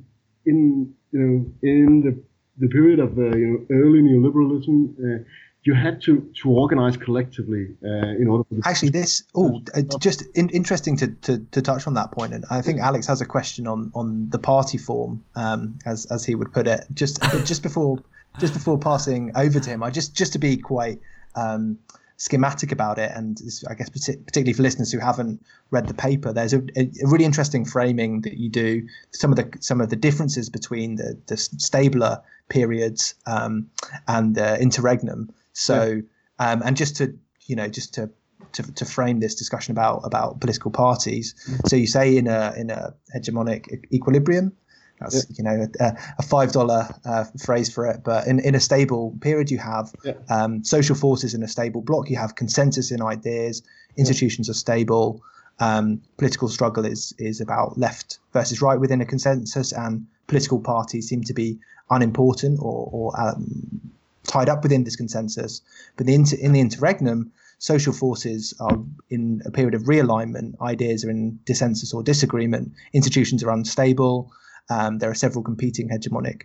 in 0.46 0.94
you 1.16 1.22
know 1.22 1.46
in 1.62 2.02
the 2.02 2.14
the 2.58 2.68
period 2.68 3.00
of 3.00 3.18
uh, 3.18 3.36
you 3.36 3.48
know 3.48 3.66
early 3.72 4.02
neoliberalism, 4.02 4.76
uh, 5.00 5.24
you 5.64 5.74
had 5.74 6.02
to 6.02 6.30
to 6.42 6.50
organize 6.50 6.98
collectively 6.98 7.76
uh, 7.84 8.22
in 8.22 8.28
order. 8.28 8.44
to 8.50 8.62
Actually, 8.66 8.90
this 8.90 9.24
oh, 9.34 9.62
uh, 9.74 9.82
just 10.00 10.24
in, 10.36 10.50
interesting 10.50 10.96
to, 10.98 11.08
to, 11.26 11.40
to 11.52 11.62
touch 11.62 11.88
on 11.88 11.94
that 11.96 12.12
point, 12.12 12.34
and 12.34 12.46
I 12.50 12.62
think 12.62 12.80
Alex 12.80 13.08
has 13.08 13.22
a 13.22 13.26
question 13.26 13.68
on 13.68 13.92
on 13.96 14.30
the 14.30 14.40
party 14.40 14.78
form, 14.78 15.24
um, 15.36 15.80
as 15.86 16.06
as 16.08 16.26
he 16.26 16.36
would 16.36 16.52
put 16.52 16.68
it. 16.68 16.86
Just 16.94 17.22
just 17.46 17.64
before 17.64 18.00
just 18.40 18.54
before 18.54 18.78
passing 18.78 19.32
over 19.36 19.60
to 19.60 19.70
him, 19.70 19.84
I 19.84 19.90
just 19.90 20.16
just 20.16 20.34
to 20.34 20.40
be 20.40 20.58
quite. 20.58 21.00
Um, 21.36 21.80
schematic 22.18 22.72
about 22.72 22.98
it, 22.98 23.12
and 23.14 23.40
I 23.70 23.74
guess 23.74 23.90
particularly 23.90 24.54
for 24.54 24.64
listeners 24.64 24.92
who 24.92 25.00
haven't 25.00 25.42
read 25.72 25.88
the 25.88 25.94
paper, 25.94 26.32
there's 26.32 26.54
a, 26.54 26.62
a, 26.76 26.90
really 27.04 27.26
interesting 27.26 27.66
framing 27.66 28.22
that 28.22 28.38
you 28.38 28.50
do. 28.50 28.88
Some 29.12 29.32
of 29.32 29.38
the 29.38 29.50
some 29.60 29.82
of 29.82 29.90
the 29.90 29.96
differences 29.96 30.50
between 30.50 30.96
the 30.96 31.20
the 31.28 31.38
stabler 31.38 32.22
periods 32.50 33.16
um, 33.26 33.70
and 34.08 34.36
the 34.36 34.60
interregnum. 34.62 35.32
So, 35.54 36.02
yeah. 36.40 36.52
um, 36.52 36.62
and 36.64 36.78
just 36.78 36.96
to 36.98 37.18
you 37.48 37.56
know, 37.56 37.68
just 37.68 37.94
to, 37.96 38.10
to 38.54 38.64
to 38.74 38.86
frame 38.86 39.20
this 39.20 39.36
discussion 39.36 39.72
about 39.72 40.02
about 40.04 40.40
political 40.40 40.72
parties. 40.72 41.34
Mm-hmm. 41.48 41.68
So 41.68 41.76
you 41.76 41.88
say 41.88 42.18
in 42.18 42.28
a 42.28 42.54
in 42.58 42.70
a 42.70 42.94
hegemonic 43.16 43.68
equilibrium, 43.92 44.54
that's 45.00 45.16
yeah. 45.30 45.36
you 45.38 45.44
know 45.44 45.68
a, 45.80 45.98
a 46.20 46.24
five 46.24 46.52
dollar 46.52 46.88
uh, 47.06 47.26
phrase 47.44 47.74
for 47.74 47.86
it. 47.86 48.02
But 48.04 48.28
in, 48.28 48.40
in 48.40 48.56
a 48.56 48.60
stable 48.60 49.16
period, 49.22 49.52
you 49.52 49.58
have 49.58 49.94
yeah. 50.04 50.14
um, 50.30 50.64
social 50.64 50.96
forces 50.96 51.34
in 51.34 51.44
a 51.44 51.48
stable 51.48 51.82
block. 51.82 52.10
You 52.10 52.18
have 52.18 52.36
consensus 52.36 52.92
in 52.92 53.02
ideas. 53.02 53.62
Institutions 53.98 54.48
yeah. 54.48 54.52
are 54.52 54.56
stable. 54.56 55.22
Um, 55.60 56.02
political 56.18 56.50
struggle 56.50 56.86
is 56.86 57.14
is 57.18 57.42
about 57.42 57.78
left 57.78 58.20
versus 58.34 58.62
right 58.62 58.80
within 58.80 59.02
a 59.02 59.06
consensus, 59.06 59.72
and 59.72 60.06
political 60.28 60.60
parties 60.60 61.08
seem 61.08 61.24
to 61.24 61.34
be 61.34 61.60
unimportant 61.90 62.60
or, 62.62 62.90
or 62.92 63.20
um, 63.20 63.92
tied 64.24 64.50
up 64.50 64.64
within 64.64 64.84
this 64.84 64.96
consensus. 64.96 65.62
But 65.98 66.08
the 66.08 66.16
inter, 66.16 66.38
in 66.38 66.52
the 66.52 66.60
interregnum, 66.60 67.32
social 67.60 67.94
forces 67.94 68.54
are 68.60 68.78
in 69.10 69.42
a 69.46 69.52
period 69.52 69.76
of 69.76 69.84
realignment. 69.84 70.60
Ideas 70.62 71.06
are 71.06 71.10
in 71.10 71.40
dissensus 71.46 71.94
or 71.94 72.04
disagreement. 72.04 72.72
Institutions 72.94 73.44
are 73.44 73.52
unstable. 73.52 74.32
Um, 74.70 75.00
there 75.00 75.10
are 75.10 75.16
several 75.16 75.44
competing 75.44 75.90
hegemonic 75.90 76.44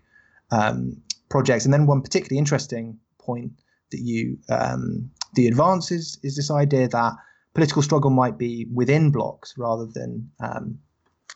um, 0.50 0.96
projects, 1.28 1.64
and 1.64 1.72
then 1.72 1.87
one 1.87 2.02
particularly 2.02 2.38
interesting 2.38 2.98
point 3.18 3.52
that 3.90 4.00
you 4.00 4.38
um, 4.48 5.11
the 5.35 5.46
advances 5.46 6.18
is 6.22 6.37
this 6.37 6.50
idea 6.50 6.88
that 6.88 7.12
political 7.54 7.83
struggle 7.83 8.11
might 8.11 8.38
be 8.38 8.66
within 8.72 9.11
blocks 9.11 9.54
rather 9.56 9.87
than 9.87 10.30
um, 10.40 10.78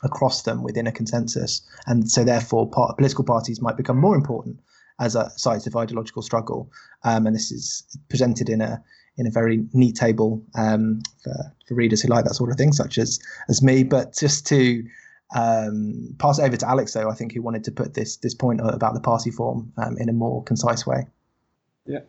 across 0.03 0.42
them 0.42 0.62
within 0.62 0.87
a 0.87 0.92
consensus, 0.92 1.62
and 1.87 2.11
so 2.11 2.25
therefore 2.25 2.70
part, 2.70 2.97
political 2.97 3.25
parties 3.25 3.61
might 3.61 3.77
become 3.77 3.99
more 3.99 4.14
important 4.14 4.59
as 5.01 5.16
a 5.16 5.31
sites 5.37 5.66
of 5.66 5.77
ideological 5.77 6.23
struggle. 6.23 6.70
Um, 7.03 7.27
and 7.27 7.35
this 7.35 7.51
is 7.51 7.85
presented 8.09 8.49
in 8.49 8.61
a 8.61 8.83
in 9.16 9.27
a 9.27 9.31
very 9.31 9.64
neat 9.73 9.94
table 9.94 10.42
um, 10.57 11.01
for, 11.23 11.35
for 11.68 11.75
readers 11.75 12.03
who 12.03 12.09
like 12.09 12.25
that 12.25 12.35
sort 12.35 12.51
of 12.51 12.57
thing, 12.57 12.73
such 12.73 12.99
as 12.99 13.18
as 13.49 13.62
me. 13.62 13.85
But 13.85 14.16
just 14.16 14.47
to 14.49 14.85
um, 15.35 16.14
pass 16.18 16.38
it 16.38 16.44
over 16.44 16.57
to 16.57 16.68
Alex, 16.68 16.92
though, 16.92 17.11
I 17.11 17.14
think 17.14 17.33
he 17.33 17.40
wanted 17.40 17.64
to 17.64 17.73
put 17.73 17.94
this 17.94 18.16
this 18.16 18.35
point 18.35 18.61
about 18.62 18.94
the 18.94 19.01
party 19.01 19.31
form 19.31 19.73
um, 19.77 19.99
in 19.99 20.09
a 20.09 20.12
more 20.12 20.42
concise 20.44 20.87
way. 20.87 21.09
Yeah. 21.87 22.01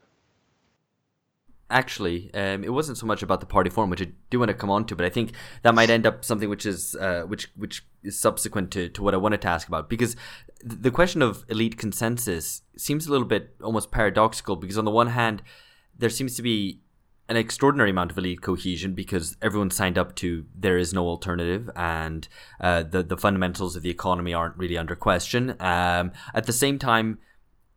Actually, 1.68 2.32
um, 2.36 2.64
it 2.64 2.72
wasn't 2.72 3.00
so 3.00 3.08
much 3.08 3.24
about 3.24 3.40
the 3.40 3.48
party 3.48 3.72
form, 3.72 3.90
which 3.90 4.02
I 4.02 4.10
do 4.30 4.38
want 4.38 4.50
to 4.50 4.54
come 4.54 4.70
on 4.70 4.86
to, 4.86 4.96
but 4.96 5.04
I 5.04 5.10
think 5.10 5.32
that 5.64 5.74
might 5.74 5.90
end 5.90 6.06
up 6.06 6.24
something 6.24 6.48
which 6.48 6.66
is 6.66 6.96
uh, 6.96 7.24
which 7.24 7.50
which 7.56 7.84
is 8.04 8.20
subsequent 8.20 8.70
to, 8.72 8.90
to 8.90 9.02
what 9.02 9.16
I 9.16 9.18
wanted 9.18 9.42
to 9.42 9.48
ask 9.48 9.68
about. 9.68 9.90
Because 9.90 10.16
the 10.64 10.92
question 10.92 11.24
of 11.24 11.44
elite 11.50 11.78
consensus 11.78 12.62
seems 12.78 13.08
a 13.08 13.12
little 13.12 13.28
bit 13.28 13.56
almost 13.64 13.90
paradoxical. 13.90 14.56
Because 14.56 14.78
on 14.78 14.86
the 14.86 14.92
one 14.92 15.08
hand, 15.08 15.42
there 15.98 16.12
seems 16.12 16.36
to 16.36 16.44
be 16.44 16.82
an 17.28 17.38
extraordinary 17.38 17.90
amount 17.90 18.12
of 18.12 18.18
elite 18.18 18.42
cohesion 18.42 18.94
because 18.94 19.36
everyone 19.42 19.72
signed 19.72 19.98
up 19.98 20.16
to 20.16 20.46
there 20.56 20.78
is 20.78 20.94
no 20.94 21.08
alternative 21.08 21.70
and 21.76 22.28
uh, 22.62 22.84
the 22.84 23.02
the 23.02 23.18
fundamentals 23.18 23.76
of 23.76 23.82
the 23.82 23.90
economy 23.90 24.34
aren't 24.34 24.58
really 24.58 24.78
under 24.78 24.96
question. 24.96 25.56
Um, 25.60 26.12
at 26.34 26.46
the 26.46 26.54
same 26.54 26.78
time, 26.78 27.18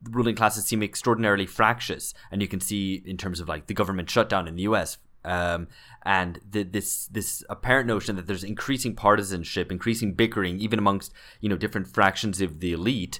the 0.02 0.10
ruling 0.10 0.36
classes 0.36 0.64
seem 0.64 0.82
extraordinarily 0.82 1.46
fractious, 1.46 2.12
and 2.30 2.42
you 2.42 2.48
can 2.48 2.60
see 2.60 3.02
in 3.06 3.16
terms 3.16 3.40
of 3.40 3.48
like 3.48 3.66
the 3.66 3.74
government 3.74 4.10
shutdown 4.10 4.46
in 4.46 4.56
the 4.56 4.62
U.S. 4.62 4.98
Um, 5.24 5.68
and 6.04 6.40
the, 6.48 6.62
this 6.62 7.06
this 7.06 7.42
apparent 7.48 7.86
notion 7.86 8.16
that 8.16 8.26
there's 8.26 8.44
increasing 8.44 8.94
partisanship, 8.94 9.72
increasing 9.72 10.12
bickering, 10.12 10.60
even 10.60 10.78
amongst 10.78 11.12
you 11.40 11.48
know 11.48 11.56
different 11.56 11.88
fractions 11.88 12.40
of 12.42 12.60
the 12.60 12.72
elite, 12.72 13.18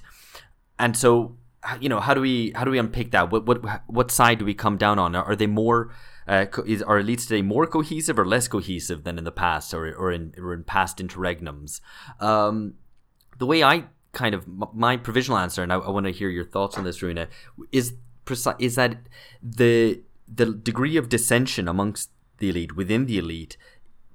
and 0.77 0.95
so 0.95 1.37
you 1.79 1.89
know 1.89 1.99
how 1.99 2.13
do 2.13 2.21
we 2.21 2.51
how 2.55 2.63
do 2.63 2.71
we 2.71 2.79
unpick 2.79 3.11
that? 3.11 3.31
What 3.31 3.45
what 3.45 3.81
what 3.87 4.11
side 4.11 4.39
do 4.39 4.45
we 4.45 4.53
come 4.53 4.77
down 4.77 4.99
on? 4.99 5.15
Are 5.15 5.35
they 5.35 5.47
more 5.47 5.91
uh, 6.29 6.45
is 6.65 6.83
are 6.83 7.01
elites 7.01 7.27
today 7.27 7.41
more 7.41 7.65
cohesive 7.65 8.19
or 8.19 8.25
less 8.25 8.47
cohesive 8.47 9.03
than 9.03 9.17
in 9.17 9.23
the 9.23 9.31
past 9.31 9.73
or, 9.73 9.91
or 9.93 10.11
in 10.11 10.33
or 10.37 10.53
in 10.53 10.63
past 10.63 10.99
interregnums? 10.99 11.81
Um, 12.19 12.75
the 13.39 13.47
way 13.47 13.63
I 13.63 13.85
kind 14.11 14.35
of 14.35 14.47
my 14.47 14.95
provisional 14.95 15.39
answer, 15.39 15.63
and 15.63 15.73
I, 15.73 15.77
I 15.77 15.89
want 15.89 16.05
to 16.05 16.11
hear 16.11 16.29
your 16.29 16.45
thoughts 16.45 16.77
on 16.77 16.83
this, 16.83 17.01
Rune, 17.01 17.25
is 17.71 17.95
precise 18.25 18.55
is 18.59 18.75
that 18.75 18.97
the 19.41 20.01
the 20.27 20.53
degree 20.53 20.97
of 20.97 21.09
dissension 21.09 21.67
amongst 21.67 22.11
the 22.37 22.49
elite 22.49 22.75
within 22.75 23.07
the 23.07 23.17
elite 23.17 23.57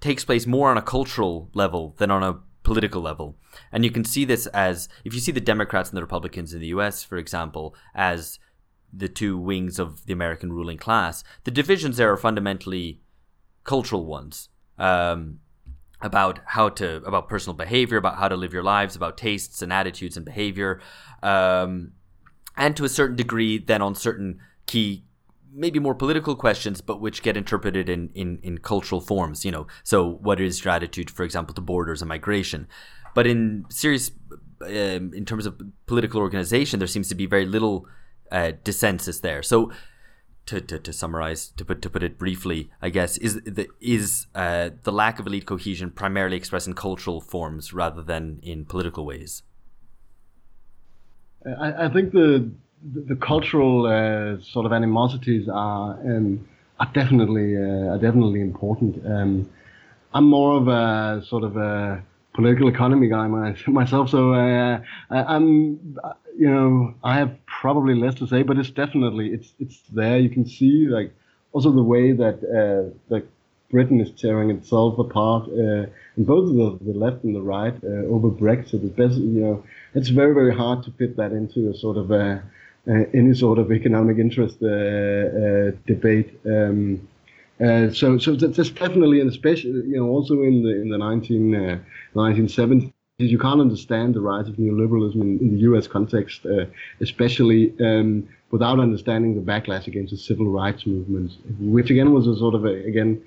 takes 0.01 0.25
place 0.25 0.47
more 0.47 0.71
on 0.71 0.79
a 0.79 0.83
cultural 0.83 1.51
level 1.53 1.95
than 1.99 2.11
on 2.13 2.23
a 2.23 2.39
political 2.63 3.03
level. 3.03 3.37
And 3.73 3.85
you 3.85 3.91
can 3.91 4.05
see 4.05 4.25
this 4.25 4.47
as 4.49 4.89
if 5.05 5.15
you 5.15 5.21
see 5.21 5.33
the 5.33 5.41
Democrats 5.41 5.91
and 5.91 5.97
the 5.97 6.03
Republicans 6.03 6.55
in 6.55 6.61
the 6.61 6.69
US, 6.69 7.03
for 7.03 7.19
example, 7.19 7.75
as 7.95 8.39
the 8.97 9.09
two 9.09 9.37
wings 9.37 9.79
of 9.79 10.07
the 10.07 10.13
American 10.13 10.53
ruling 10.53 10.79
class, 10.79 11.25
the 11.45 11.51
divisions 11.51 11.97
there 11.97 12.13
are 12.13 12.17
fundamentally 12.17 13.01
cultural 13.65 14.05
ones. 14.05 14.49
Um, 14.79 15.41
about 16.05 16.41
how 16.45 16.69
to 16.69 16.97
about 17.07 17.29
personal 17.29 17.55
behavior, 17.55 17.97
about 17.97 18.19
how 18.19 18.29
to 18.29 18.37
live 18.37 18.53
your 18.53 18.63
lives, 18.63 18.95
about 18.95 19.17
tastes 19.17 19.63
and 19.63 19.73
attitudes 19.73 20.17
and 20.17 20.27
behavior, 20.27 20.81
um, 21.23 21.93
and 22.57 22.77
to 22.77 22.85
a 22.85 22.89
certain 22.89 23.17
degree, 23.17 23.57
then 23.57 23.81
on 23.81 23.95
certain 23.95 24.39
key, 24.67 25.05
maybe 25.53 25.79
more 25.79 25.95
political 25.95 26.37
questions, 26.37 26.83
but 26.83 27.01
which 27.01 27.23
get 27.23 27.37
interpreted 27.37 27.89
in 27.89 28.11
in, 28.15 28.39
in 28.43 28.59
cultural 28.59 29.01
forms. 29.01 29.45
You 29.45 29.53
know, 29.53 29.67
so 29.83 30.07
what 30.07 30.41
is 30.41 30.63
your 30.63 30.75
attitude, 30.75 31.11
for 31.11 31.25
example, 31.25 31.55
to 31.55 31.63
borders 31.63 32.03
and 32.03 32.09
migration? 32.09 32.69
But 33.15 33.27
in 33.27 33.65
serious, 33.71 34.11
um, 34.61 35.15
in 35.15 35.25
terms 35.25 35.47
of 35.47 35.61
political 35.87 36.21
organization, 36.21 36.81
there 36.81 36.89
seems 36.89 37.09
to 37.09 37.15
be 37.15 37.27
very 37.27 37.47
little 37.47 37.87
uh, 38.35 38.53
dissensus 38.65 39.21
there. 39.21 39.43
So 39.43 39.71
to, 40.47 40.61
to, 40.61 40.79
to 40.79 40.93
summarize, 40.93 41.49
to 41.57 41.65
put 41.65 41.81
to 41.83 41.89
put 41.89 42.03
it 42.03 42.19
briefly, 42.19 42.71
I 42.83 42.91
guess 42.91 43.17
is 43.19 43.41
the 43.45 43.69
is 43.81 44.27
uh, 44.35 44.71
the 44.83 44.93
lack 44.93 45.19
of 45.19 45.27
elite 45.27 45.47
cohesion 45.47 45.91
primarily 45.91 46.37
expressed 46.37 46.67
in 46.67 46.75
cultural 46.75 47.21
forms 47.21 47.73
rather 47.73 48.03
than 48.03 48.41
in 48.43 48.67
political 48.67 49.07
ways. 49.07 49.43
I, 51.47 51.87
I 51.87 51.89
think 51.89 52.13
the 52.13 52.51
the, 52.93 53.17
cultural 53.17 53.87
uh, 53.87 54.43
sort 54.43 54.67
of 54.67 54.73
animosities 54.73 55.49
are 55.49 55.93
um, 56.01 56.47
are 56.81 56.91
definitely 56.93 57.57
uh, 57.57 57.95
are 57.95 57.99
definitely 57.99 58.41
important. 58.41 59.05
Um, 59.07 59.49
I'm 60.13 60.29
more 60.29 60.57
of 60.57 60.69
a 60.69 61.25
sort 61.27 61.45
of 61.45 61.57
a 61.57 62.03
political 62.35 62.69
economy 62.69 63.09
guy 63.09 63.27
myself, 63.67 64.11
so 64.11 64.35
uh, 64.35 64.81
I'm 65.11 65.97
you 66.37 66.51
know 66.51 66.95
I 67.03 67.17
have 67.17 67.35
probably 67.47 67.95
less 67.95 68.15
to 68.17 68.27
say, 68.27 68.43
but 68.43 68.59
it's 68.59 68.71
definitely 68.71 69.29
it's 69.29 69.53
it's 69.59 69.81
there. 69.93 70.19
You 70.19 70.29
can 70.29 70.47
see 70.47 70.89
like 70.89 71.13
also 71.53 71.71
the 71.71 71.83
way 71.83 72.13
that 72.13 72.37
uh, 72.43 73.21
Britain 73.71 74.01
is 74.01 74.11
tearing 74.13 74.51
itself 74.51 74.99
apart 74.99 75.49
uh, 75.49 75.87
in 76.17 76.25
both 76.25 76.47
the, 76.49 76.93
the 76.93 76.97
left 76.97 77.25
and 77.25 77.35
the 77.35 77.43
right 77.43 77.75
uh, 77.83 78.15
over 78.15 78.29
Brexit. 78.31 78.85
It's 78.85 78.95
best, 78.95 79.17
you 79.17 79.41
know 79.41 79.65
it's 79.95 80.09
very 80.09 80.35
very 80.35 80.55
hard 80.55 80.85
to 80.85 80.91
fit 80.93 81.17
that 81.17 81.33
into 81.33 81.71
a 81.71 81.75
sort 81.75 81.97
of 81.97 82.11
a, 82.11 82.25
uh, 82.87 82.93
uh, 82.93 83.05
any 83.15 83.35
sort 83.35 83.59
of 83.59 83.73
economic 83.73 84.19
interest 84.19 84.63
uh, 84.63 85.71
debate. 85.87 86.39
Um, 86.45 87.09
Uh, 87.61 87.91
so, 87.91 88.19
so 88.19 88.35
that's 88.35 88.71
definitely, 88.71 89.21
and 89.21 89.31
especially, 89.31 89.71
you 89.71 89.97
know, 89.97 90.09
also 90.09 90.43
in 90.43 90.63
the 90.65 90.71
in 90.81 90.89
the 90.89 90.99
19 90.99 91.55
uh, 91.55 91.79
1970s, 92.17 92.93
you 93.19 93.39
can't 93.39 93.61
understand 93.61 94.15
the 94.15 94.21
rise 94.21 94.49
of 94.49 94.57
neoliberalism 94.57 95.21
in, 95.21 95.39
in 95.39 95.55
the 95.55 95.61
U.S. 95.61 95.87
context, 95.87 96.45
uh, 96.47 96.67
especially 97.01 97.73
um, 97.81 98.29
without 98.51 98.81
understanding 98.81 99.37
the 99.37 99.41
backlash 99.41 99.87
against 99.87 100.11
the 100.11 100.17
civil 100.17 100.47
rights 100.47 100.85
movement, 100.85 101.33
which 101.61 101.91
again 101.91 102.13
was 102.13 102.27
a 102.27 102.37
sort 102.37 102.55
of 102.57 102.65
a, 102.65 102.85
again 102.87 103.23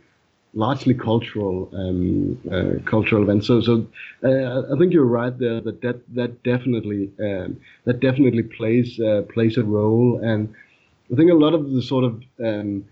largely 0.53 0.93
cultural 0.93 1.69
um, 1.73 2.38
uh, 2.51 2.84
cultural 2.89 3.23
event. 3.23 3.45
So, 3.45 3.61
so 3.61 3.88
uh, 4.23 4.73
I 4.73 4.78
think 4.78 4.91
you're 4.91 5.05
right 5.05 5.38
there 5.38 5.61
that 5.61 5.82
that, 5.82 6.15
that 6.15 6.43
definitely 6.43 7.11
um, 7.21 7.59
that 7.86 8.01
definitely 8.01 8.43
plays 8.43 8.99
uh, 8.99 9.21
plays 9.34 9.55
a 9.57 9.63
role, 9.63 10.19
and 10.21 10.53
I 11.13 11.15
think 11.15 11.32
a 11.32 11.36
lot 11.36 11.53
of 11.53 11.71
the 11.71 11.82
sort 11.82 12.03
of 12.03 12.21
um, 12.43 12.84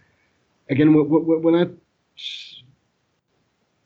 again, 0.70 0.93
when 0.93 1.55
I 1.55 1.66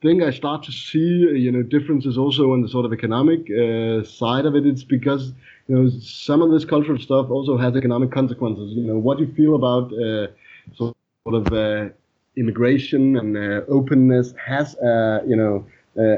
think 0.01 0.23
I 0.23 0.32
start 0.32 0.63
to 0.63 0.71
see, 0.71 0.97
you 0.97 1.51
know, 1.51 1.61
differences 1.61 2.17
also 2.17 2.53
on 2.53 2.61
the 2.61 2.69
sort 2.69 2.86
of 2.86 2.93
economic 2.93 3.49
uh, 3.51 4.03
side 4.03 4.45
of 4.45 4.55
it, 4.55 4.65
it's 4.65 4.84
because 4.84 5.34
you 5.67 5.75
know 5.75 5.89
some 6.01 6.41
of 6.41 6.51
this 6.51 6.65
cultural 6.65 6.99
stuff 6.99 7.30
also 7.30 7.57
has 7.57 7.75
economic 7.75 8.11
consequences. 8.11 8.73
You 8.73 8.84
know, 8.84 8.97
what 8.97 9.19
you 9.19 9.32
feel 9.34 9.55
about 9.55 9.91
uh, 9.93 10.27
sort 10.75 10.95
of 11.27 11.51
uh, 11.53 11.89
immigration 12.38 13.17
and 13.17 13.38
uh, 13.38 13.61
openness 13.67 14.34
has, 14.43 14.75
uh, 14.77 15.21
you 15.27 15.36
know, 15.36 15.65
uh, 15.99 16.17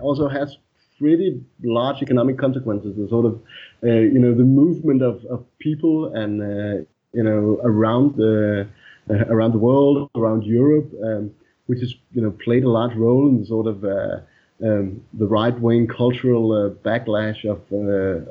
also 0.00 0.28
has 0.28 0.56
pretty 0.98 1.44
large 1.62 2.02
economic 2.02 2.38
consequences. 2.38 2.96
The 2.96 3.08
sort 3.08 3.26
of, 3.26 3.40
you 3.82 4.18
know, 4.18 4.34
the 4.34 4.44
movement 4.44 5.02
of, 5.02 5.24
of 5.26 5.44
people 5.58 6.14
and 6.14 6.86
you 7.12 7.22
know 7.22 7.60
around 7.62 8.16
the 8.16 8.68
around 9.10 9.52
the 9.52 9.58
world, 9.58 10.10
around 10.14 10.44
Europe, 10.44 10.90
um, 11.02 11.30
which 11.66 11.80
has 11.80 11.94
you 12.12 12.22
know 12.22 12.30
played 12.30 12.64
a 12.64 12.68
large 12.68 12.94
role 12.94 13.28
in 13.28 13.44
sort 13.44 13.66
of 13.66 13.84
uh, 13.84 14.18
um, 14.64 15.02
the 15.14 15.26
right-wing 15.26 15.86
cultural 15.86 16.52
uh, 16.52 16.70
backlash 16.88 17.44
of 17.44 17.60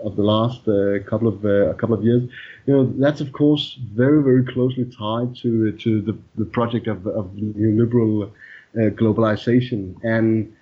of 0.06 0.16
the 0.16 0.24
last 0.24 0.62
couple 1.10 1.28
of 1.28 1.46
a 1.46 1.74
couple 1.76 1.96
of 1.96 2.04
years. 2.04 2.24
You 2.66 2.74
know 2.74 2.94
that's 2.98 3.22
of 3.22 3.32
course 3.32 3.78
very 3.94 4.24
very 4.24 4.44
closely 4.46 4.86
tied 4.86 5.36
to 5.38 5.72
to 5.72 6.02
the, 6.02 6.18
the 6.36 6.46
project 6.46 6.88
of 6.88 7.06
of 7.08 7.26
neoliberal 7.36 8.32
globalization, 8.76 9.96
and 10.04 10.54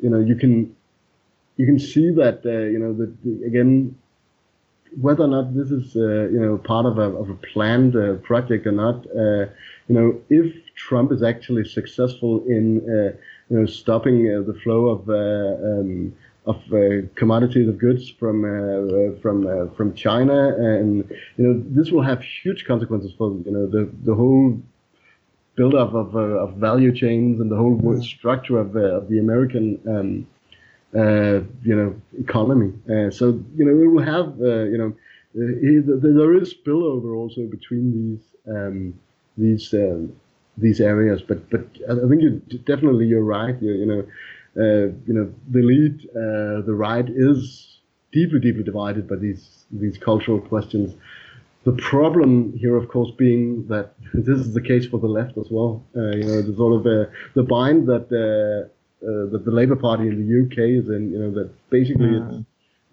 you 0.00 0.10
know 0.10 0.20
you 0.20 0.36
can 0.36 0.74
you 1.58 1.66
can 1.66 1.78
see 1.78 2.10
that 2.10 2.46
uh, 2.46 2.66
you 2.72 2.78
know 2.78 2.92
that 2.94 3.12
again 3.44 3.96
whether 5.00 5.24
or 5.24 5.28
not 5.28 5.54
this 5.54 5.70
is 5.70 5.96
uh, 5.96 6.28
you 6.30 6.40
know 6.40 6.58
part 6.58 6.86
of 6.86 6.98
a, 6.98 7.10
of 7.16 7.30
a 7.30 7.34
planned 7.34 7.96
uh, 7.96 8.14
project 8.16 8.66
or 8.66 8.72
not, 8.72 9.06
uh, 9.06 9.50
you 9.88 9.94
know, 9.94 10.20
if 10.28 10.54
Trump 10.74 11.12
is 11.12 11.22
actually 11.22 11.64
successful 11.64 12.44
in 12.46 12.80
uh, 12.88 13.16
you 13.50 13.58
know 13.58 13.66
stopping 13.66 14.28
uh, 14.28 14.42
the 14.42 14.58
flow 14.62 14.88
of 14.88 15.08
uh, 15.08 15.68
um, 15.70 16.14
of 16.46 16.62
commodities 17.14 17.68
of 17.68 17.78
goods 17.78 18.08
from 18.08 18.42
from 19.20 19.70
from 19.76 19.94
China, 19.94 20.48
and 20.56 21.04
you 21.36 21.46
know 21.46 21.62
this 21.68 21.90
will 21.90 22.02
have 22.02 22.22
huge 22.22 22.64
consequences 22.64 23.12
for 23.18 23.32
you 23.44 23.50
know 23.50 23.66
the 23.66 23.90
the 24.04 24.14
whole 24.14 24.58
build-up 25.56 25.92
of, 25.92 26.14
of 26.14 26.54
value 26.54 26.94
chains 26.94 27.40
and 27.40 27.50
the 27.50 27.56
whole 27.56 27.76
mm. 27.76 28.02
structure 28.04 28.60
of, 28.60 28.76
of 28.76 29.08
the 29.08 29.18
American 29.18 29.76
um, 29.88 30.26
you 30.92 31.76
know, 31.76 31.94
economy. 32.18 32.72
Uh, 32.88 33.10
so 33.10 33.42
you 33.56 33.64
know, 33.64 33.74
we 33.74 33.88
will 33.88 34.04
have 34.04 34.40
uh, 34.40 34.64
you 34.64 34.78
know, 34.78 34.94
there 35.34 36.34
is 36.34 36.54
spillover 36.54 37.14
also 37.16 37.46
between 37.46 37.92
these 37.92 38.54
um, 38.54 38.94
these 39.36 39.72
um, 39.74 40.12
these 40.56 40.80
areas. 40.80 41.22
But 41.22 41.48
but 41.50 41.66
I 41.88 42.08
think 42.08 42.22
you 42.22 42.42
definitely 42.64 43.06
you're 43.06 43.22
right. 43.22 43.60
You, 43.60 43.72
you 43.72 43.86
know, 43.86 44.00
uh, 44.56 44.92
you 45.06 45.14
know, 45.14 45.32
the 45.50 45.62
lead, 45.62 46.08
uh, 46.10 46.62
the 46.66 46.74
right 46.74 47.08
is 47.08 47.78
deeply 48.12 48.40
deeply 48.40 48.62
divided 48.64 49.08
by 49.08 49.16
these 49.16 49.64
these 49.70 49.98
cultural 49.98 50.40
questions. 50.40 50.94
The 51.64 51.72
problem 51.72 52.56
here, 52.56 52.76
of 52.76 52.88
course, 52.88 53.10
being 53.18 53.66
that 53.68 53.92
this 54.14 54.38
is 54.38 54.54
the 54.54 54.62
case 54.62 54.86
for 54.86 54.98
the 54.98 55.08
left 55.08 55.36
as 55.36 55.48
well. 55.50 55.84
Uh, 55.96 56.16
you 56.16 56.24
know, 56.24 56.42
the 56.42 56.54
sort 56.56 56.74
of 56.76 56.82
the 57.34 57.42
bind 57.42 57.86
that 57.88 58.70
uh, 59.02 59.30
that 59.30 59.42
the 59.44 59.50
Labour 59.50 59.76
Party 59.76 60.08
in 60.08 60.16
the 60.26 60.44
UK 60.44 60.82
is 60.82 60.88
in. 60.88 61.10
You 61.10 61.18
know 61.18 61.30
that 61.32 61.50
basically 61.70 62.06
mm. 62.06 62.28
it's 62.28 62.38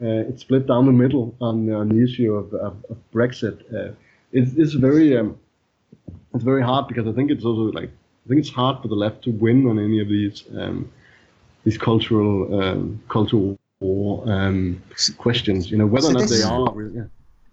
uh, 0.01 0.30
it's 0.30 0.41
split 0.41 0.68
down 0.68 0.86
the 0.86 0.91
middle 0.91 1.36
on 1.41 1.72
on 1.72 1.89
the 1.89 2.03
issue 2.03 2.34
of, 2.34 2.53
of, 2.53 2.78
of 2.89 2.97
Brexit. 3.14 3.62
Uh, 3.74 3.93
it's, 4.32 4.53
it's 4.56 4.74
very 4.74 5.18
um, 5.18 5.38
it's 6.34 6.43
very 6.43 6.64
hard 6.64 6.88
because 6.88 7.08
I 7.08 7.12
think 7.14 7.32
it's 7.32 7.45
also 7.45 7.72
like 7.72 7.89
I 7.89 8.30
think 8.30 8.39
it's 8.39 8.49
hard 8.49 8.82
for 8.82 8.88
the 8.88 8.95
left 8.95 9.24
to 9.24 9.32
win 9.32 9.68
on 9.68 9.80
any 9.80 9.99
of 9.99 10.10
these 10.10 10.43
um, 10.58 10.91
these 11.64 11.78
cultural 11.78 12.62
um, 12.62 13.01
cultural 13.10 13.58
war 13.80 14.24
um, 14.32 14.82
questions. 15.18 15.72
You 15.72 15.78
know 15.78 15.88
whether 15.88 16.08
so 16.08 16.12
or 16.12 16.20
not 16.20 16.30
they 16.30 16.43
are. 16.43 16.89
Yeah 16.93 17.03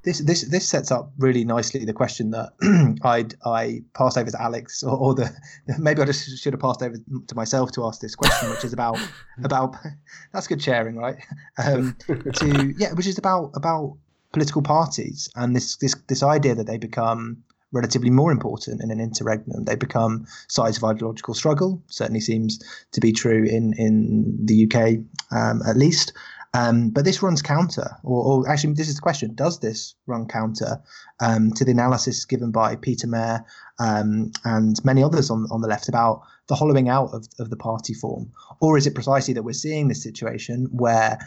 this 0.05 0.19
this 0.19 0.43
this 0.49 0.69
sets 0.69 0.91
up 0.91 1.13
really 1.19 1.45
nicely 1.45 1.85
the 1.85 1.93
question 1.93 2.31
that 2.31 2.53
I'd 3.05 3.35
I 3.45 3.83
passed 3.95 4.19
over 4.19 4.31
to 4.31 4.43
Alex, 4.43 4.83
or, 4.83 4.97
or, 4.97 5.15
the 5.15 5.33
maybe 5.79 6.03
I 6.03 6.05
just 6.05 6.39
should 6.39 6.53
have 6.53 6.61
passed 6.61 6.83
over 6.83 6.97
to 6.97 7.35
myself 7.35 7.73
to 7.73 7.87
ask 7.87 8.01
this 8.01 8.15
question, 8.15 8.51
which 8.51 8.65
is 8.65 8.73
about 8.73 8.99
about 9.45 9.77
that's 10.33 10.47
good 10.47 10.63
sharing, 10.63 10.97
right? 10.97 11.17
Um, 11.59 11.97
to 12.07 12.75
yeah, 12.77 12.93
which 12.95 13.07
is 13.07 13.19
about 13.19 13.53
about 13.55 13.97
political 14.33 14.63
parties 14.63 15.29
and 15.37 15.55
this 15.55 15.77
this 15.77 15.95
this 16.09 16.23
idea 16.23 16.55
that 16.55 16.67
they 16.67 16.79
become 16.79 17.43
relatively 17.73 18.11
more 18.11 18.31
important 18.31 18.83
in 18.83 18.91
an 18.91 19.01
interregnum. 19.01 19.65
They 19.65 19.77
become 19.77 20.27
sides 20.49 20.77
of 20.77 20.85
ideological 20.85 21.35
struggle. 21.35 21.83
Certainly 21.89 22.21
seems 22.21 22.59
to 22.93 23.01
be 23.01 23.13
true 23.13 23.45
in 23.45 23.73
in 23.75 24.39
the 24.45 24.67
UK, 24.67 24.99
um, 25.31 25.63
at 25.67 25.77
least. 25.77 26.13
Um, 26.55 26.91
but 26.91 27.07
this 27.07 27.23
runs 27.23 27.41
counter, 27.41 27.97
or, 28.05 28.25
or, 28.25 28.49
actually, 28.49 28.75
this 28.75 28.89
is 28.89 28.97
the 28.97 29.01
question: 29.01 29.35
Does 29.35 29.61
this 29.61 29.95
run 30.07 30.27
counter 30.27 30.83
um, 31.21 31.51
to 31.53 31.65
the 31.65 31.71
analysis 31.71 32.27
given 32.27 32.51
by 32.51 32.77
Peter 32.77 33.07
Mair 33.07 33.47
um, 33.79 34.33
and 34.45 34.77
many 34.85 35.03
others 35.03 35.31
on 35.31 35.47
on 35.51 35.63
the 35.63 35.69
left 35.69 35.89
about 35.89 36.23
the 36.49 36.55
hollowing 36.55 36.91
out 36.91 37.15
of, 37.15 37.27
of 37.39 37.49
the 37.49 37.57
party 37.57 37.95
form, 37.95 38.31
or 38.61 38.77
is 38.77 38.87
it 38.87 38.95
precisely 38.95 39.33
that 39.33 39.45
we're 39.45 39.53
seeing 39.55 39.89
this 39.89 40.03
situation 40.03 40.69
where 40.73 41.19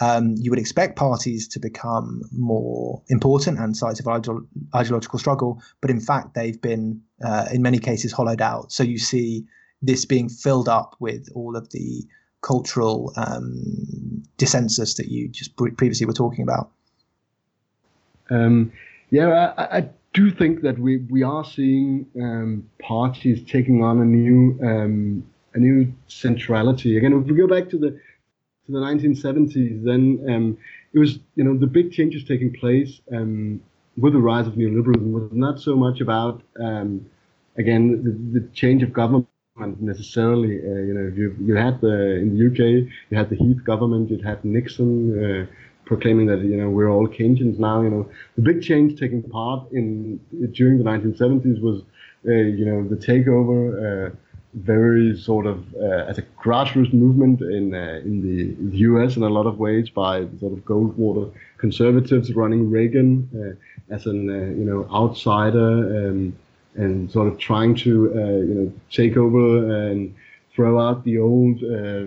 um, 0.00 0.34
you 0.38 0.50
would 0.50 0.58
expect 0.58 0.96
parties 0.96 1.48
to 1.48 1.58
become 1.58 2.22
more 2.30 3.02
important 3.08 3.58
and 3.58 3.76
sites 3.76 4.00
of 4.00 4.06
ideolo- 4.06 4.46
ideological 4.74 5.18
struggle, 5.18 5.60
but 5.80 5.90
in 5.90 6.00
fact 6.00 6.34
they've 6.34 6.60
been, 6.60 7.00
uh, 7.24 7.46
in 7.52 7.62
many 7.62 7.78
cases, 7.78 8.12
hollowed 8.12 8.40
out. 8.40 8.70
So 8.70 8.82
you 8.82 8.98
see 8.98 9.44
this 9.82 10.04
being 10.04 10.28
filled 10.28 10.68
up 10.68 10.94
with 11.00 11.28
all 11.34 11.56
of 11.56 11.70
the 11.70 12.06
cultural 12.40 13.12
um, 13.16 14.22
dissensus 14.38 14.96
that 14.96 15.08
you 15.08 15.28
just 15.28 15.56
previously 15.56 16.06
were 16.06 16.12
talking 16.12 16.42
about? 16.42 16.70
Um, 18.30 18.72
yeah, 19.10 19.52
I, 19.56 19.78
I, 19.78 19.88
do 20.14 20.30
think 20.30 20.62
that 20.62 20.78
we, 20.78 20.98
we 21.10 21.22
are 21.22 21.44
seeing 21.44 22.06
um, 22.20 22.68
parties 22.80 23.40
taking 23.48 23.82
on 23.82 24.00
a 24.00 24.04
new 24.04 24.58
um, 24.62 25.24
a 25.54 25.58
new 25.58 25.92
centrality. 26.08 26.96
Again, 26.96 27.12
if 27.12 27.26
we 27.26 27.36
go 27.36 27.46
back 27.46 27.68
to 27.70 27.78
the 27.78 27.90
to 27.90 28.72
the 28.72 28.78
1970s, 28.78 29.84
then 29.84 30.24
um, 30.28 30.58
it 30.92 30.98
was 30.98 31.18
you 31.36 31.44
know 31.44 31.56
the 31.56 31.66
big 31.66 31.92
changes 31.92 32.24
taking 32.24 32.52
place 32.52 33.00
um, 33.12 33.60
with 33.96 34.12
the 34.12 34.18
rise 34.18 34.46
of 34.46 34.54
neoliberalism 34.54 35.12
was 35.12 35.30
not 35.32 35.60
so 35.60 35.76
much 35.76 36.00
about 36.00 36.42
again 37.56 38.02
the, 38.04 38.40
the 38.40 38.46
change 38.54 38.82
of 38.82 38.92
government 38.92 39.26
necessarily. 39.80 40.58
Uh, 40.58 40.82
you 40.88 40.94
know, 40.94 41.12
you 41.14 41.36
you 41.40 41.54
had 41.56 41.80
the 41.80 42.16
in 42.16 42.36
the 42.36 42.46
UK, 42.46 42.90
you 43.10 43.16
had 43.16 43.30
the 43.30 43.36
Heath 43.36 43.62
government, 43.64 44.10
you 44.10 44.18
had 44.18 44.44
Nixon 44.44 44.92
uh, 45.18 45.46
proclaiming 45.84 46.26
that 46.26 46.40
you 46.40 46.56
know 46.56 46.70
we're 46.70 46.90
all 46.90 47.08
Keynesians 47.08 47.58
now. 47.58 47.82
You 47.82 47.90
know, 47.90 48.10
the 48.36 48.42
big 48.42 48.62
change 48.62 48.98
taking 49.00 49.22
part 49.22 49.70
in 49.72 50.20
during 50.52 50.78
the 50.78 50.84
1970s 50.84 51.60
was 51.60 51.82
uh, 52.26 52.32
you 52.32 52.64
know 52.64 52.86
the 52.86 52.96
takeover. 52.96 54.10
Uh, 54.10 54.14
very 54.54 55.14
sort 55.14 55.46
of 55.46 55.62
uh, 55.74 56.10
as 56.10 56.16
a 56.16 56.22
grassroots 56.42 56.92
movement 56.92 57.42
in 57.42 57.74
uh, 57.74 58.00
in 58.02 58.22
the, 58.22 58.40
in 58.58 58.70
the 58.70 58.78
U.S. 58.78 59.14
in 59.14 59.22
a 59.22 59.28
lot 59.28 59.46
of 59.46 59.58
ways 59.58 59.90
by 59.90 60.20
sort 60.40 60.54
of 60.54 60.60
Goldwater 60.64 61.30
conservatives 61.58 62.34
running 62.34 62.70
Reagan 62.70 63.58
as 63.90 64.06
an 64.06 64.26
you 64.58 64.64
know 64.64 64.88
outsider. 64.90 66.08
Um, 66.08 66.34
and 66.78 67.10
sort 67.10 67.28
of 67.28 67.38
trying 67.38 67.74
to 67.74 68.12
uh, 68.14 68.38
you 68.48 68.54
know 68.54 68.72
take 68.90 69.16
over 69.16 69.88
and 69.88 70.14
throw 70.54 70.80
out 70.80 71.04
the 71.04 71.18
old 71.18 71.62
uh, 71.62 72.06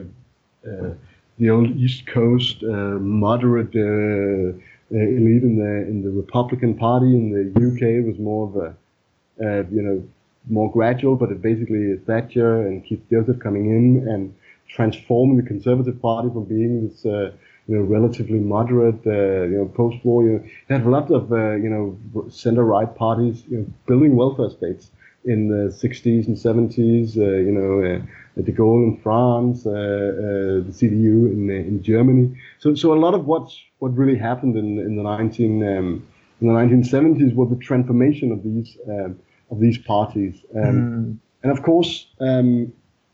uh, 0.68 0.94
the 1.38 1.50
old 1.50 1.70
East 1.76 2.08
Coast 2.08 2.64
moderate 2.64 3.76
elite 3.76 5.44
in 5.50 5.56
the 5.58 5.74
in 5.92 6.02
the 6.04 6.10
Republican 6.10 6.74
Party. 6.76 7.08
In 7.08 7.32
the 7.32 7.46
UK 7.68 8.06
was 8.06 8.18
more 8.20 8.48
of 8.48 8.56
a 8.56 9.66
you 9.72 9.82
know 9.82 10.04
more 10.50 10.72
gradual, 10.72 11.16
but 11.16 11.32
it 11.32 11.42
basically 11.42 11.98
Thatcher 12.08 12.66
and 12.66 12.84
Keith 12.86 13.04
Joseph 13.10 13.40
coming 13.40 13.66
in 13.66 14.08
and 14.08 14.34
transforming 14.68 15.38
the 15.38 15.44
Conservative 15.44 16.02
Party 16.02 16.30
from 16.30 16.46
being 16.46 16.88
this 16.88 17.06
uh, 17.06 17.32
you 17.72 17.78
know, 17.78 17.84
relatively 17.84 18.40
moderate, 18.40 19.02
uh, 19.08 19.44
you 19.52 19.58
know, 19.60 19.66
post-war. 19.74 20.24
You, 20.24 20.32
know, 20.32 20.44
you 20.44 20.76
have 20.76 20.86
a 20.86 20.90
lot 20.90 21.10
of, 21.10 21.32
uh, 21.32 21.56
you 21.56 21.70
know, 21.70 22.30
center-right 22.30 22.96
parties, 22.96 23.44
you 23.50 23.60
know, 23.60 23.66
building 23.88 24.18
welfare 24.18 24.50
states, 24.50 24.92
in 25.24 25.48
the 25.48 25.70
60s 25.70 26.28
and 26.28 26.36
70s. 26.36 27.18
Uh, 27.18 27.38
you 27.48 27.52
know, 27.52 28.02
de 28.42 28.52
Gaulle 28.52 28.84
in 28.84 28.98
France, 28.98 29.64
the 29.64 30.66
CDU 30.70 31.32
in 31.32 31.50
in 31.50 31.82
Germany. 31.82 32.38
So 32.60 32.76
so 32.76 32.94
a 32.94 33.00
lot 33.06 33.14
of 33.14 33.26
what's 33.26 33.58
what 33.80 33.96
really 33.96 34.18
happened 34.18 34.58
in 34.58 34.80
in 34.80 34.96
the 34.98 35.04
19 35.04 35.64
um, 35.64 36.08
in 36.42 36.48
the 36.48 36.54
1970s 36.54 37.36
was 37.36 37.50
the 37.50 37.56
transformation 37.56 38.32
of 38.32 38.44
these 38.44 38.78
um, 38.90 39.20
of 39.50 39.60
these 39.60 39.78
parties. 39.78 40.36
Um, 40.56 40.62
mm. 40.64 41.18
And 41.44 41.52
of 41.52 41.64
course, 41.64 42.08
um, 42.20 42.74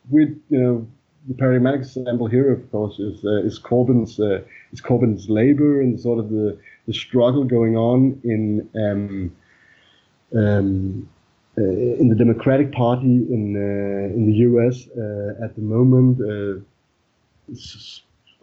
with 0.09 0.29
you 0.49 0.59
know 0.59 0.87
the 1.27 1.33
paradigmatic 1.33 1.81
example 1.81 2.27
here, 2.27 2.51
of 2.51 2.71
course, 2.71 2.99
is 2.99 3.23
uh, 3.25 3.43
is 3.43 3.59
Corbyn's 3.59 4.19
uh, 4.19 4.41
is 4.71 4.81
Corbyn's 4.81 5.29
Labour 5.29 5.81
and 5.81 5.99
sort 5.99 6.19
of 6.19 6.29
the 6.29 6.57
the 6.87 6.93
struggle 6.93 7.43
going 7.43 7.75
on 7.75 8.19
in 8.23 8.69
um, 8.75 9.35
um, 10.33 11.09
uh, 11.57 11.61
in 11.61 12.07
the 12.07 12.15
Democratic 12.15 12.71
Party 12.71 13.27
in 13.29 13.55
uh, 13.55 14.15
in 14.15 14.25
the 14.27 14.37
U.S. 14.49 14.87
Uh, 14.97 15.43
at 15.43 15.55
the 15.55 15.61
moment. 15.61 16.19
Uh, 16.21 16.61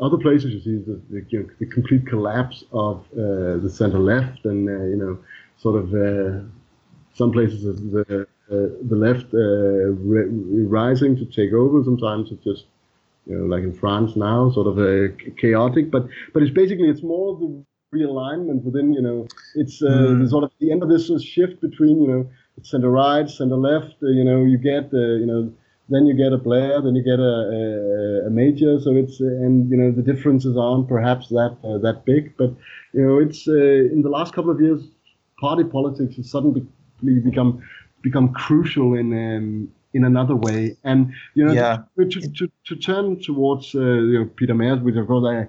other 0.00 0.18
places 0.18 0.52
you 0.52 0.60
see 0.60 0.76
the, 0.84 1.00
the, 1.08 1.24
you 1.28 1.38
know, 1.38 1.48
the 1.60 1.66
complete 1.66 2.04
collapse 2.04 2.64
of 2.72 3.04
the 3.14 3.70
center 3.72 4.00
left, 4.00 4.44
and 4.44 4.66
you 4.66 4.96
know, 4.96 5.18
sort 5.56 5.76
of 5.76 6.50
some 7.14 7.30
places 7.30 7.62
the 7.62 8.26
the 8.48 8.96
left 8.96 9.26
rising 10.68 11.16
to 11.16 11.24
take 11.26 11.52
over. 11.52 11.84
Sometimes 11.84 12.32
it's 12.32 12.42
just 12.42 12.64
you 13.26 13.38
know, 13.38 13.44
like 13.44 13.62
in 13.62 13.72
France 13.72 14.16
now, 14.16 14.50
sort 14.50 14.66
of 14.66 14.78
a 14.78 15.08
chaotic. 15.40 15.90
But 15.90 16.06
but 16.32 16.42
it's 16.42 16.52
basically 16.52 16.88
it's 16.88 17.02
more 17.02 17.36
the 17.38 17.64
realignment 17.94 18.64
within 18.64 18.92
you 18.92 19.00
know 19.00 19.26
it's 19.54 19.82
uh, 19.82 19.86
mm. 19.86 20.28
sort 20.28 20.44
of 20.44 20.50
the 20.60 20.72
end 20.72 20.82
of 20.82 20.88
this 20.88 21.10
shift 21.22 21.60
between 21.60 22.02
you 22.02 22.08
know 22.08 22.30
center 22.62 22.90
right, 22.90 23.28
center 23.28 23.56
left. 23.56 23.94
Uh, 24.02 24.08
you 24.08 24.24
know 24.24 24.44
you 24.44 24.58
get 24.58 24.92
uh, 24.92 25.16
you 25.22 25.26
know 25.26 25.52
then 25.88 26.06
you 26.06 26.14
get 26.14 26.32
a 26.32 26.38
Blair, 26.38 26.80
then 26.80 26.94
you 26.94 27.02
get 27.02 27.18
a, 27.20 27.22
a, 27.22 28.26
a 28.28 28.30
Major. 28.30 28.80
So 28.80 28.96
it's 28.96 29.20
uh, 29.20 29.26
and 29.26 29.70
you 29.70 29.76
know 29.76 29.90
the 29.90 30.02
differences 30.02 30.56
aren't 30.56 30.88
perhaps 30.88 31.28
that 31.28 31.56
uh, 31.64 31.78
that 31.78 32.04
big, 32.04 32.36
but 32.36 32.54
you 32.92 33.02
know 33.02 33.18
it's 33.18 33.46
uh, 33.48 33.92
in 33.94 34.02
the 34.02 34.08
last 34.08 34.34
couple 34.34 34.50
of 34.50 34.60
years, 34.60 34.82
party 35.40 35.64
politics 35.64 36.16
has 36.16 36.30
suddenly 36.30 36.66
become 37.02 37.62
become 38.02 38.32
crucial 38.32 38.94
in 38.94 39.12
um, 39.12 39.68
in 39.94 40.04
another 40.04 40.36
way. 40.36 40.76
And 40.84 41.14
you 41.34 41.46
know, 41.46 41.52
yeah. 41.52 41.78
to, 41.96 42.04
to, 42.06 42.20
to, 42.20 42.50
to 42.66 42.76
turn 42.76 43.20
towards 43.22 43.74
uh, 43.74 43.80
you 43.80 44.18
know, 44.18 44.30
Peter 44.36 44.54
Mair's, 44.54 44.80
which 44.80 44.96
of 44.96 45.06
course 45.06 45.24
I 45.26 45.48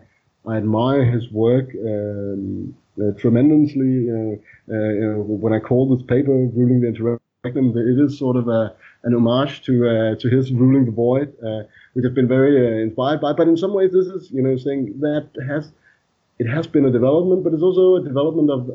I 0.50 0.58
admire 0.58 1.04
his 1.04 1.30
work 1.32 1.70
um, 1.76 2.76
uh, 3.02 3.12
tremendously. 3.20 3.88
You 3.88 4.42
uh, 4.70 4.74
you 4.74 5.14
know, 5.14 5.22
when 5.22 5.54
I 5.54 5.60
call 5.60 5.96
this 5.96 6.06
paper 6.06 6.32
"Ruling 6.32 6.82
the 6.82 6.88
Interregnum," 6.88 7.76
it 7.76 8.00
is 8.00 8.18
sort 8.18 8.38
of 8.38 8.48
a 8.48 8.74
an 9.04 9.14
homage 9.14 9.64
to 9.64 9.90
uh, 9.90 10.16
to 10.16 10.30
his 10.30 10.54
"Ruling 10.54 10.86
the 10.86 10.92
Void," 10.92 11.34
uh, 11.44 11.64
which 11.94 12.06
I've 12.06 12.16
been 12.16 12.28
very 12.28 12.56
uh, 12.56 12.84
inspired 12.84 13.22
by. 13.22 13.34
But 13.34 13.48
in 13.48 13.58
some 13.58 13.74
ways, 13.74 13.92
this 13.92 14.08
is 14.08 14.32
you 14.32 14.44
know 14.44 14.56
saying 14.56 15.00
that 15.00 15.30
has 15.48 15.72
it 16.38 16.48
has 16.48 16.68
been 16.68 16.86
a 16.86 16.92
development, 16.92 17.44
but 17.44 17.54
it's 17.54 17.64
also 17.64 17.96
a 17.96 18.04
development 18.04 18.50
of 18.52 18.70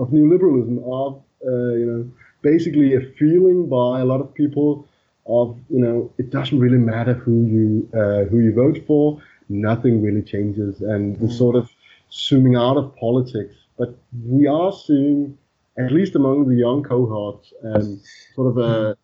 of 0.00 0.08
neoliberalism 0.10 0.78
of 0.84 1.22
you 1.42 1.86
know 1.86 2.10
basically 2.44 2.94
a 2.94 3.00
feeling 3.18 3.68
by 3.68 4.00
a 4.00 4.04
lot 4.04 4.20
of 4.20 4.32
people 4.34 4.86
of 5.26 5.58
you 5.70 5.80
know 5.80 6.12
it 6.18 6.30
doesn't 6.30 6.60
really 6.60 6.78
matter 6.78 7.14
who 7.14 7.36
you 7.54 7.88
uh, 8.00 8.24
who 8.30 8.38
you 8.40 8.52
vote 8.54 8.78
for, 8.86 9.20
nothing 9.48 10.02
really 10.02 10.22
changes, 10.22 10.80
and 10.82 11.18
the 11.18 11.26
mm. 11.26 11.38
sort 11.38 11.56
of 11.56 11.70
zooming 12.12 12.56
out 12.56 12.76
of 12.76 12.94
politics. 12.96 13.54
But 13.76 13.96
we 14.24 14.46
are 14.46 14.72
seeing, 14.72 15.36
at 15.78 15.90
least 15.90 16.14
among 16.14 16.48
the 16.48 16.54
young 16.54 16.82
cohorts, 16.82 17.52
um, 17.64 18.00
sort 18.34 18.48
of 18.52 18.58
uh, 18.58 18.94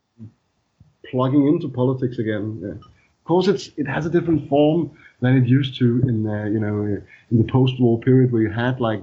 plugging 1.10 1.46
into 1.48 1.68
politics 1.68 2.18
again. 2.18 2.60
Yeah. 2.62 2.70
Of 2.72 3.24
course, 3.24 3.48
it's 3.48 3.70
it 3.76 3.88
has 3.88 4.06
a 4.06 4.10
different 4.10 4.48
form 4.48 4.90
than 5.20 5.36
it 5.36 5.46
used 5.46 5.78
to 5.78 6.02
in 6.10 6.26
uh, 6.26 6.44
you 6.44 6.60
know 6.60 6.76
in 7.30 7.36
the 7.42 7.50
post-war 7.50 7.98
period 8.00 8.32
where 8.32 8.42
you 8.42 8.50
had 8.50 8.80
like 8.80 9.02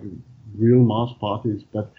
real 0.57 0.79
mass 0.79 1.11
parties, 1.19 1.63
but 1.73 1.91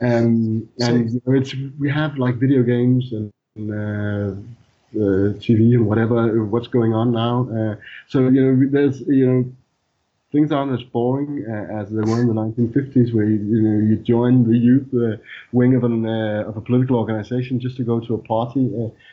and 0.00 0.68
and 0.80 1.12
you 1.12 1.22
know, 1.26 1.34
it's 1.34 1.54
we 1.78 1.90
have 1.90 2.18
like 2.18 2.36
video 2.36 2.62
games 2.62 3.12
and 3.12 3.32
uh, 3.58 4.34
uh, 4.96 5.36
TV 5.38 5.74
and 5.74 5.86
whatever 5.86 6.44
what's 6.44 6.68
going 6.68 6.94
on 6.94 7.12
now. 7.12 7.48
Uh, 7.50 7.76
so 8.08 8.28
you 8.28 8.40
know, 8.40 8.68
there's 8.70 9.00
you 9.02 9.26
know, 9.26 9.52
things 10.32 10.52
aren't 10.52 10.72
as 10.72 10.82
boring 10.88 11.44
uh, 11.46 11.80
as 11.80 11.90
they 11.90 12.00
were 12.00 12.20
in 12.20 12.28
the 12.28 12.34
1950s, 12.34 13.14
where 13.14 13.26
you, 13.26 13.36
you 13.36 13.60
know 13.60 13.86
you 13.88 13.96
join 13.96 14.48
the 14.48 14.56
youth 14.56 14.88
uh, 14.94 15.22
wing 15.52 15.74
of 15.74 15.84
an 15.84 16.06
uh, 16.06 16.44
of 16.48 16.56
a 16.56 16.62
political 16.62 16.96
organization 16.96 17.60
just 17.60 17.76
to 17.76 17.84
go 17.84 18.00
to 18.00 18.14
a 18.14 18.18
party. 18.18 18.70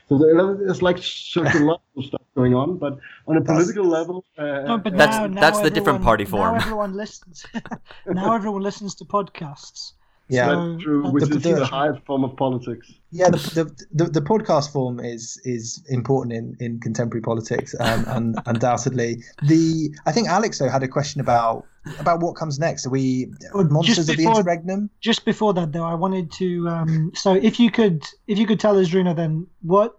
so 0.07 0.17
there's 0.17 0.81
like 0.81 0.97
sociological 0.99 2.01
stuff 2.01 2.21
going 2.33 2.55
on, 2.55 2.77
but 2.77 2.97
on 3.27 3.35
a 3.35 3.41
political 3.41 3.83
that's, 3.83 3.93
level, 3.93 4.25
no, 4.37 4.77
but 4.77 4.95
that's 4.95 5.17
now, 5.17 5.27
now 5.27 5.41
that's 5.41 5.59
the 5.59 5.69
different 5.69 6.01
party 6.01 6.23
form. 6.23 6.53
Now 6.53 6.61
everyone 6.63 6.95
listens. 6.95 7.45
now 8.07 8.33
everyone 8.33 8.61
listens 8.61 8.95
to 8.95 9.05
podcasts. 9.05 9.91
Yeah, 10.29 10.47
so, 10.47 10.77
true. 10.79 11.09
Which 11.09 11.23
the, 11.23 11.37
is 11.37 11.43
the, 11.43 11.53
the 11.53 11.65
highest 11.65 12.03
form 12.05 12.23
of 12.25 12.35
politics. 12.35 12.91
Yeah, 13.11 13.29
the, 13.29 13.37
the, 13.37 14.03
the, 14.03 14.11
the, 14.11 14.21
podcast 14.21 14.73
form 14.73 14.99
is 14.99 15.39
is 15.45 15.81
important 15.87 16.33
in, 16.35 16.57
in 16.59 16.79
contemporary 16.81 17.21
politics, 17.21 17.73
um, 17.79 18.03
and 18.07 18.39
undoubtedly 18.45 19.23
the 19.43 19.89
I 20.05 20.11
think 20.11 20.27
Alex 20.27 20.59
though 20.59 20.67
had 20.67 20.83
a 20.83 20.87
question 20.87 21.21
about 21.21 21.65
about 21.99 22.19
what 22.19 22.35
comes 22.35 22.59
next. 22.59 22.85
Are 22.85 22.89
we 22.89 23.31
monsters 23.53 24.07
before, 24.07 24.11
of 24.11 24.17
the 24.17 24.39
interregnum? 24.41 24.89
Just 24.99 25.23
before 25.23 25.53
that, 25.53 25.71
though, 25.71 25.85
I 25.85 25.93
wanted 25.93 26.29
to. 26.33 26.67
Um, 26.67 27.11
so 27.15 27.33
if 27.33 27.57
you 27.59 27.71
could 27.71 28.03
if 28.27 28.37
you 28.37 28.45
could 28.45 28.59
tell 28.59 28.77
us, 28.77 28.91
Rune, 28.91 29.15
then 29.15 29.47
what 29.61 29.97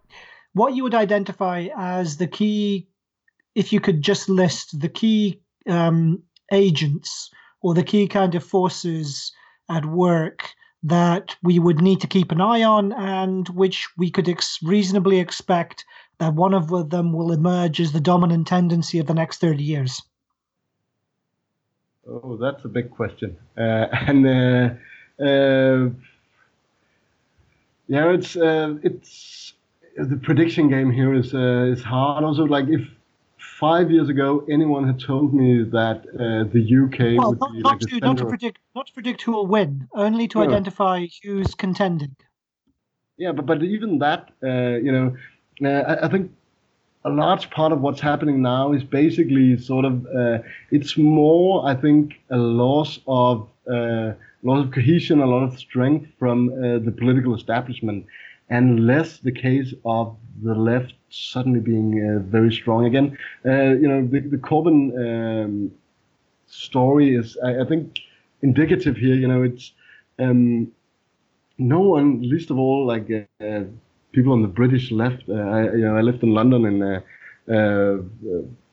what 0.52 0.74
you 0.74 0.82
would 0.82 0.94
identify 0.94 1.68
as 1.74 2.18
the 2.18 2.26
key, 2.26 2.88
if 3.54 3.72
you 3.72 3.80
could 3.80 4.02
just 4.02 4.28
list 4.28 4.78
the 4.78 4.88
key 4.90 5.40
um, 5.66 6.22
agents 6.52 7.30
or 7.62 7.72
the 7.72 7.82
key 7.82 8.06
kind 8.06 8.34
of 8.34 8.44
forces 8.44 9.32
at 9.68 9.84
work 9.84 10.54
that 10.82 11.36
we 11.42 11.58
would 11.58 11.80
need 11.80 12.00
to 12.00 12.06
keep 12.06 12.30
an 12.30 12.40
eye 12.40 12.62
on 12.62 12.92
and 12.92 13.48
which 13.48 13.88
we 13.96 14.10
could 14.10 14.28
ex- 14.28 14.58
reasonably 14.62 15.18
expect 15.18 15.84
that 16.18 16.34
one 16.34 16.54
of 16.54 16.90
them 16.90 17.12
will 17.12 17.32
emerge 17.32 17.80
as 17.80 17.92
the 17.92 18.00
dominant 18.00 18.46
tendency 18.46 18.98
of 18.98 19.06
the 19.06 19.14
next 19.14 19.40
30 19.40 19.62
years? 19.62 20.02
Oh, 22.08 22.36
that's 22.36 22.64
a 22.64 22.68
big 22.68 22.90
question. 22.90 23.36
Uh, 23.56 23.86
and 23.92 24.26
uh, 24.26 24.70
uh, 25.22 25.90
yeah, 27.88 28.12
it's 28.12 28.36
uh, 28.36 28.74
it's 28.82 29.54
the 29.96 30.16
prediction 30.16 30.68
game 30.68 30.90
here 30.90 31.14
is 31.14 31.34
uh, 31.34 31.72
is 31.72 31.82
hard. 31.82 32.24
Also, 32.24 32.44
like 32.44 32.66
if 32.68 32.86
five 33.58 33.90
years 33.90 34.08
ago, 34.08 34.44
anyone 34.50 34.86
had 34.86 35.00
told 35.00 35.34
me 35.34 35.64
that 35.64 36.04
uh, 36.14 36.44
the 36.52 36.62
UK 36.84 37.18
well, 37.18 37.30
would 37.30 37.40
not, 37.40 37.52
be 37.52 37.58
not 37.60 37.72
like 37.72 37.80
to, 37.80 37.98
not 38.00 38.18
to 38.18 38.26
predict 38.26 38.58
not 38.74 38.86
to 38.86 38.92
predict 38.92 39.22
who 39.22 39.32
will 39.32 39.46
win, 39.46 39.88
only 39.94 40.28
to 40.28 40.38
no. 40.38 40.44
identify 40.44 41.06
who's 41.22 41.54
contending. 41.54 42.14
Yeah, 43.16 43.32
but 43.32 43.46
but 43.46 43.62
even 43.62 43.98
that, 43.98 44.30
uh, 44.42 44.78
you 44.86 44.92
know, 44.92 45.16
uh, 45.64 45.82
I, 45.82 46.06
I, 46.06 46.08
think 46.08 46.30
a 47.04 47.10
large 47.10 47.50
part 47.50 47.72
of 47.72 47.80
what's 47.80 48.00
happening 48.00 48.42
now 48.42 48.72
is 48.72 48.84
basically 48.84 49.58
sort 49.58 49.84
of 49.84 50.06
uh, 50.06 50.38
it's 50.70 50.96
more, 50.96 51.66
I 51.66 51.74
think, 51.74 52.14
a 52.30 52.36
loss 52.36 53.00
of 53.06 53.48
uh, 53.70 54.12
lot 54.42 54.60
of 54.64 54.70
cohesion, 54.70 55.20
a 55.20 55.26
lot 55.26 55.42
of 55.42 55.58
strength 55.58 56.10
from 56.18 56.50
uh, 56.50 56.78
the 56.78 56.94
political 56.96 57.34
establishment, 57.34 58.06
and 58.50 58.86
less 58.86 59.18
the 59.18 59.32
case 59.32 59.74
of 59.84 60.16
the 60.42 60.54
left 60.54 60.94
suddenly 61.10 61.60
being 61.60 61.92
uh, 62.00 62.18
very 62.28 62.52
strong 62.52 62.86
again. 62.86 63.16
Uh, 63.44 63.74
you 63.74 63.88
know, 63.88 64.06
the, 64.06 64.20
the 64.20 64.36
Corbyn 64.36 64.92
um, 65.44 65.70
story 66.46 67.14
is, 67.14 67.36
I, 67.44 67.60
I, 67.60 67.64
think, 67.64 67.98
indicative 68.42 68.96
here. 68.96 69.14
You 69.14 69.28
know, 69.28 69.42
it's 69.42 69.72
um, 70.18 70.70
no 71.58 71.80
one, 71.80 72.22
least 72.22 72.50
of 72.50 72.58
all, 72.58 72.86
like 72.86 73.10
uh, 73.10 73.64
people 74.12 74.32
on 74.32 74.42
the 74.42 74.48
British 74.48 74.90
left. 74.90 75.24
I, 75.28 75.64
you 75.72 75.84
know, 75.84 75.96
I 75.96 76.02
lived 76.02 76.22
in 76.22 76.34
London 76.34 76.64
in. 76.64 76.82
Uh, 76.82 77.00
uh, 77.52 77.96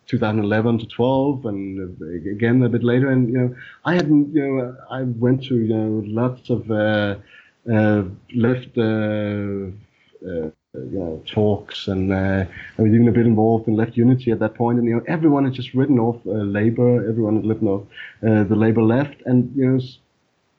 2011 0.08 0.80
to 0.80 0.86
12 0.86 1.46
and 1.46 2.02
again 2.32 2.62
a 2.62 2.70
bit 2.70 2.84
later 2.84 3.10
and 3.10 3.28
you 3.28 3.38
know 3.40 3.56
i 3.86 3.96
hadn't 3.96 4.32
you 4.34 4.42
know 4.42 4.76
i 4.92 5.02
went 5.02 5.44
to 5.44 5.56
you 5.56 5.74
know 5.74 6.04
lots 6.06 6.50
of 6.50 6.70
uh, 6.70 7.16
left 7.66 8.78
uh, 8.78 10.50
you 10.92 11.00
know, 11.00 11.24
talks, 11.26 11.88
and 11.88 12.12
uh, 12.12 12.46
I 12.78 12.82
was 12.82 12.92
even 12.92 13.08
a 13.08 13.12
bit 13.12 13.26
involved 13.26 13.68
in 13.68 13.76
Left 13.76 13.96
Unity 13.96 14.32
at 14.32 14.40
that 14.40 14.56
point. 14.56 14.78
And 14.80 14.88
you 14.88 14.96
know, 14.96 15.04
everyone 15.08 15.46
had 15.46 15.54
just 15.54 15.74
written 15.74 16.00
off 16.00 16.18
uh, 16.26 16.32
Labour, 16.32 17.08
everyone 17.08 17.38
had 17.38 17.46
written 17.46 17.68
off 17.68 17.84
uh, 18.28 18.44
the 18.44 18.56
Labour 18.56 18.82
left, 18.82 19.22
and 19.26 19.52
you 19.56 19.70
know, 19.70 19.80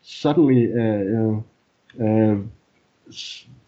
suddenly, 0.02 0.72
uh, 0.72 1.02
you 1.10 1.16
know, 1.20 1.44
uh, 2.00 3.12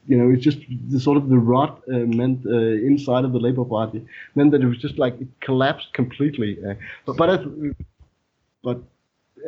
you 0.07 0.17
know, 0.17 0.31
it's 0.33 0.43
just 0.43 0.59
the 0.89 1.01
sort 1.01 1.19
of 1.19 1.29
the 1.29 1.39
rot 1.39 1.83
uh, 1.93 1.99
meant 1.99 2.45
inside 2.47 3.25
of 3.25 3.33
the 3.33 3.39
Labour 3.39 3.65
Party 3.65 4.05
meant 4.35 4.53
that 4.53 4.63
it 4.63 4.67
was 4.67 4.79
just 4.79 4.99
like 4.99 5.21
it 5.21 5.29
collapsed 5.41 5.93
completely. 5.93 6.59
but 7.05 7.17
but 7.17 7.43
but 8.63 8.81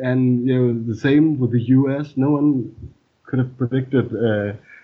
and 0.03 0.47
you 0.47 0.55
know 0.55 0.83
the 0.85 0.95
same 0.95 1.39
with 1.39 1.51
the 1.51 1.61
U.S. 1.79 2.13
No 2.15 2.31
one 2.31 2.75
could 3.31 3.39
have 3.39 3.57
predicted 3.57 4.13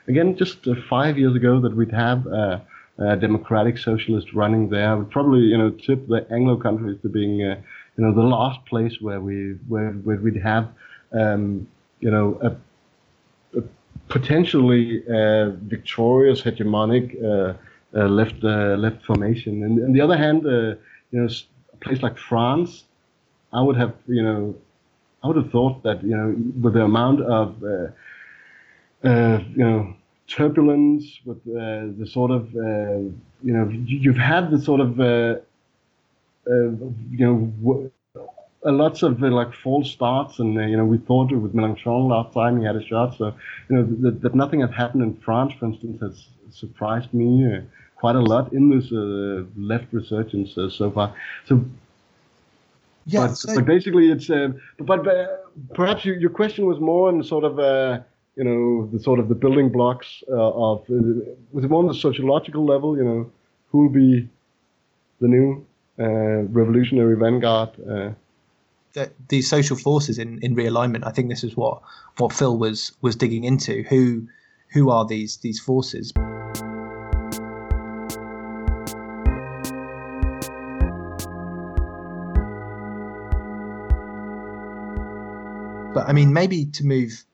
again, 0.08 0.36
just 0.36 0.68
uh, 0.68 0.76
five 0.90 1.18
years 1.18 1.36
ago, 1.36 1.60
that 1.62 1.76
we'd 1.76 1.92
have 1.92 2.26
a, 2.28 2.66
a, 2.98 3.16
democratic 3.16 3.78
socialist 3.78 4.34
running 4.34 4.70
there 4.70 4.98
would 4.98 5.12
probably, 5.12 5.42
you 5.42 5.58
know, 5.58 5.70
tip 5.70 6.08
the 6.08 6.26
Anglo 6.32 6.58
countries 6.58 6.98
to 7.02 7.10
being, 7.10 7.44
uh, 7.44 7.56
you 7.98 8.04
know, 8.04 8.14
the 8.14 8.22
last 8.22 8.64
place 8.66 9.00
where 9.02 9.20
we 9.20 9.56
where, 9.68 9.92
where 9.92 10.18
we'd 10.18 10.42
have, 10.42 10.70
um, 11.14 11.68
you 12.00 12.10
know, 12.10 12.40
a, 12.42 13.60
a 13.60 13.64
potentially 14.10 15.04
uh, 15.08 15.52
victorious 15.68 16.42
hegemonic 16.42 17.06
uh, 17.24 17.54
uh, 17.96 18.08
left 18.08 18.44
left 18.44 19.06
formation. 19.06 19.64
And 19.64 19.84
on 19.84 19.94
the 19.94 20.02
other 20.02 20.18
hand, 20.18 20.44
you 20.44 21.20
know, 21.20 21.28
a 21.74 21.78
place 21.78 22.02
like 22.02 22.18
France, 22.18 22.86
I 23.54 23.62
would 23.62 23.78
have, 23.78 23.94
you 24.08 24.24
know, 24.24 24.56
I 25.24 25.28
would 25.28 25.38
have 25.38 25.52
thought 25.52 25.84
that, 25.84 26.04
you 26.04 26.16
know, 26.16 26.36
with 26.62 26.74
the 26.74 26.84
amount 26.84 27.22
of 27.22 27.56
uh, 29.04 29.40
you 29.56 29.64
know, 29.64 29.94
turbulence 30.28 31.20
with 31.26 31.38
uh, 31.48 31.88
the 31.98 32.08
sort 32.12 32.32
of, 32.32 32.44
uh, 32.56 33.00
you 33.44 33.54
know, 33.54 33.70
you've 33.70 34.18
had 34.18 34.52
the 34.52 34.60
sort 34.60 34.82
of, 34.82 35.00
uh, 35.00 35.36
uh, 36.50 36.70
you 37.12 37.52
know, 37.72 37.92
a 38.64 38.72
lots 38.72 39.04
of 39.04 39.22
like 39.22 39.54
false 39.54 39.92
starts, 39.92 40.40
and 40.40 40.56
you 40.56 40.76
know, 40.76 40.86
we 40.86 40.98
thought 40.98 41.32
with 41.32 41.54
Mélenchon 41.54 42.10
last 42.10 42.34
time 42.34 42.60
he 42.60 42.66
had 42.66 42.76
a 42.76 42.84
shot. 42.84 43.16
So, 43.18 43.34
you 43.70 43.76
know, 43.76 43.84
that, 44.02 44.22
that 44.22 44.36
nothing 44.36 44.62
had 44.62 44.74
happened 44.74 45.04
in 45.04 45.16
France, 45.18 45.54
for 45.60 45.66
instance, 45.68 46.02
has 46.02 46.28
surprised 46.52 47.14
me 47.14 47.62
quite 47.96 48.16
a 48.16 48.22
lot 48.22 48.52
in 48.54 48.70
this 48.70 48.88
left 49.56 49.86
resurgence 49.92 50.56
so 50.56 50.92
far. 50.92 51.16
So 51.46 51.64
yeah, 53.08 53.28
but, 53.28 53.36
so 53.36 53.56
but, 53.56 53.66
basically, 53.66 54.12
it's 54.12 54.30
uh, 54.30 54.50
but, 54.80 55.04
but 55.04 55.16
uh, 55.16 55.28
perhaps 55.74 56.04
you, 56.04 56.14
your 56.16 56.30
question 56.30 56.66
was 56.66 56.80
more 56.82 57.08
on 57.08 57.24
sort 57.24 57.46
of 57.46 57.58
uh, 57.58 58.00
you 58.38 58.44
know, 58.44 58.88
the 58.94 59.00
sort 59.00 59.20
of 59.20 59.30
the 59.30 59.36
building 59.36 59.70
blocks 59.70 60.24
uh, 60.30 60.36
of, 60.36 60.82
uh, 60.92 60.94
with 61.52 61.66
more 61.66 61.80
on 61.80 61.88
the 61.88 61.94
sociological 61.94 62.64
level, 62.64 62.96
you 62.96 63.04
know, 63.04 63.32
who 63.72 63.84
will 63.84 63.90
be 63.90 64.30
the 65.20 65.28
new 65.28 65.66
uh, 66.00 66.44
revolutionary 66.52 67.18
vanguard. 67.18 67.70
Uh, 67.90 68.12
the, 68.94 69.12
these 69.30 69.50
social 69.50 69.76
forces 69.76 70.20
in, 70.20 70.40
in 70.44 70.56
realignment. 70.56 71.06
I 71.06 71.12
think 71.12 71.30
this 71.30 71.44
is 71.44 71.58
what 71.58 71.82
what 72.18 72.32
Phil 72.32 72.58
was 72.58 72.92
was 73.02 73.16
digging 73.16 73.44
into. 73.44 73.84
Who 73.90 74.28
who 74.70 74.92
are 74.92 75.06
these 75.06 75.38
these 75.38 75.60
forces? 75.60 76.12
But 85.94 86.08
I 86.08 86.14
mean, 86.14 86.32
maybe 86.32 86.66
to 86.66 86.86
move 86.86 87.26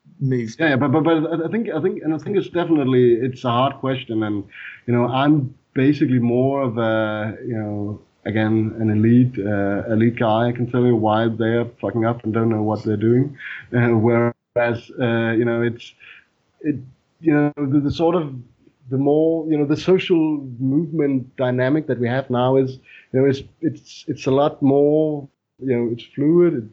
Yeah, 0.59 0.77
but, 0.77 0.91
but 0.91 1.03
but 1.03 1.45
I 1.45 1.49
think 1.49 1.69
I 1.69 1.81
think 1.81 2.01
and 2.01 2.13
I 2.13 2.17
think 2.17 2.37
it's 2.37 2.49
definitely 2.49 3.13
it's 3.13 3.43
a 3.43 3.49
hard 3.49 3.75
question, 3.75 4.23
and 4.23 4.43
you 4.87 4.93
know 4.93 5.07
I'm 5.07 5.53
basically 5.73 6.19
more 6.19 6.61
of 6.61 6.77
a 6.77 7.37
you 7.45 7.57
know 7.57 8.01
again 8.25 8.73
an 8.79 8.89
elite 8.89 9.37
uh, 9.37 9.83
elite 9.91 10.17
guy. 10.17 10.47
I 10.47 10.51
can 10.53 10.71
tell 10.71 10.85
you 10.85 10.95
why 10.95 11.27
they're 11.27 11.65
fucking 11.81 12.05
up 12.05 12.23
and 12.23 12.33
don't 12.33 12.49
know 12.49 12.63
what 12.63 12.83
they're 12.83 12.95
doing, 12.95 13.37
uh, 13.75 13.89
whereas 14.07 14.91
uh, 14.99 15.31
you 15.31 15.45
know 15.45 15.61
it's 15.61 15.93
it 16.61 16.77
you 17.19 17.33
know 17.33 17.51
the, 17.57 17.81
the 17.81 17.91
sort 17.91 18.15
of 18.15 18.33
the 18.89 18.97
more 18.97 19.45
you 19.49 19.57
know 19.57 19.65
the 19.65 19.77
social 19.77 20.37
movement 20.59 21.35
dynamic 21.35 21.87
that 21.87 21.99
we 21.99 22.07
have 22.07 22.29
now 22.29 22.55
is 22.55 22.79
you 23.11 23.19
know 23.19 23.25
it's 23.25 23.41
it's 23.59 24.05
it's 24.07 24.25
a 24.25 24.31
lot 24.31 24.61
more 24.61 25.27
you 25.59 25.75
know 25.75 25.89
it's 25.91 26.03
fluid. 26.15 26.53
It, 26.55 26.63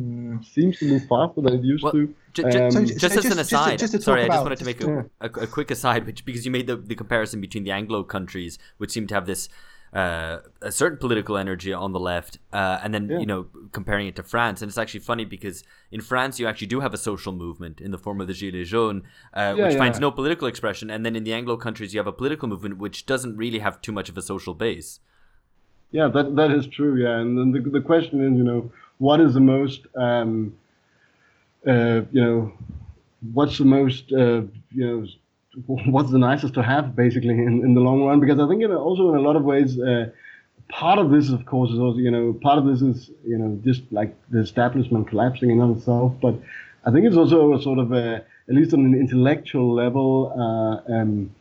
mm. 0.00 0.44
seems 0.44 0.78
to 0.78 0.86
move 0.86 1.02
faster 1.08 1.40
than 1.40 1.54
it 1.54 1.64
used 1.64 1.84
well, 1.84 1.92
to. 1.92 2.14
J- 2.32 2.50
j- 2.50 2.64
um, 2.64 2.70
so, 2.70 2.84
just, 2.84 2.98
just, 2.98 3.16
as 3.16 3.24
an 3.26 3.38
aside, 3.38 3.78
just, 3.78 3.92
just 3.92 4.04
sorry, 4.04 4.24
I 4.24 4.28
just 4.28 4.42
wanted 4.42 4.58
to 4.58 4.64
make 4.64 4.80
a, 4.80 5.04
a, 5.20 5.26
a, 5.26 5.46
quick 5.46 5.70
aside, 5.70 6.06
which 6.06 6.24
because 6.24 6.46
you 6.46 6.50
made 6.50 6.66
the, 6.66 6.76
the 6.76 6.94
comparison 6.94 7.40
between 7.40 7.64
the 7.64 7.70
Anglo 7.70 8.04
countries, 8.04 8.58
which 8.78 8.90
seem 8.90 9.06
to 9.08 9.14
have 9.14 9.26
this 9.26 9.48
uh, 9.92 10.38
a 10.62 10.72
certain 10.72 10.96
political 10.96 11.36
energy 11.36 11.72
on 11.72 11.92
the 11.92 12.00
left, 12.00 12.38
uh, 12.52 12.80
and 12.82 12.94
then 12.94 13.10
yeah. 13.10 13.18
you 13.18 13.26
know 13.26 13.46
comparing 13.72 14.06
it 14.06 14.16
to 14.16 14.22
France, 14.22 14.62
and 14.62 14.70
it's 14.70 14.78
actually 14.78 15.00
funny 15.00 15.26
because 15.26 15.62
in 15.90 16.00
France 16.00 16.40
you 16.40 16.46
actually 16.46 16.68
do 16.68 16.80
have 16.80 16.94
a 16.94 16.98
social 16.98 17.32
movement 17.32 17.80
in 17.80 17.90
the 17.90 17.98
form 17.98 18.20
of 18.20 18.26
the 18.26 18.32
Gilets 18.32 18.66
jaunes, 18.66 19.02
uh, 19.34 19.54
yeah, 19.56 19.64
which 19.64 19.72
yeah. 19.74 19.78
finds 19.78 20.00
no 20.00 20.10
political 20.10 20.48
expression, 20.48 20.88
and 20.88 21.04
then 21.04 21.14
in 21.14 21.24
the 21.24 21.34
Anglo 21.34 21.58
countries 21.58 21.92
you 21.92 21.98
have 21.98 22.06
a 22.06 22.12
political 22.12 22.48
movement 22.48 22.78
which 22.78 23.04
doesn't 23.04 23.36
really 23.36 23.58
have 23.58 23.82
too 23.82 23.92
much 23.92 24.08
of 24.08 24.16
a 24.16 24.22
social 24.22 24.54
base. 24.54 25.00
Yeah, 25.90 26.08
that 26.08 26.36
that 26.36 26.50
is 26.50 26.66
true. 26.66 26.96
Yeah, 26.96 27.18
and 27.18 27.36
then 27.36 27.52
the 27.52 27.60
the 27.70 27.82
question 27.82 28.24
is, 28.24 28.38
you 28.38 28.44
know, 28.44 28.72
what 28.96 29.20
is 29.20 29.34
the 29.34 29.40
most 29.40 29.82
um, 29.94 30.54
uh, 31.66 32.02
you 32.10 32.22
know 32.24 32.52
what's 33.32 33.58
the 33.58 33.64
most 33.64 34.12
uh, 34.12 34.42
you 34.70 34.86
know 34.86 35.06
what's 35.66 36.10
the 36.10 36.18
nicest 36.18 36.54
to 36.54 36.62
have 36.62 36.96
basically 36.96 37.30
in, 37.30 37.62
in 37.64 37.74
the 37.74 37.80
long 37.80 38.02
run? 38.04 38.20
Because 38.20 38.38
I 38.40 38.48
think 38.48 38.62
in, 38.62 38.72
also 38.72 39.10
in 39.10 39.16
a 39.16 39.20
lot 39.20 39.36
of 39.36 39.44
ways 39.44 39.78
uh, 39.78 40.10
part 40.68 40.98
of 40.98 41.10
this 41.10 41.30
of 41.30 41.44
course 41.46 41.70
is 41.70 41.78
also 41.78 41.98
you 41.98 42.10
know 42.10 42.32
part 42.32 42.58
of 42.58 42.66
this 42.66 42.82
is 42.82 43.10
you 43.26 43.38
know 43.38 43.60
just 43.64 43.82
like 43.92 44.14
the 44.30 44.40
establishment 44.40 45.08
collapsing 45.08 45.50
in 45.50 45.70
itself 45.70 46.14
but 46.20 46.34
I 46.84 46.90
think 46.90 47.06
it's 47.06 47.16
also 47.16 47.54
a 47.54 47.62
sort 47.62 47.78
of 47.78 47.92
a, 47.92 48.24
at 48.48 48.54
least 48.54 48.74
on 48.74 48.80
an 48.84 48.94
intellectual 48.94 49.72
level 49.72 50.32
uh, 50.36 50.92
um, 50.92 51.32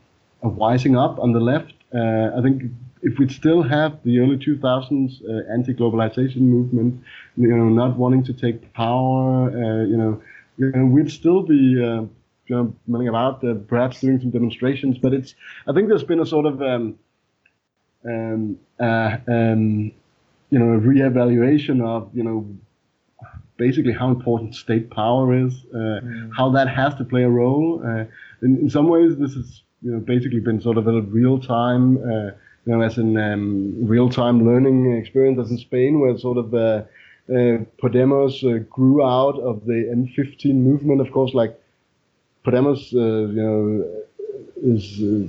a 0.43 0.49
wising 0.49 0.97
up 0.97 1.19
on 1.19 1.32
the 1.34 1.39
left. 1.39 1.74
Uh, 1.93 2.32
I 2.38 2.41
think 2.41 2.63
if 3.04 3.18
we'd 3.18 3.32
still 3.32 3.64
have 3.64 3.99
the 4.04 4.20
early 4.20 4.38
2000s 4.38 5.22
uh, 5.24 5.54
anti-globalization 5.54 6.41
movement, 6.41 7.04
you 7.36 7.56
know, 7.56 7.70
not 7.70 7.97
wanting 7.97 8.24
to 8.24 8.34
take 8.34 8.74
power, 8.74 9.49
uh, 9.49 9.86
you 9.86 9.97
know, 9.97 10.22
you 10.58 10.72
know, 10.72 10.86
we'd 10.86 11.12
still 11.12 11.41
be 11.41 11.82
uh, 11.82 12.02
you 12.47 12.56
know, 12.56 12.76
milling 12.88 13.08
about, 13.08 13.43
uh, 13.43 13.56
perhaps 13.68 14.02
doing 14.02 14.20
some 14.20 14.30
demonstrations. 14.30 14.97
But 14.97 15.14
it's, 15.14 15.34
I 15.68 15.74
think 15.74 15.88
there's 15.88 16.04
been 16.04 16.20
a 16.20 16.26
sort 16.26 16.45
of, 16.45 16.62
um, 16.62 16.99
um, 18.06 18.60
uh, 18.80 19.18
um, 19.28 19.91
you 20.49 20.60
know, 20.60 20.74
a 20.74 20.80
reevaluation 20.80 21.84
of, 21.84 22.10
you 22.14 22.24
know, 22.24 22.47
basically 23.58 23.93
how 23.93 24.10
important 24.10 24.56
state 24.56 24.91
power 24.91 25.34
is, 25.34 25.54
uh, 25.74 25.78
mm. 25.78 26.32
how 26.36 26.52
that 26.52 26.68
has 26.68 26.93
to 26.95 27.04
play 27.04 27.24
a 27.24 27.30
role. 27.30 27.82
in, 28.41 28.58
in 28.58 28.70
some 28.70 28.89
ways, 28.89 29.18
this 29.18 29.34
has, 29.34 29.62
you 29.82 29.91
know, 29.91 29.99
basically 29.99 30.39
been 30.39 30.62
sort 30.62 30.78
of 30.78 30.88
a 30.88 31.02
real 31.02 31.39
time 31.39 31.97
you 32.66 32.74
know, 32.74 32.82
as 32.82 32.97
in 32.97 33.18
um, 33.18 33.76
real-time 33.82 34.45
learning 34.45 34.95
experience 34.95 35.39
as 35.39 35.51
in 35.51 35.57
Spain, 35.57 35.99
where 35.99 36.18
sort 36.18 36.38
of 36.38 36.53
uh, 36.53 36.84
uh, 37.30 37.64
Podemos 37.82 38.43
uh, 38.43 38.59
grew 38.70 39.03
out 39.03 39.39
of 39.39 39.66
the 39.66 39.89
M15 39.93 40.53
movement. 40.55 41.01
Of 41.01 41.12
course, 41.12 41.34
like 41.34 41.59
Podemos, 42.45 42.93
uh, 42.93 43.32
you 43.32 43.41
know, 43.41 44.03
is 44.64 45.01
uh, 45.01 45.28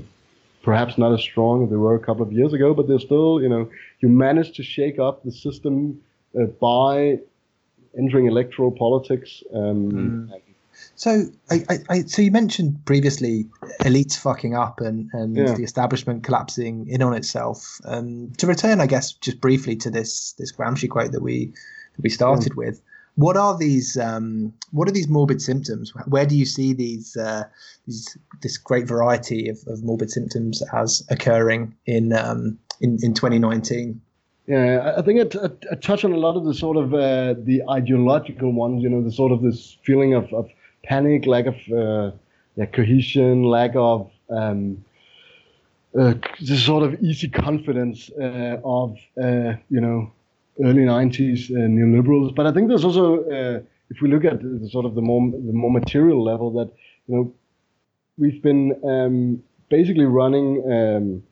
perhaps 0.63 0.99
not 0.99 1.13
as 1.13 1.21
strong 1.21 1.65
as 1.65 1.71
they 1.71 1.77
were 1.77 1.95
a 1.95 2.01
couple 2.01 2.23
of 2.23 2.33
years 2.33 2.53
ago, 2.53 2.75
but 2.75 2.87
they're 2.87 2.99
still, 2.99 3.41
you 3.41 3.49
know, 3.49 3.71
you 4.01 4.09
managed 4.09 4.55
to 4.57 4.63
shake 4.63 4.99
up 4.99 5.23
the 5.25 5.33
system 5.33 6.01
uh, 6.39 6.45
by 6.45 7.19
entering 7.97 8.27
electoral 8.27 8.71
politics. 8.71 9.43
Um, 9.55 9.93
mm. 9.93 10.43
So, 10.95 11.25
I, 11.51 11.65
I, 11.69 11.79
I, 11.89 12.03
so 12.03 12.23
you 12.23 12.31
mentioned 12.31 12.85
previously 12.85 13.47
elites 13.81 14.17
fucking 14.17 14.55
up 14.55 14.81
and, 14.81 15.11
and 15.13 15.37
yeah. 15.37 15.55
the 15.55 15.63
establishment 15.63 16.25
collapsing 16.25 16.87
in 16.89 17.03
on 17.03 17.15
itself. 17.15 17.81
Um, 17.85 18.33
to 18.39 18.47
return, 18.47 18.81
I 18.81 18.87
guess, 18.87 19.13
just 19.13 19.41
briefly 19.41 19.77
to 19.77 19.91
this 19.91 20.33
this 20.39 20.53
Gramsci 20.53 20.89
quote 20.89 21.13
that 21.13 21.23
we 21.23 21.47
that 21.97 22.03
we 22.03 22.11
started 22.11 22.53
mm. 22.53 22.57
with. 22.57 22.83
What 23.17 23.37
are 23.37 23.57
these? 23.57 23.99
Um, 23.99 24.55
what 24.71 24.89
are 24.89 24.93
these 24.93 25.09
morbid 25.09 25.43
symptoms? 25.43 25.93
Where 26.07 26.25
do 26.25 26.37
you 26.37 26.47
see 26.47 26.73
these? 26.73 27.17
Uh, 27.17 27.45
these 27.87 28.17
this 28.41 28.57
great 28.57 28.87
variety 28.87 29.49
of, 29.49 29.59
of 29.67 29.83
morbid 29.83 30.11
symptoms 30.11 30.63
as 30.73 31.03
occurring 31.11 31.75
in 31.85 32.13
um, 32.15 32.59
in 32.81 32.99
in 33.03 33.13
2019? 33.13 34.01
Yeah, 34.47 34.95
I 34.97 35.03
think 35.03 35.21
it, 35.21 35.35
it, 35.37 35.65
it 35.71 36.05
on 36.05 36.13
a 36.13 36.17
lot 36.17 36.37
of 36.37 36.45
the 36.45 36.55
sort 36.55 36.77
of 36.77 36.93
uh, 36.93 37.35
the 37.39 37.63
ideological 37.71 38.53
ones. 38.53 38.83
You 38.83 38.89
know, 38.89 39.03
the 39.03 39.13
sort 39.13 39.31
of 39.31 39.43
this 39.43 39.79
feeling 39.85 40.15
of, 40.15 40.33
of 40.33 40.49
panic, 40.83 41.27
lack 41.27 41.47
of 41.47 41.57
uh, 41.73 42.11
yeah, 42.57 42.67
cohesion, 42.67 43.45
lack 43.45 43.73
of 43.75 44.11
um, 44.31 44.85
uh, 45.99 46.15
this 46.41 46.65
sort 46.65 46.83
of 46.83 47.03
easy 47.03 47.29
confidence 47.29 48.11
uh, 48.21 48.61
of 48.65 48.97
uh, 49.23 49.55
you 49.69 49.81
know 49.81 50.13
early 50.63 50.83
90s 50.83 51.51
uh, 51.51 51.55
neoliberals. 51.55 52.35
But 52.35 52.47
I 52.47 52.53
think 52.53 52.69
there's 52.69 52.85
also, 52.85 53.25
uh, 53.25 53.61
if 53.91 54.01
we 54.01 54.09
look 54.09 54.25
at 54.25 54.41
the 54.41 54.69
sort 54.71 54.85
of 54.85 54.95
the 54.95 55.03
more 55.03 55.31
the 55.31 55.53
more 55.53 55.71
material 55.71 56.23
level, 56.23 56.51
that 56.53 56.71
you 57.07 57.15
know 57.15 57.35
we've 58.19 58.43
been 58.43 58.75
um, 58.85 59.43
basically 59.69 60.05
running 60.05 60.63
um, 60.71 61.23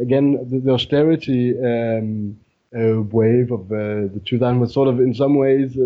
again 0.00 0.48
the, 0.50 0.60
the 0.60 0.72
austerity 0.72 1.54
um, 1.58 2.38
wave 2.72 3.52
of 3.52 3.68
the 3.68 4.20
2000 4.26 4.60
was 4.60 4.72
sort 4.74 4.88
of 4.88 5.00
in 5.00 5.14
some 5.14 5.36
ways 5.36 5.76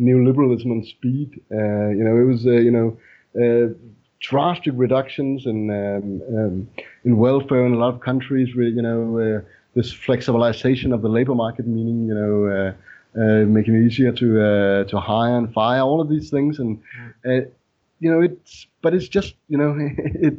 neoliberalism 0.00 0.70
on 0.70 0.84
speed. 0.84 1.40
Uh, 1.50 1.88
you 1.88 2.04
know, 2.04 2.16
it 2.16 2.24
was 2.24 2.46
uh, 2.46 2.50
you 2.50 2.70
know 2.70 2.96
uh, 3.40 3.72
drastic 4.20 4.72
reductions 4.76 5.46
in 5.46 5.70
um, 5.70 6.36
um, 6.36 6.68
in 7.04 7.16
welfare 7.16 7.64
in 7.66 7.74
a 7.74 7.78
lot 7.78 7.94
of 7.94 8.00
countries. 8.00 8.54
Where, 8.54 8.66
you 8.66 8.82
know, 8.82 9.42
this 9.74 9.92
flexibilization 9.92 10.92
of 10.94 11.02
the 11.02 11.08
labor 11.08 11.34
market, 11.34 11.66
meaning 11.66 12.06
you 12.06 12.14
know. 12.14 12.74
Uh, 13.16 13.46
making 13.46 13.76
it 13.76 13.86
easier 13.86 14.10
to 14.10 14.42
uh, 14.42 14.84
to 14.90 14.98
hire 14.98 15.38
and 15.38 15.52
fire, 15.52 15.80
all 15.82 16.00
of 16.00 16.08
these 16.08 16.30
things, 16.30 16.58
and 16.58 16.82
uh, 17.24 17.46
you 18.00 18.10
know 18.10 18.20
it's 18.20 18.66
but 18.82 18.92
it's 18.92 19.06
just 19.06 19.34
you 19.48 19.56
know 19.56 19.76
it 19.78 20.34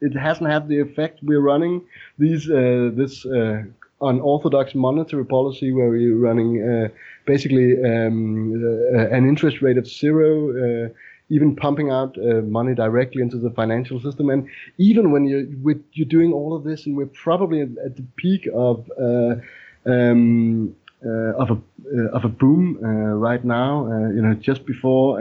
it 0.00 0.14
hasn't 0.16 0.50
had 0.50 0.68
the 0.68 0.80
effect 0.80 1.20
we're 1.22 1.40
running 1.40 1.82
these 2.18 2.50
uh, 2.50 2.90
this 2.94 3.24
uh, 3.26 3.62
unorthodox 4.02 4.74
monetary 4.74 5.24
policy 5.24 5.72
where 5.72 5.88
we're 5.88 6.16
running 6.16 6.62
uh, 6.62 6.88
basically 7.26 7.74
um, 7.84 8.52
uh, 8.94 9.08
an 9.08 9.28
interest 9.28 9.62
rate 9.62 9.78
of 9.78 9.86
zero, 9.86 10.86
uh, 10.86 10.88
even 11.28 11.56
pumping 11.56 11.90
out 11.90 12.16
uh, 12.18 12.42
money 12.42 12.74
directly 12.74 13.22
into 13.22 13.38
the 13.38 13.50
financial 13.50 14.00
system. 14.00 14.28
And 14.30 14.48
even 14.78 15.12
when 15.12 15.26
you're 15.26 15.46
you're 15.92 16.08
doing 16.08 16.32
all 16.32 16.54
of 16.54 16.64
this, 16.64 16.86
and 16.86 16.96
we're 16.96 17.06
probably 17.06 17.60
at, 17.62 17.96
the 17.96 18.04
peak 18.16 18.48
of 18.54 18.90
uh, 19.00 19.36
um, 19.86 20.74
uh, 21.04 21.34
of 21.42 21.50
a 21.50 21.58
of 22.12 22.24
a 22.24 22.28
boom 22.28 22.78
right 22.80 23.44
now, 23.44 23.86
you 24.14 24.22
know, 24.22 24.34
just 24.34 24.66
before. 24.66 25.20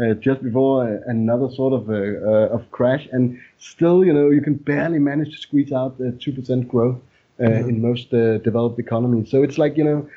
Uh, 0.00 0.14
just 0.14 0.42
before 0.42 1.02
another 1.06 1.50
sort 1.50 1.74
of 1.74 1.90
uh, 1.90 2.54
of 2.54 2.62
crash, 2.70 3.06
and 3.12 3.38
still, 3.58 4.02
you 4.02 4.10
know, 4.10 4.30
you 4.30 4.40
can 4.40 4.54
barely 4.54 4.98
manage 4.98 5.32
to 5.32 5.36
squeeze 5.36 5.70
out 5.70 6.00
two 6.18 6.32
percent 6.32 6.66
growth 6.66 6.98
mm-hmm. 7.40 7.68
in 7.68 7.82
most 7.82 8.10
developed 8.10 8.78
economies. 8.78 9.30
So 9.30 9.42
it's 9.42 9.58
like 9.58 9.76
you 9.76 9.84
know, 9.84 10.08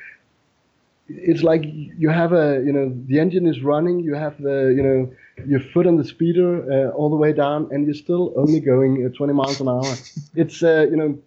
it's 1.08 1.44
like 1.44 1.64
you 1.66 2.10
have 2.10 2.34
a 2.34 2.62
you 2.66 2.72
know 2.72 2.92
the 3.08 3.20
engine 3.20 3.46
is 3.46 3.62
running 3.62 4.00
you 4.00 4.16
have 4.16 4.42
the 4.42 4.74
you 4.76 4.82
know 4.82 5.12
your 5.46 5.60
foot 5.60 5.86
on 5.86 5.98
the 5.98 6.04
speeder 6.04 6.72
uh, 6.72 6.90
all 6.92 7.10
the 7.10 7.16
way 7.16 7.32
down 7.32 7.68
and 7.72 7.86
you're 7.86 7.94
still 7.94 8.34
only 8.36 8.60
going 8.60 9.06
uh, 9.06 9.10
20 9.16 9.34
miles 9.34 9.62
an 9.62 9.68
hour 9.68 9.86
it's 10.36 10.64
uh, 10.64 10.88
you 10.90 10.96
know 10.96 11.18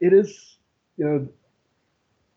it 0.00 0.12
is 0.12 0.56
you 0.96 1.04
know 1.04 1.28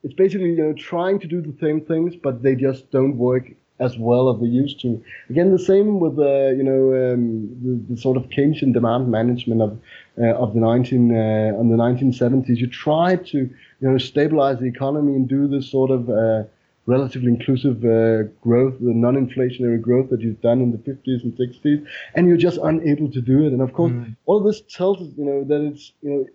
it's 0.03 0.13
basically 0.15 0.49
you 0.49 0.63
know 0.63 0.73
trying 0.73 1.19
to 1.19 1.27
do 1.27 1.41
the 1.41 1.55
same 1.61 1.79
things 1.79 2.15
but 2.15 2.43
they 2.43 2.55
just 2.55 2.91
don't 2.91 3.17
work 3.17 3.45
as 3.79 3.97
well 3.97 4.33
as 4.33 4.41
they 4.41 4.47
used 4.47 4.81
to 4.81 5.01
again 5.29 5.51
the 5.51 5.59
same 5.59 5.99
with 5.99 6.15
the 6.17 6.55
you 6.57 6.63
know 6.63 7.13
um, 7.13 7.47
the, 7.63 7.93
the, 7.93 8.01
sort 8.01 8.17
of 8.17 8.23
Keynesian 8.29 8.73
demand 8.73 9.09
management 9.09 9.61
of 9.61 9.71
uh, 9.71 9.77
of 10.23 10.53
the 10.53 10.59
19 10.59 11.11
uh, 11.11 11.59
on 11.59 11.69
the 11.69 11.75
1970s 11.75 12.57
you 12.57 12.67
try 12.67 13.15
to 13.15 13.49
you 13.79 13.87
know, 13.87 13.97
stabilize 13.97 14.59
the 14.59 14.65
economy 14.65 15.13
and 15.13 15.27
do 15.27 15.47
this 15.47 15.69
sort 15.69 15.91
of 15.91 16.09
uh, 16.09 16.43
relatively 16.87 17.27
inclusive 17.27 17.83
uh, 17.83 18.23
growth, 18.41 18.73
the 18.79 18.93
non-inflationary 18.93 19.79
growth 19.79 20.09
that 20.09 20.21
you've 20.21 20.41
done 20.41 20.61
in 20.61 20.71
the 20.71 20.77
50s 20.77 21.23
and 21.23 21.33
60s, 21.33 21.85
and 22.15 22.27
you're 22.27 22.37
just 22.37 22.57
unable 22.63 23.11
to 23.11 23.21
do 23.21 23.45
it. 23.45 23.53
And 23.53 23.61
of 23.61 23.73
course, 23.73 23.91
mm. 23.91 24.15
all 24.25 24.37
of 24.37 24.45
this 24.45 24.61
tells 24.61 25.01
us, 25.01 25.09
you 25.17 25.25
know, 25.25 25.43
that 25.43 25.61
it's, 25.61 25.91
you 26.01 26.09
know, 26.09 26.25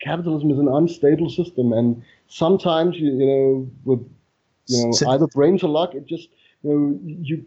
capitalism 0.00 0.50
is 0.50 0.58
an 0.58 0.68
unstable 0.68 1.30
system, 1.30 1.72
and 1.72 2.02
sometimes, 2.28 2.96
you, 2.96 3.12
you 3.12 3.26
know, 3.26 3.70
with, 3.84 4.00
you 4.66 4.86
know, 4.86 4.92
so, 4.92 5.10
either 5.10 5.26
brains 5.28 5.62
or 5.62 5.68
luck, 5.68 5.94
it 5.94 6.06
just, 6.06 6.28
you 6.62 6.70
know, 6.70 6.98
you 7.02 7.44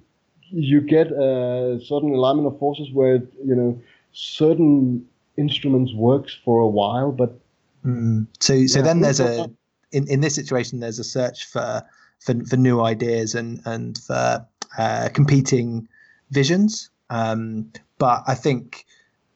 you 0.50 0.80
get 0.80 1.08
a 1.12 1.78
certain 1.84 2.14
alignment 2.14 2.48
of 2.48 2.58
forces 2.58 2.90
where, 2.94 3.16
you 3.44 3.54
know, 3.56 3.82
certain 4.14 5.06
instruments 5.38 5.94
works 5.94 6.38
for 6.44 6.62
a 6.62 6.68
while, 6.68 7.12
but 7.12 7.40
Mm. 7.88 8.28
So 8.40 8.68
so 8.68 8.80
yeah. 8.80 8.86
then 8.86 9.00
there's 9.02 9.20
a 9.20 9.50
in, 9.92 10.08
in 10.08 10.20
this 10.20 10.36
situation 10.36 10.80
there's 10.80 11.00
a 11.00 11.04
search 11.04 11.46
for 11.46 11.84
for, 12.20 12.34
for 12.46 12.58
new 12.58 12.82
ideas 12.82 13.34
and 13.36 13.62
and 13.66 13.98
for 13.98 14.46
uh, 14.78 15.10
competing 15.14 15.88
visions. 16.32 16.90
Um, 17.10 17.72
but 17.98 18.24
I 18.28 18.36
think 18.36 18.86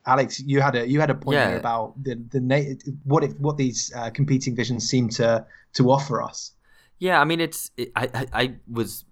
Alex, 0.05 0.41
you 0.41 0.59
had 0.59 0.75
a 0.75 0.87
you 0.87 0.99
had 0.99 1.09
a 1.09 1.15
point 1.15 1.37
yeah. 1.37 1.51
about 1.51 2.03
the 2.03 2.15
the 2.29 2.41
na- 2.41 2.75
what 3.03 3.23
if 3.23 3.33
what 3.39 3.57
these 3.57 3.91
uh, 3.95 4.09
competing 4.09 4.55
visions 4.55 4.87
seem 4.87 5.09
to 5.09 5.45
to 5.73 5.89
offer 5.89 6.21
us. 6.21 6.51
Yeah, 6.99 7.21
I 7.21 7.23
mean 7.23 7.39
it's 7.39 7.71
it, 7.77 7.91
I, 7.95 8.09
I 8.13 8.27
I 8.33 8.55
was 8.69 9.05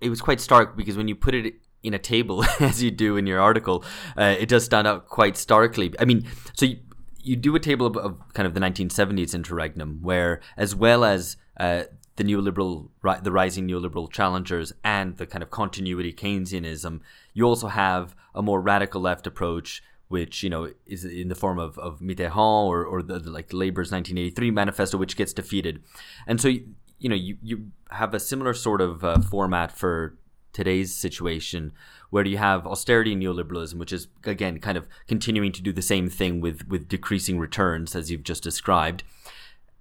it 0.00 0.10
was 0.10 0.20
quite 0.20 0.40
stark 0.40 0.76
because 0.76 0.96
when 0.96 1.08
you 1.08 1.14
put 1.14 1.34
it 1.34 1.54
in 1.82 1.94
a 1.94 1.98
table 1.98 2.44
as 2.60 2.82
you 2.82 2.90
do 2.90 3.16
in 3.16 3.26
your 3.26 3.40
article, 3.40 3.84
uh, 4.16 4.34
it 4.38 4.48
does 4.48 4.64
stand 4.64 4.86
out 4.86 5.08
quite 5.08 5.36
starkly. 5.36 5.94
I 5.98 6.04
mean, 6.04 6.28
so 6.54 6.66
you, 6.66 6.78
you 7.22 7.36
do 7.36 7.54
a 7.54 7.60
table 7.60 7.86
of, 7.86 7.96
of, 7.96 8.18
kind 8.34 8.46
of 8.46 8.54
the 8.54 8.60
1970s 8.60 9.34
interregnum, 9.34 10.00
where 10.02 10.40
as 10.56 10.74
well 10.74 11.04
as 11.04 11.36
uh, 11.58 11.84
the 12.16 12.24
neoliberal, 12.24 12.88
ri- 13.02 13.20
the 13.22 13.32
rising 13.32 13.68
neoliberal 13.68 14.10
challengers, 14.10 14.72
and 14.84 15.16
the 15.16 15.26
kind 15.26 15.42
of 15.42 15.50
continuity 15.50 16.12
Keynesianism, 16.12 17.00
you 17.32 17.44
also 17.44 17.68
have 17.68 18.14
a 18.34 18.42
more 18.42 18.60
radical 18.60 19.00
left 19.00 19.26
approach, 19.26 19.82
which 20.08 20.42
you 20.42 20.50
know 20.50 20.72
is 20.86 21.04
in 21.04 21.28
the 21.28 21.34
form 21.34 21.58
of, 21.58 21.78
of 21.78 22.00
Mitterrand 22.00 22.66
or, 22.66 22.84
or 22.84 23.02
the, 23.02 23.18
the 23.18 23.30
like 23.30 23.52
Labour's 23.52 23.90
1983 23.90 24.50
manifesto, 24.50 24.98
which 24.98 25.16
gets 25.16 25.32
defeated, 25.32 25.82
and 26.26 26.40
so 26.40 26.48
you, 26.48 26.74
you 26.98 27.08
know 27.08 27.16
you 27.16 27.36
you 27.42 27.70
have 27.90 28.14
a 28.14 28.20
similar 28.20 28.54
sort 28.54 28.80
of 28.80 29.04
uh, 29.04 29.20
format 29.20 29.72
for 29.72 30.16
today's 30.52 30.94
situation 30.94 31.72
where 32.10 32.26
you 32.26 32.36
have 32.36 32.66
austerity 32.66 33.12
and 33.12 33.22
neoliberalism, 33.22 33.74
which 33.74 33.92
is 33.92 34.08
again 34.24 34.58
kind 34.58 34.76
of 34.76 34.86
continuing 35.08 35.52
to 35.52 35.62
do 35.62 35.72
the 35.72 35.82
same 35.82 36.08
thing 36.08 36.40
with 36.40 36.68
with 36.68 36.88
decreasing 36.88 37.38
returns 37.38 37.96
as 37.96 38.10
you've 38.10 38.22
just 38.22 38.42
described. 38.42 39.02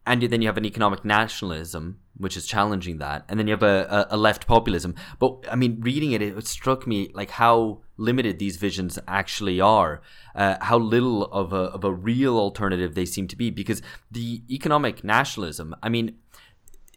And 0.04 0.24
then 0.24 0.42
you 0.42 0.48
have 0.48 0.58
an 0.58 0.66
economic 0.66 1.06
nationalism, 1.06 2.00
which 2.18 2.36
is 2.36 2.48
challenging 2.48 2.98
that, 2.98 3.24
and 3.30 3.40
then 3.40 3.46
you 3.46 3.52
have 3.52 3.62
a, 3.62 4.08
a, 4.10 4.16
a 4.16 4.18
left 4.18 4.48
populism. 4.48 4.96
But 5.20 5.46
I 5.52 5.56
mean, 5.56 5.80
reading 5.80 6.14
it, 6.14 6.24
it 6.24 6.48
struck 6.48 6.88
me 6.88 7.12
like 7.14 7.32
how 7.32 7.82
limited 7.98 8.40
these 8.40 8.58
visions 8.58 8.98
actually 9.08 9.62
are, 9.62 10.02
uh, 10.34 10.56
how 10.62 10.80
little 10.80 11.26
of 11.26 11.54
a 11.54 11.66
of 11.76 11.84
a 11.84 11.94
real 11.94 12.38
alternative 12.38 12.96
they 12.96 13.06
seem 13.06 13.28
to 13.28 13.36
be. 13.36 13.52
Because 13.52 13.84
the 14.10 14.42
economic 14.50 15.04
nationalism, 15.04 15.76
I 15.84 15.90
mean, 15.90 16.16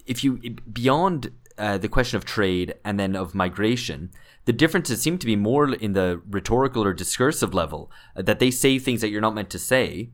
if 0.07 0.25
you 0.25 0.39
beyond 0.73 1.31
uh, 1.59 1.79
the 1.79 1.89
question 1.89 2.17
of 2.17 2.25
trade 2.25 2.75
and 2.85 2.99
then 2.99 3.15
of 3.15 3.35
migration, 3.35 4.11
the 4.45 4.53
differences 4.53 5.01
seem 5.01 5.19
to 5.19 5.27
be 5.27 5.37
more 5.37 5.73
in 5.73 5.93
the 5.93 6.21
rhetorical 6.29 6.85
or 6.85 6.93
discursive 6.93 7.55
level 7.55 7.91
uh, 8.17 8.23
that 8.23 8.39
they 8.39 8.51
say 8.51 8.79
things 8.79 9.01
that 9.01 9.09
you're 9.09 9.21
not 9.21 9.35
meant 9.35 9.51
to 9.51 9.59
say 9.59 10.11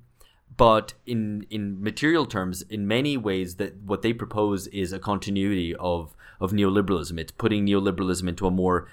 but 0.57 0.93
in 1.07 1.47
in 1.49 1.82
material 1.82 2.26
terms 2.26 2.62
in 2.62 2.86
many 2.86 3.16
ways 3.16 3.57
that 3.57 3.76
what 3.82 4.03
they 4.03 4.12
propose 4.12 4.66
is 4.68 4.93
a 4.93 4.99
continuity 4.99 5.74
of 5.76 6.14
of 6.41 6.53
neoliberalism. 6.53 7.18
It's 7.18 7.32
putting 7.32 7.66
neoliberalism 7.66 8.28
into 8.28 8.47
a 8.47 8.51
more 8.51 8.88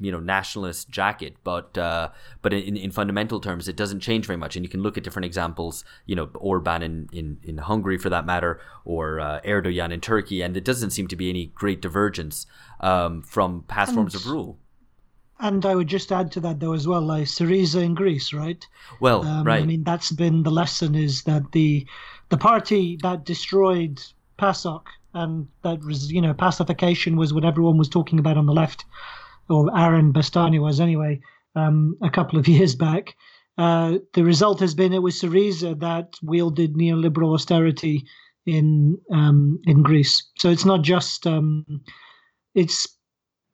you 0.00 0.10
know 0.10 0.20
nationalist 0.20 0.88
jacket 0.88 1.36
but 1.44 1.76
uh, 1.76 2.08
but 2.42 2.52
in, 2.52 2.76
in 2.76 2.90
fundamental 2.90 3.40
terms 3.40 3.68
it 3.68 3.76
doesn't 3.76 4.00
change 4.00 4.26
very 4.26 4.36
much 4.36 4.56
and 4.56 4.64
you 4.64 4.68
can 4.68 4.82
look 4.82 4.96
at 4.96 5.04
different 5.04 5.26
examples 5.26 5.84
you 6.06 6.16
know 6.16 6.28
Orban 6.34 6.82
in, 6.82 7.08
in, 7.12 7.38
in 7.42 7.58
Hungary 7.58 7.98
for 7.98 8.10
that 8.10 8.26
matter 8.26 8.60
or 8.84 9.20
uh, 9.20 9.40
Erdogan 9.44 9.92
in 9.92 10.00
Turkey 10.00 10.42
and 10.42 10.56
it 10.56 10.64
doesn't 10.64 10.90
seem 10.90 11.08
to 11.08 11.16
be 11.16 11.28
any 11.28 11.46
great 11.46 11.80
divergence 11.80 12.46
um, 12.80 13.22
from 13.22 13.64
past 13.68 13.90
and, 13.90 13.96
forms 13.96 14.14
of 14.14 14.26
rule 14.26 14.58
and 15.38 15.66
I 15.66 15.74
would 15.74 15.88
just 15.88 16.10
add 16.12 16.32
to 16.32 16.40
that 16.40 16.60
though 16.60 16.72
as 16.72 16.88
well, 16.88 17.02
like 17.02 17.24
Syriza 17.24 17.82
in 17.82 17.94
Greece, 17.94 18.32
right? 18.32 18.66
Well, 19.00 19.22
um, 19.22 19.46
right. 19.46 19.62
I 19.62 19.66
mean, 19.66 19.84
that's 19.84 20.10
been 20.10 20.42
the 20.42 20.50
lesson 20.50 20.94
is 20.94 21.24
that 21.24 21.52
the 21.52 21.86
the 22.30 22.38
party 22.38 22.98
that 23.02 23.24
destroyed 23.24 24.02
PASOK 24.38 24.86
and 25.16 25.48
that 25.62 25.82
was, 25.82 26.12
you 26.12 26.20
know, 26.20 26.34
Pasokification 26.34 27.16
was 27.16 27.32
what 27.32 27.44
everyone 27.44 27.78
was 27.78 27.88
talking 27.88 28.18
about 28.18 28.36
on 28.36 28.46
the 28.46 28.52
left, 28.52 28.84
or 29.48 29.76
Aaron 29.76 30.12
Bastani 30.12 30.60
was 30.60 30.80
anyway, 30.80 31.20
um, 31.54 31.96
a 32.02 32.10
couple 32.10 32.38
of 32.38 32.48
years 32.56 32.74
back. 32.74 33.14
Uh, 33.58 33.98
the 34.12 34.22
result 34.22 34.60
has 34.60 34.74
been 34.74 34.92
it 34.92 35.02
was 35.02 35.20
Syriza 35.20 35.78
that 35.80 36.14
wielded 36.22 36.74
neoliberal 36.74 37.34
austerity 37.34 38.04
in 38.44 38.98
um, 39.12 39.60
in 39.64 39.82
Greece. 39.82 40.30
So 40.38 40.50
it's 40.50 40.64
not 40.64 40.82
just 40.82 41.26
um, 41.26 41.64
it's 42.54 42.86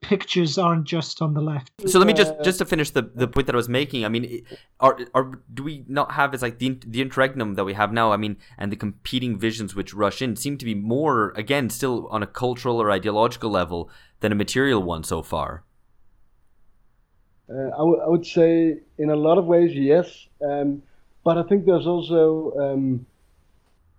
pictures 0.02 0.58
aren't 0.58 0.84
just 0.84 1.22
on 1.22 1.32
the 1.32 1.40
left. 1.40 1.70
So 1.86 1.98
let 1.98 2.06
me 2.06 2.12
just 2.12 2.34
just 2.42 2.58
to 2.58 2.64
finish 2.64 2.90
the, 2.90 3.02
the 3.14 3.28
point 3.28 3.46
that 3.46 3.54
I 3.54 3.56
was 3.56 3.68
making. 3.68 4.04
I 4.04 4.08
mean, 4.08 4.44
are 4.80 4.98
are 5.14 5.40
do 5.54 5.62
we 5.62 5.84
not 5.88 6.12
have 6.12 6.34
as 6.34 6.42
like 6.42 6.58
the 6.58 6.78
the 6.86 7.00
interregnum 7.00 7.54
that 7.54 7.64
we 7.64 7.74
have 7.74 7.92
now? 7.92 8.12
I 8.12 8.16
mean, 8.16 8.36
and 8.58 8.70
the 8.70 8.76
competing 8.76 9.38
visions 9.38 9.74
which 9.74 9.94
rush 9.94 10.20
in 10.20 10.36
seem 10.36 10.58
to 10.58 10.64
be 10.64 10.74
more 10.74 11.32
again 11.36 11.70
still 11.70 12.08
on 12.08 12.22
a 12.22 12.26
cultural 12.26 12.82
or 12.82 12.90
ideological 12.90 13.50
level 13.50 13.88
than 14.20 14.32
a 14.32 14.34
material 14.34 14.82
one 14.82 15.04
so 15.04 15.22
far. 15.22 15.64
Uh, 17.48 17.68
I, 17.68 17.78
w- 17.78 18.00
I 18.00 18.08
would 18.08 18.26
say 18.26 18.78
in 18.98 19.10
a 19.10 19.16
lot 19.16 19.38
of 19.38 19.46
ways 19.46 19.72
yes, 19.74 20.26
um, 20.44 20.82
but 21.24 21.38
I 21.38 21.42
think 21.42 21.66
there's 21.66 21.86
also 21.86 22.52
um, 22.58 23.06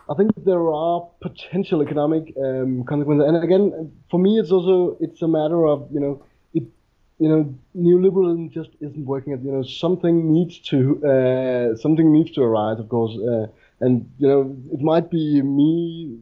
I 0.09 0.13
think 0.15 0.31
there 0.43 0.69
are 0.71 1.07
potential 1.21 1.81
economic 1.81 2.33
um, 2.37 2.83
consequences, 2.83 3.27
and 3.27 3.43
again, 3.43 3.91
for 4.11 4.19
me, 4.19 4.37
it's 4.39 4.51
also 4.51 4.97
it's 4.99 5.21
a 5.21 5.27
matter 5.27 5.65
of 5.65 5.87
you 5.93 5.99
know, 5.99 6.23
it 6.53 6.63
you 7.19 7.29
know, 7.29 7.55
neoliberalism 7.77 8.51
just 8.51 8.71
isn't 8.81 9.05
working. 9.05 9.31
You 9.43 9.51
know, 9.51 9.63
something 9.63 10.31
needs 10.31 10.59
to 10.71 10.79
uh, 11.05 11.75
something 11.77 12.11
needs 12.11 12.31
to 12.31 12.41
arise, 12.41 12.79
of 12.79 12.89
course, 12.89 13.17
uh, 13.17 13.47
and 13.79 14.09
you 14.19 14.27
know, 14.27 14.57
it 14.73 14.81
might 14.81 15.09
be 15.09 15.41
me 15.41 16.19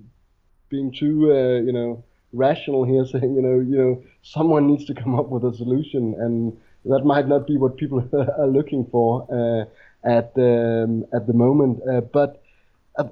being 0.70 0.92
too 0.92 1.32
uh, 1.32 1.60
you 1.66 1.74
know 1.74 2.04
rational 2.34 2.84
here, 2.84 3.06
saying 3.12 3.34
you 3.36 3.42
know, 3.42 3.60
you 3.60 3.78
know, 3.78 4.04
someone 4.22 4.68
needs 4.68 4.86
to 4.86 4.94
come 4.94 5.18
up 5.20 5.30
with 5.30 5.44
a 5.44 5.56
solution, 5.56 6.14
and 6.20 6.56
that 6.86 7.06
might 7.06 7.28
not 7.28 7.48
be 7.48 7.58
what 7.58 7.78
people 7.78 8.08
are 8.38 8.48
looking 8.48 8.86
for 8.92 9.28
uh, 9.32 9.66
at 10.08 10.32
um, 10.38 11.06
at 11.14 11.28
the 11.28 11.34
moment, 11.34 11.80
uh, 11.90 12.02
but. 12.02 12.38
I, 12.98 13.06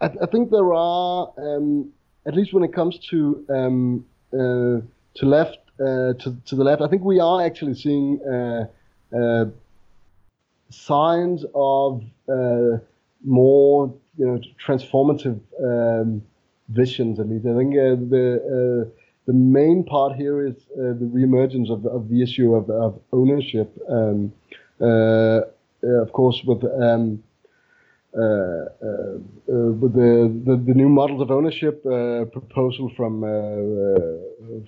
I, 0.00 0.10
I 0.22 0.26
think 0.26 0.50
there 0.50 0.72
are, 0.72 1.32
um, 1.38 1.92
at 2.26 2.34
least 2.34 2.52
when 2.52 2.64
it 2.64 2.72
comes 2.72 2.98
to 3.10 3.44
um, 3.48 4.04
uh, 4.32 4.80
to 5.14 5.26
left 5.26 5.58
to 5.78 6.36
to 6.46 6.56
the 6.56 6.64
left, 6.64 6.82
I 6.82 6.88
think 6.88 7.02
we 7.04 7.20
are 7.20 7.42
actually 7.42 7.74
seeing 7.74 8.20
signs 10.70 11.44
of 11.54 12.02
more 13.24 13.94
you 14.16 14.26
know 14.26 14.40
transformative 14.64 15.40
um, 15.62 16.22
visions. 16.68 17.20
At 17.20 17.28
least 17.28 17.46
I 17.46 17.54
think 17.56 17.74
the 17.74 18.90
the 19.26 19.32
main 19.32 19.84
part 19.84 20.16
here 20.16 20.46
is 20.46 20.56
the 20.74 21.10
reemergence 21.14 21.70
of, 21.70 21.86
of 21.86 22.08
the 22.08 22.22
issue 22.22 22.54
of, 22.54 22.68
of 22.70 23.00
ownership. 23.12 23.76
Um, 23.88 24.32
of 24.80 26.12
course, 26.12 26.42
with 26.44 26.64
um, 26.64 27.22
uh, 28.14 28.20
uh, 28.20 28.66
uh, 29.48 29.72
with 29.72 29.94
the, 29.94 30.30
the, 30.44 30.56
the 30.66 30.74
new 30.74 30.88
models 30.90 31.22
of 31.22 31.30
ownership 31.30 31.82
proposal 31.82 32.92
from 32.94 33.22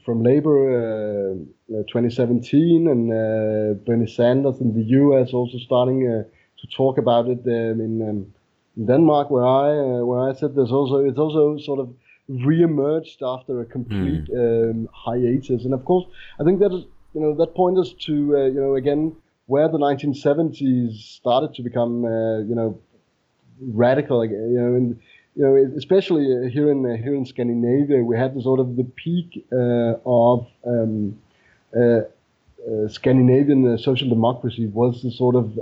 from 0.03 0.23
Labour 0.23 1.37
2017 1.69 2.89
and 2.89 3.85
Bernie 3.85 4.07
Sanders 4.07 4.61
in 4.61 4.75
the 4.75 4.85
U.S. 4.85 5.35
also 5.35 5.59
starting 5.59 6.01
to 6.01 6.67
talk 6.75 6.97
about 6.97 7.29
it 7.29 7.41
um, 7.45 7.81
in, 7.83 8.09
um, 8.09 8.33
in 8.79 8.87
Denmark, 8.87 9.29
where 9.29 9.45
I 9.45 10.01
where 10.01 10.31
I 10.31 10.33
said 10.33 10.55
there's 10.55 10.73
also 10.73 11.05
it's 11.05 11.19
also 11.19 11.59
sort 11.59 11.81
of 11.81 11.93
re-emerged 12.29 13.23
after 13.23 13.61
a 13.61 13.65
complete 13.65 14.25
mm. 14.27 14.71
um, 14.71 14.89
hiatus. 14.93 15.65
And 15.65 15.75
of 15.75 15.85
course, 15.85 16.07
I 16.41 16.45
think 16.45 16.61
that 16.61 16.73
is, 16.73 16.85
you 17.15 17.21
know 17.21 17.35
that 17.37 17.55
points 17.55 17.81
us 17.81 17.95
to 18.07 18.37
uh, 18.37 18.45
you 18.47 18.61
know 18.61 18.75
again 18.75 19.15
where 19.47 19.69
the 19.69 19.79
1970s 19.79 20.95
started 20.95 21.55
to 21.55 21.63
become 21.63 22.05
uh, 22.05 22.39
you 22.41 22.55
know 22.55 22.79
radical, 23.61 24.25
you 24.25 24.33
know, 24.33 24.75
and 24.75 25.01
you 25.37 25.43
know, 25.43 25.77
especially 25.77 26.51
here 26.51 26.71
in 26.71 26.85
uh, 26.87 26.97
here 26.97 27.15
in 27.15 27.27
Scandinavia, 27.27 28.03
we 28.03 28.17
had 28.17 28.35
the 28.35 28.43
sort 28.43 28.61
of 28.61 28.77
the 28.77 28.85
peak 28.85 29.47
uh, 29.53 29.95
of 30.07 30.47
um, 30.67 31.19
uh, 31.77 31.81
uh 31.81 32.89
Scandinavian 32.89 33.77
social 33.79 34.09
democracy 34.09 34.67
was 34.67 35.03
the 35.03 35.11
sort 35.11 35.37
of 35.37 35.55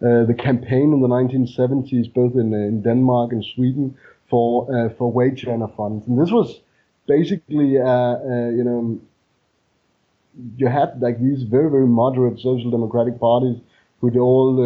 the 0.00 0.34
campaign 0.38 0.92
in 0.92 1.00
the 1.00 1.08
1970s, 1.08 2.12
both 2.12 2.34
in, 2.34 2.52
in 2.52 2.82
Denmark 2.82 3.32
and 3.32 3.42
Sweden, 3.54 3.96
for 4.28 4.90
for 4.98 5.10
wage 5.10 5.46
earner 5.46 5.68
funds, 5.76 6.06
and 6.06 6.20
this 6.20 6.30
was 6.30 6.60
basically, 7.06 7.68
you 7.68 8.64
know, 8.64 9.00
you 10.56 10.66
had 10.66 11.00
like 11.00 11.20
these 11.20 11.42
very 11.42 11.70
very 11.70 11.86
moderate 11.86 12.38
social 12.40 12.70
democratic 12.70 13.18
parties 13.18 13.58
who 14.00 14.20
all, 14.20 14.56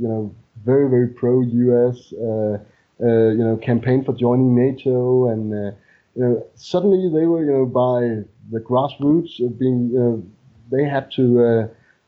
you 0.00 0.08
know 0.08 0.34
very 0.64 0.88
very 0.88 1.08
pro 1.08 1.40
U.S. 1.40 2.12
Uh, 2.12 2.58
uh, 3.00 3.28
you 3.38 3.44
know 3.44 3.56
campaign 3.56 4.04
for 4.04 4.12
joining 4.12 4.54
NATO, 4.54 5.28
and 5.28 5.52
uh, 5.52 5.76
you 6.14 6.22
know 6.22 6.46
suddenly 6.54 7.08
they 7.08 7.26
were 7.26 7.44
you 7.44 7.52
know 7.52 7.66
by 7.66 8.24
the 8.50 8.60
grassroots 8.60 9.38
being 9.58 9.90
you 9.92 9.98
know, 9.98 10.22
they 10.70 10.84
had 10.84 11.10
to 11.12 11.22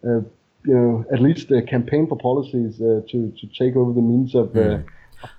you 0.02 0.74
know 0.74 1.04
at 1.12 1.20
least 1.20 1.48
campaign 1.68 2.06
for 2.06 2.16
policies 2.16 2.78
to 2.78 3.32
to 3.38 3.46
take 3.58 3.76
over 3.76 3.92
the 3.92 4.02
means 4.02 4.34
of. 4.34 4.48
Mm. 4.48 4.84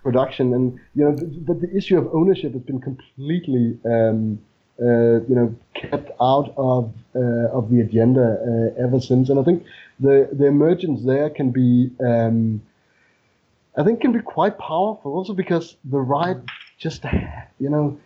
Production 0.04 0.54
and 0.54 0.80
you 0.96 1.04
know, 1.06 1.12
but 1.12 1.60
the, 1.60 1.68
the 1.68 1.78
issue 1.78 1.98
of 1.98 2.14
ownership 2.14 2.54
has 2.54 2.62
been 2.62 2.82
completely 2.82 3.78
um, 3.86 4.40
uh, 4.82 5.22
you 5.30 5.36
know, 5.36 5.56
kept 5.74 6.12
out 6.22 6.54
of 6.58 6.94
uh, 7.16 7.58
of 7.58 7.70
the 7.70 7.82
agenda 7.82 8.74
uh, 8.78 8.84
ever 8.84 9.00
since. 9.00 9.30
And 9.30 9.40
I 9.40 9.44
think 9.44 9.64
the 10.00 10.30
the 10.32 10.46
emergence 10.46 11.04
there 11.04 11.30
can 11.30 11.52
be 11.52 11.92
um, 12.04 12.62
I 13.78 13.84
think 13.84 14.02
can 14.02 14.12
be 14.12 14.20
quite 14.20 14.58
powerful 14.58 15.14
also 15.14 15.34
because 15.34 15.78
the 15.86 16.00
right 16.00 16.38
just, 16.78 17.04
you 17.60 17.70
know, 17.70 17.98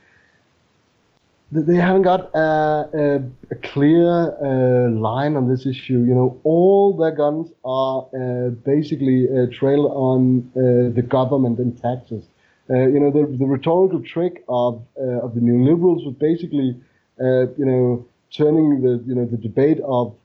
they 1.62 1.76
haven't 1.76 2.04
got 2.04 2.30
a, 2.36 2.90
a, 2.94 3.16
a 3.52 3.56
clear 3.64 4.36
uh, 4.44 4.90
line 4.92 5.36
on 5.36 5.50
this 5.50 5.66
issue. 5.66 6.00
You 6.00 6.14
know, 6.14 6.40
all 6.44 6.96
their 6.98 7.12
guns 7.12 7.50
are 7.64 8.08
uh, 8.14 8.50
basically 8.50 9.28
uh, 9.30 9.48
trailed 9.52 9.92
on 9.92 10.52
uh, 10.56 10.94
the 10.94 11.02
government 11.02 11.60
and 11.60 11.80
taxes. 11.82 12.26
Uh, 12.70 12.88
you 12.88 13.00
know, 13.00 13.12
the, 13.12 13.38
the 13.38 13.46
rhetorical 13.46 14.02
trick 14.02 14.44
of 14.50 14.82
of 14.98 15.36
the 15.36 15.42
neoliberals 15.42 16.04
was 16.06 16.16
basically, 16.20 16.76
you 17.20 17.66
know, 17.66 18.06
turning 18.32 18.82
the 18.82 19.04
you 19.06 19.16
know 19.16 19.26
the 19.26 19.38
debate 19.38 19.80
of 19.86 20.16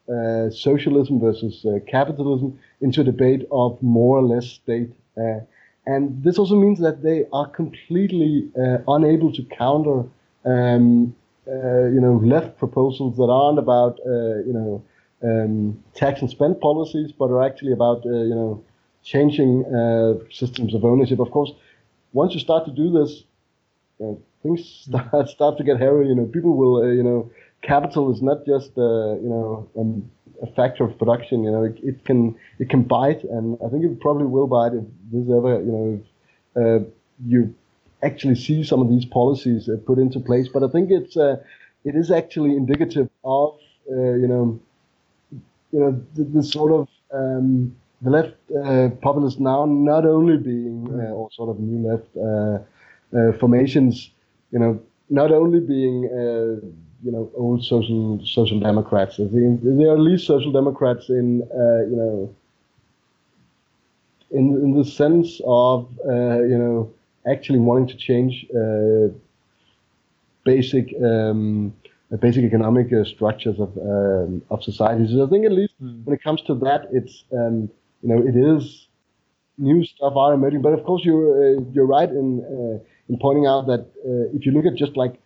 socialism 0.53 1.21
versus 1.21 1.65
capitalism 1.87 2.59
into 2.81 3.03
a 3.03 3.05
debate 3.05 3.47
of 3.53 3.81
more 3.83 4.19
or 4.19 4.23
less 4.23 4.47
state 4.47 4.91
and 5.87 6.23
this 6.23 6.39
also 6.39 6.55
means 6.55 6.79
that 6.81 7.03
they 7.03 7.27
are 7.33 7.47
completely 7.47 8.49
unable 8.89 9.33
to 9.33 9.43
counter, 9.45 10.05
um, 10.45 11.15
Uh, 11.51 11.87
you 11.89 12.01
know, 12.01 12.15
left 12.23 12.59
proposals 12.59 13.17
that 13.17 13.25
aren't 13.25 13.59
about, 13.59 13.99
uh, 14.07 14.39
you 14.49 14.53
know, 14.53 14.83
um, 15.25 15.83
tax 15.95 16.21
and 16.21 16.31
spend 16.31 16.61
policies, 16.61 17.11
but 17.13 17.27
are 17.27 17.43
actually 17.43 17.73
about, 17.73 18.07
uh, 18.07 18.11
you 18.11 18.35
know, 18.35 18.63
changing 19.03 19.65
systems 20.31 20.75
of 20.75 20.85
ownership. 20.85 21.19
Of 21.19 21.31
course, 21.31 21.53
once 22.13 22.35
you 22.35 22.41
start 22.41 22.67
to 22.67 22.71
do 22.71 22.91
this, 22.93 23.25
things 24.43 24.65
start, 24.87 25.29
start 25.29 25.59
to 25.59 25.65
get 25.65 25.79
hairy. 25.79 26.09
You 26.09 26.15
know, 26.15 26.27
people 26.27 26.57
will, 26.57 26.95
you 26.95 27.03
know, 27.03 27.31
capital 27.63 28.13
is 28.13 28.23
not 28.23 28.47
just, 28.47 28.77
you 28.77 29.31
know, 29.33 29.69
um, 29.79 30.11
a 30.43 30.47
factor 30.55 30.85
of 30.85 30.99
production. 30.99 31.45
You 31.45 31.51
know, 31.51 31.65
it, 31.65 31.79
it, 31.83 32.05
can 32.05 32.37
it 32.59 32.69
can 32.71 32.83
bite, 32.83 33.25
and 33.25 33.59
I 33.65 33.69
think 33.69 33.85
it 33.85 34.01
probably 34.01 34.27
will 34.27 34.47
bite 34.47 34.73
if 34.73 34.85
this 35.13 35.27
ever 35.37 35.61
you 35.61 35.73
know 35.73 36.01
if, 36.01 36.85
uh, 36.85 36.85
you 37.27 37.55
actually 38.03 38.35
see 38.35 38.63
some 38.65 38.81
of 38.81 38.89
these 38.89 39.05
policies 39.05 39.69
uh, 39.69 39.77
put 39.87 39.99
into 39.99 40.21
place. 40.21 40.49
But 40.49 40.63
I 40.63 40.69
think 40.69 40.91
it's 40.91 41.17
uh, 41.17 41.37
it 41.85 41.95
is 41.97 42.11
actually 42.11 42.57
indicative 42.57 43.09
of 43.25 43.59
uh, 43.91 44.15
you 44.23 44.29
know 44.29 44.61
you 45.73 45.81
know 45.81 46.03
the, 46.15 46.25
the 46.25 46.43
sort 46.43 46.73
of 46.73 46.89
um, 47.13 47.75
the 48.03 48.11
left 48.11 48.35
uh, 48.65 48.89
populists 49.03 49.39
now 49.41 49.65
not 49.67 50.07
only 50.07 50.37
being 50.37 50.89
uh, 51.01 51.13
or 51.13 51.31
sort 51.33 51.51
of 51.51 51.61
new 51.61 51.89
left 51.89 53.39
formations, 53.39 54.11
you 54.53 54.59
know, 54.59 54.81
not 55.09 55.33
only 55.33 55.61
being 55.61 56.05
you 57.03 57.11
know 57.11 57.31
old 57.35 57.65
social 57.65 58.21
social 58.25 58.61
democrats. 58.61 59.15
I 59.15 59.27
think 59.29 59.63
they 59.63 59.85
are 59.85 59.95
at 59.95 60.01
least 60.01 60.27
social 60.27 60.53
democrats 60.53 61.09
in 61.09 61.43
uh, 61.43 61.83
you 61.91 61.97
know 61.97 62.35
in 64.31 64.55
in 64.65 64.75
the 64.75 64.85
sense 64.85 65.41
of 65.47 65.89
uh, 66.07 66.41
you 66.43 66.59
know 66.59 66.93
actually 67.27 67.59
wanting 67.59 67.89
to 67.89 67.97
change 67.97 68.47
uh, 68.55 69.09
basic 70.45 70.95
um, 71.03 71.75
basic 72.21 72.45
economic 72.45 72.93
uh, 72.93 73.05
structures 73.05 73.59
of 73.61 73.77
um, 73.79 74.43
of 74.51 74.63
societies. 74.63 75.11
So 75.11 75.27
I 75.27 75.29
think 75.29 75.47
at 75.47 75.53
least 75.53 75.75
mm. 75.83 76.05
when 76.05 76.15
it 76.15 76.23
comes 76.23 76.43
to 76.43 76.55
that, 76.57 76.89
it's 76.93 77.25
um, 77.33 77.71
you 78.03 78.09
know 78.09 78.23
it 78.27 78.37
is 78.37 78.89
new 79.59 79.85
stuff 79.85 80.15
are 80.17 80.33
emerging. 80.33 80.63
But 80.63 80.73
of 80.73 80.85
course, 80.85 81.05
you're 81.05 81.59
uh, 81.59 81.61
you're 81.73 81.87
right 81.87 82.09
in 82.09 82.29
uh, 82.45 82.85
in 83.09 83.19
pointing 83.19 83.47
out 83.47 83.67
that 83.67 83.87
if 84.35 84.47
you 84.47 84.53
look 84.53 84.67
at 84.67 84.75
just 84.75 84.97
like 84.97 85.21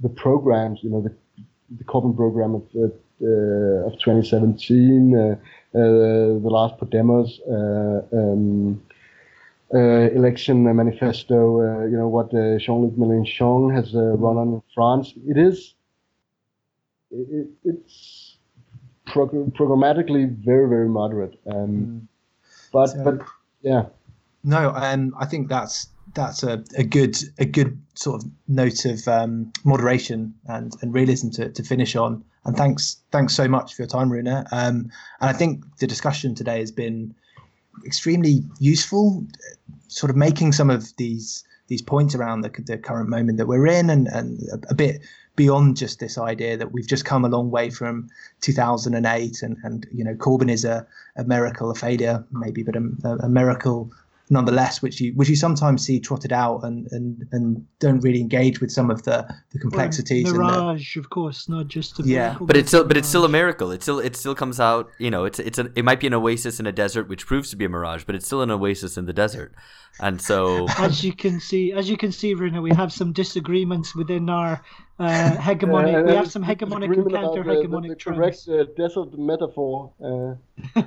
the 0.00 0.08
programs, 0.08 0.80
you 0.82 0.90
know, 0.90 1.00
the, 1.00 1.14
the 1.78 1.84
Corbyn 1.84 2.16
program 2.16 2.54
of, 2.54 2.62
uh, 2.76 2.88
uh 3.22 3.86
of 3.86 3.92
2017, 3.98 5.16
uh, 5.16 5.20
uh, 5.22 5.36
the 5.74 6.50
last 6.50 6.78
Podemos 6.78 7.40
um, 8.12 8.82
election 9.72 10.64
manifesto, 10.64 11.84
you 11.86 11.96
know, 11.96 12.08
what 12.08 12.30
Jean-Luc 12.30 12.94
Mélenchon 12.96 13.74
has 13.74 13.94
run 13.94 14.36
on 14.36 14.48
in 14.54 14.62
France. 14.74 15.12
It 15.26 15.36
is, 15.36 15.74
it, 17.10 17.48
it's 17.64 18.36
prog- 19.06 19.54
programmatically 19.54 20.30
very, 20.36 20.68
very 20.68 20.88
moderate. 20.88 21.38
Um, 21.46 21.68
mm. 21.68 22.00
But, 22.72 22.86
so, 22.88 23.04
but 23.04 23.26
yeah. 23.62 23.86
No, 24.44 24.70
um, 24.70 25.14
I 25.18 25.26
think 25.26 25.48
that's 25.48 25.88
that's 26.14 26.42
a, 26.42 26.62
a 26.76 26.84
good 26.84 27.16
a 27.38 27.44
good 27.44 27.80
sort 27.94 28.22
of 28.22 28.30
note 28.46 28.84
of 28.84 29.06
um, 29.08 29.52
moderation 29.64 30.34
and, 30.46 30.72
and 30.82 30.94
realism 30.94 31.30
to, 31.30 31.50
to 31.50 31.62
finish 31.62 31.96
on. 31.96 32.24
And 32.44 32.56
thanks 32.56 32.98
thanks 33.10 33.34
so 33.34 33.48
much 33.48 33.74
for 33.74 33.82
your 33.82 33.88
time, 33.88 34.10
Rune. 34.12 34.28
Um, 34.28 34.44
and 34.52 34.90
I 35.20 35.32
think 35.32 35.64
the 35.78 35.86
discussion 35.86 36.34
today 36.34 36.60
has 36.60 36.70
been 36.70 37.14
extremely 37.84 38.42
useful, 38.58 39.24
sort 39.88 40.10
of 40.10 40.16
making 40.16 40.52
some 40.52 40.70
of 40.70 40.96
these 40.96 41.44
these 41.68 41.82
points 41.82 42.14
around 42.14 42.42
the, 42.42 42.50
the 42.64 42.78
current 42.78 43.08
moment 43.08 43.38
that 43.38 43.48
we're 43.48 43.66
in, 43.66 43.90
and, 43.90 44.06
and 44.08 44.40
a, 44.50 44.70
a 44.70 44.74
bit 44.74 45.00
beyond 45.34 45.76
just 45.76 45.98
this 45.98 46.16
idea 46.16 46.56
that 46.56 46.72
we've 46.72 46.86
just 46.86 47.04
come 47.04 47.24
a 47.24 47.28
long 47.28 47.50
way 47.50 47.70
from 47.70 48.08
2008 48.40 49.42
and, 49.42 49.56
and 49.64 49.86
you 49.92 50.02
know 50.02 50.14
Corbyn 50.14 50.50
is 50.50 50.64
a, 50.64 50.86
a 51.16 51.24
miracle, 51.24 51.70
a 51.70 51.74
failure 51.74 52.24
maybe, 52.30 52.62
but 52.62 52.76
a, 52.76 53.08
a 53.20 53.28
miracle 53.28 53.90
nonetheless, 54.30 54.82
which 54.82 55.00
you 55.00 55.12
which 55.14 55.28
you 55.28 55.36
sometimes 55.36 55.84
see 55.84 56.00
trotted 56.00 56.32
out 56.32 56.64
and 56.64 56.88
and 56.90 57.24
and 57.32 57.66
don't 57.78 58.00
really 58.00 58.20
engage 58.20 58.60
with 58.60 58.70
some 58.70 58.90
of 58.90 59.02
the 59.04 59.26
the 59.52 59.58
complexities. 59.58 60.24
Well, 60.24 60.34
mirage, 60.34 60.94
the, 60.94 61.00
of 61.00 61.10
course, 61.10 61.48
not 61.48 61.68
just 61.68 62.00
a 62.00 62.02
yeah, 62.02 62.28
miracle, 62.28 62.46
but 62.46 62.56
it's 62.56 62.68
still 62.68 62.84
but 62.84 62.96
it's 62.96 63.08
still 63.08 63.24
a 63.24 63.28
miracle. 63.28 63.70
It 63.70 63.82
still 63.82 63.98
it 63.98 64.16
still 64.16 64.34
comes 64.34 64.58
out. 64.58 64.90
You 64.98 65.10
know, 65.10 65.24
it's 65.24 65.38
it's 65.38 65.58
a, 65.58 65.70
it 65.74 65.84
might 65.84 66.00
be 66.00 66.06
an 66.06 66.14
oasis 66.14 66.60
in 66.60 66.66
a 66.66 66.72
desert, 66.72 67.08
which 67.08 67.26
proves 67.26 67.50
to 67.50 67.56
be 67.56 67.64
a 67.64 67.68
mirage, 67.68 68.04
but 68.04 68.14
it's 68.14 68.26
still 68.26 68.42
an 68.42 68.50
oasis 68.50 68.96
in 68.96 69.06
the 69.06 69.12
desert. 69.12 69.54
And 70.00 70.20
so, 70.20 70.66
as 70.78 71.02
you 71.02 71.14
can 71.14 71.40
see, 71.40 71.72
as 71.72 71.88
you 71.88 71.96
can 71.96 72.12
see, 72.12 72.34
Rune, 72.34 72.60
we 72.60 72.74
have 72.74 72.92
some 72.92 73.12
disagreements 73.12 73.94
within 73.94 74.28
our 74.28 74.62
uh, 75.00 75.36
hegemonic. 75.36 76.06
we 76.06 76.14
have 76.14 76.30
some 76.30 76.42
hegemonic 76.42 76.90
and 76.96 77.12
counter-hegemonic 77.12 77.88
the, 77.88 77.88
the 77.88 77.96
correct 77.96 78.48
uh, 78.48 78.64
desert 78.76 79.18
metaphor. 79.18 79.92
Uh. 80.02 80.36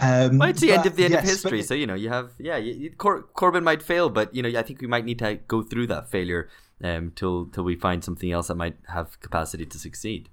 um, 0.00 0.38
well, 0.38 0.50
it's 0.50 0.60
the 0.60 0.72
end 0.72 0.86
of 0.86 0.94
the 0.94 1.04
end 1.04 1.14
yes, 1.14 1.24
of 1.24 1.28
history, 1.28 1.62
so 1.62 1.74
you 1.74 1.86
know 1.88 1.94
you 1.94 2.08
have 2.08 2.30
yeah. 2.38 2.56
You, 2.56 2.90
Cor- 2.92 3.24
Corbyn 3.36 3.64
might 3.64 3.82
fail, 3.82 4.10
but 4.10 4.32
you 4.32 4.42
know 4.42 4.48
I 4.56 4.62
think 4.62 4.80
we 4.80 4.86
might 4.86 5.04
need 5.04 5.18
to 5.18 5.34
go 5.48 5.62
through 5.62 5.88
that 5.88 6.08
failure 6.08 6.48
um, 6.84 7.12
till 7.16 7.46
till 7.46 7.64
we 7.64 7.74
find 7.74 8.04
something 8.04 8.30
else 8.30 8.46
that 8.46 8.56
might 8.56 8.76
have 8.88 9.20
capacity 9.20 9.66
to 9.66 9.78
succeed. 9.78 10.28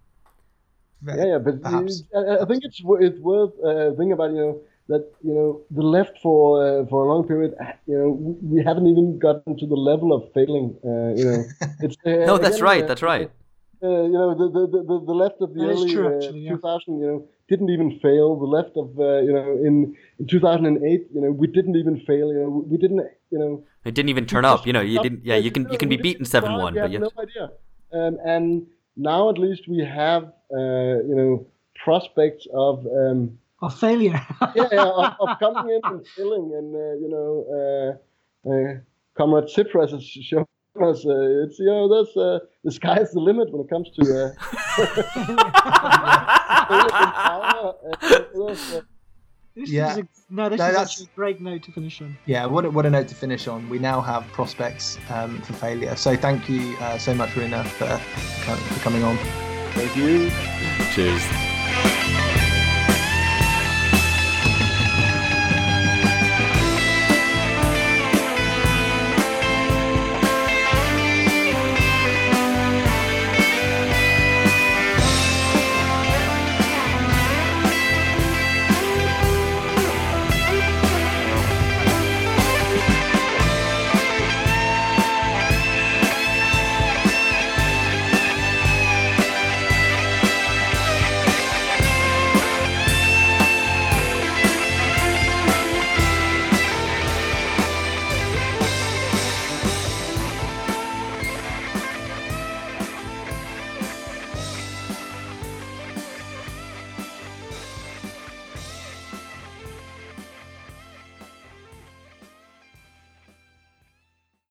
Yeah, 1.06 1.26
yeah, 1.26 1.38
but 1.40 1.62
Perhaps. 1.62 2.04
I, 2.16 2.44
I 2.44 2.46
think 2.46 2.64
it's 2.64 2.82
it's 2.86 3.20
worth 3.20 3.54
uh, 3.64 3.90
thinking 3.98 4.12
about 4.12 4.32
you 4.32 4.38
know 4.38 4.62
that 4.88 5.12
you 5.22 5.34
know 5.34 5.62
the 5.72 5.82
left 5.82 6.18
for 6.22 6.64
uh, 6.64 6.86
for 6.88 7.06
a 7.06 7.08
long 7.14 7.28
period 7.28 7.54
you 7.88 7.98
know 7.98 8.10
we 8.42 8.64
haven't 8.64 8.88
even 8.88 9.20
gotten 9.20 9.58
to 9.58 9.66
the 9.68 9.76
level 9.76 10.14
of 10.14 10.32
failing 10.34 10.76
uh, 10.84 11.12
you 11.20 11.26
know. 11.26 11.44
It's 11.86 11.98
uh, 12.06 12.26
no 12.26 12.38
that's 12.38 12.58
again, 12.58 12.70
right 12.70 12.84
uh, 12.84 12.88
that's 12.88 13.02
right. 13.02 13.30
uh, 13.84 14.04
you 14.12 14.18
know 14.22 14.30
the, 14.42 14.48
the, 14.58 14.84
the, 14.90 15.06
the 15.12 15.18
left 15.24 15.42
of 15.42 15.54
the 15.54 15.62
that 15.62 15.72
early 15.72 15.94
true, 15.94 16.08
uh, 16.08 16.16
actually, 16.16 16.42
yeah. 16.42 16.52
2000 16.52 17.00
you 17.00 17.08
know 17.08 17.28
didn't 17.50 17.70
even 17.70 18.00
fail. 18.02 18.38
The 18.38 18.52
left 18.58 18.76
of 18.76 18.90
you 19.28 19.34
know 19.34 19.48
in, 19.68 19.96
in 20.20 20.28
2008 20.28 21.08
you 21.14 21.22
know 21.22 21.32
we 21.32 21.48
didn't 21.48 21.76
even 21.76 22.00
fail 22.06 22.28
you 22.34 22.42
know 22.42 22.66
we 22.72 22.78
didn't 22.78 23.02
you 23.32 23.40
know. 23.40 23.64
It 23.86 23.96
didn't 23.96 24.10
even 24.10 24.26
turn 24.26 24.46
up 24.46 24.66
you 24.68 24.74
know 24.74 24.82
you 24.82 25.02
didn't 25.02 25.26
yeah 25.26 25.36
you 25.36 25.52
can 25.52 25.70
you 25.72 25.78
can 25.78 25.90
be 25.90 25.98
beaten 25.98 26.26
7-1 26.26 26.76
but 26.76 26.92
yeah 26.92 27.00
no 27.00 27.12
idea. 27.20 27.46
Um, 27.94 28.18
and 28.26 28.68
now 28.96 29.30
at 29.30 29.38
least 29.38 29.64
we 29.68 29.80
have 29.86 30.24
you 30.52 31.16
know 31.20 31.48
prospects 31.84 32.48
of 32.54 32.86
um, 32.88 33.38
of 33.62 33.80
failure. 33.80 34.22
yeah, 34.56 34.68
yeah 34.72 34.84
of, 34.84 35.14
of, 35.20 35.40
coming 35.40 35.74
in 35.76 35.82
and 35.92 36.08
failing, 36.08 36.54
and 36.56 36.76
uh, 36.76 36.94
you 37.02 37.10
know, 37.10 37.46
uh, 37.58 38.50
uh, 38.50 38.80
Comrade 39.18 39.46
Tsipras 39.46 39.92
has 39.92 40.04
shown 40.04 40.46
us 40.82 41.06
uh, 41.06 41.44
it's 41.44 41.58
you 41.58 41.66
know 41.66 41.88
that's 41.88 42.16
uh, 42.16 42.40
the 42.64 42.72
sky's 42.72 43.12
the 43.12 43.20
limit 43.20 43.52
when 43.52 43.62
it 43.66 43.70
comes 43.70 43.90
to. 43.92 44.34
This 49.58 49.72
yeah. 49.72 49.98
A, 49.98 50.04
no, 50.30 50.50
this 50.50 50.60
no, 50.60 50.68
is 50.68 50.76
that's, 50.76 51.02
a 51.02 51.06
great 51.16 51.42
note 51.42 51.64
to 51.64 51.72
finish 51.72 52.00
on. 52.00 52.16
Yeah, 52.28 52.46
what 52.46 52.66
a, 52.66 52.70
what 52.70 52.86
a 52.86 52.92
note 52.92 53.08
to 53.08 53.16
finish 53.16 53.48
on. 53.48 53.68
We 53.70 53.80
now 53.80 54.02
have 54.02 54.28
prospects 54.28 55.00
um, 55.10 55.42
for 55.42 55.54
failure. 55.54 55.96
So 55.96 56.16
thank 56.16 56.48
you 56.48 56.76
uh, 56.80 57.00
so 57.00 57.16
much, 57.16 57.36
Rune, 57.36 57.52
for, 57.64 57.98
for 57.98 58.80
coming 58.82 59.04
on. 59.04 59.18
Thank 59.74 59.96
you. 59.96 60.30
Cheers. 60.94 61.47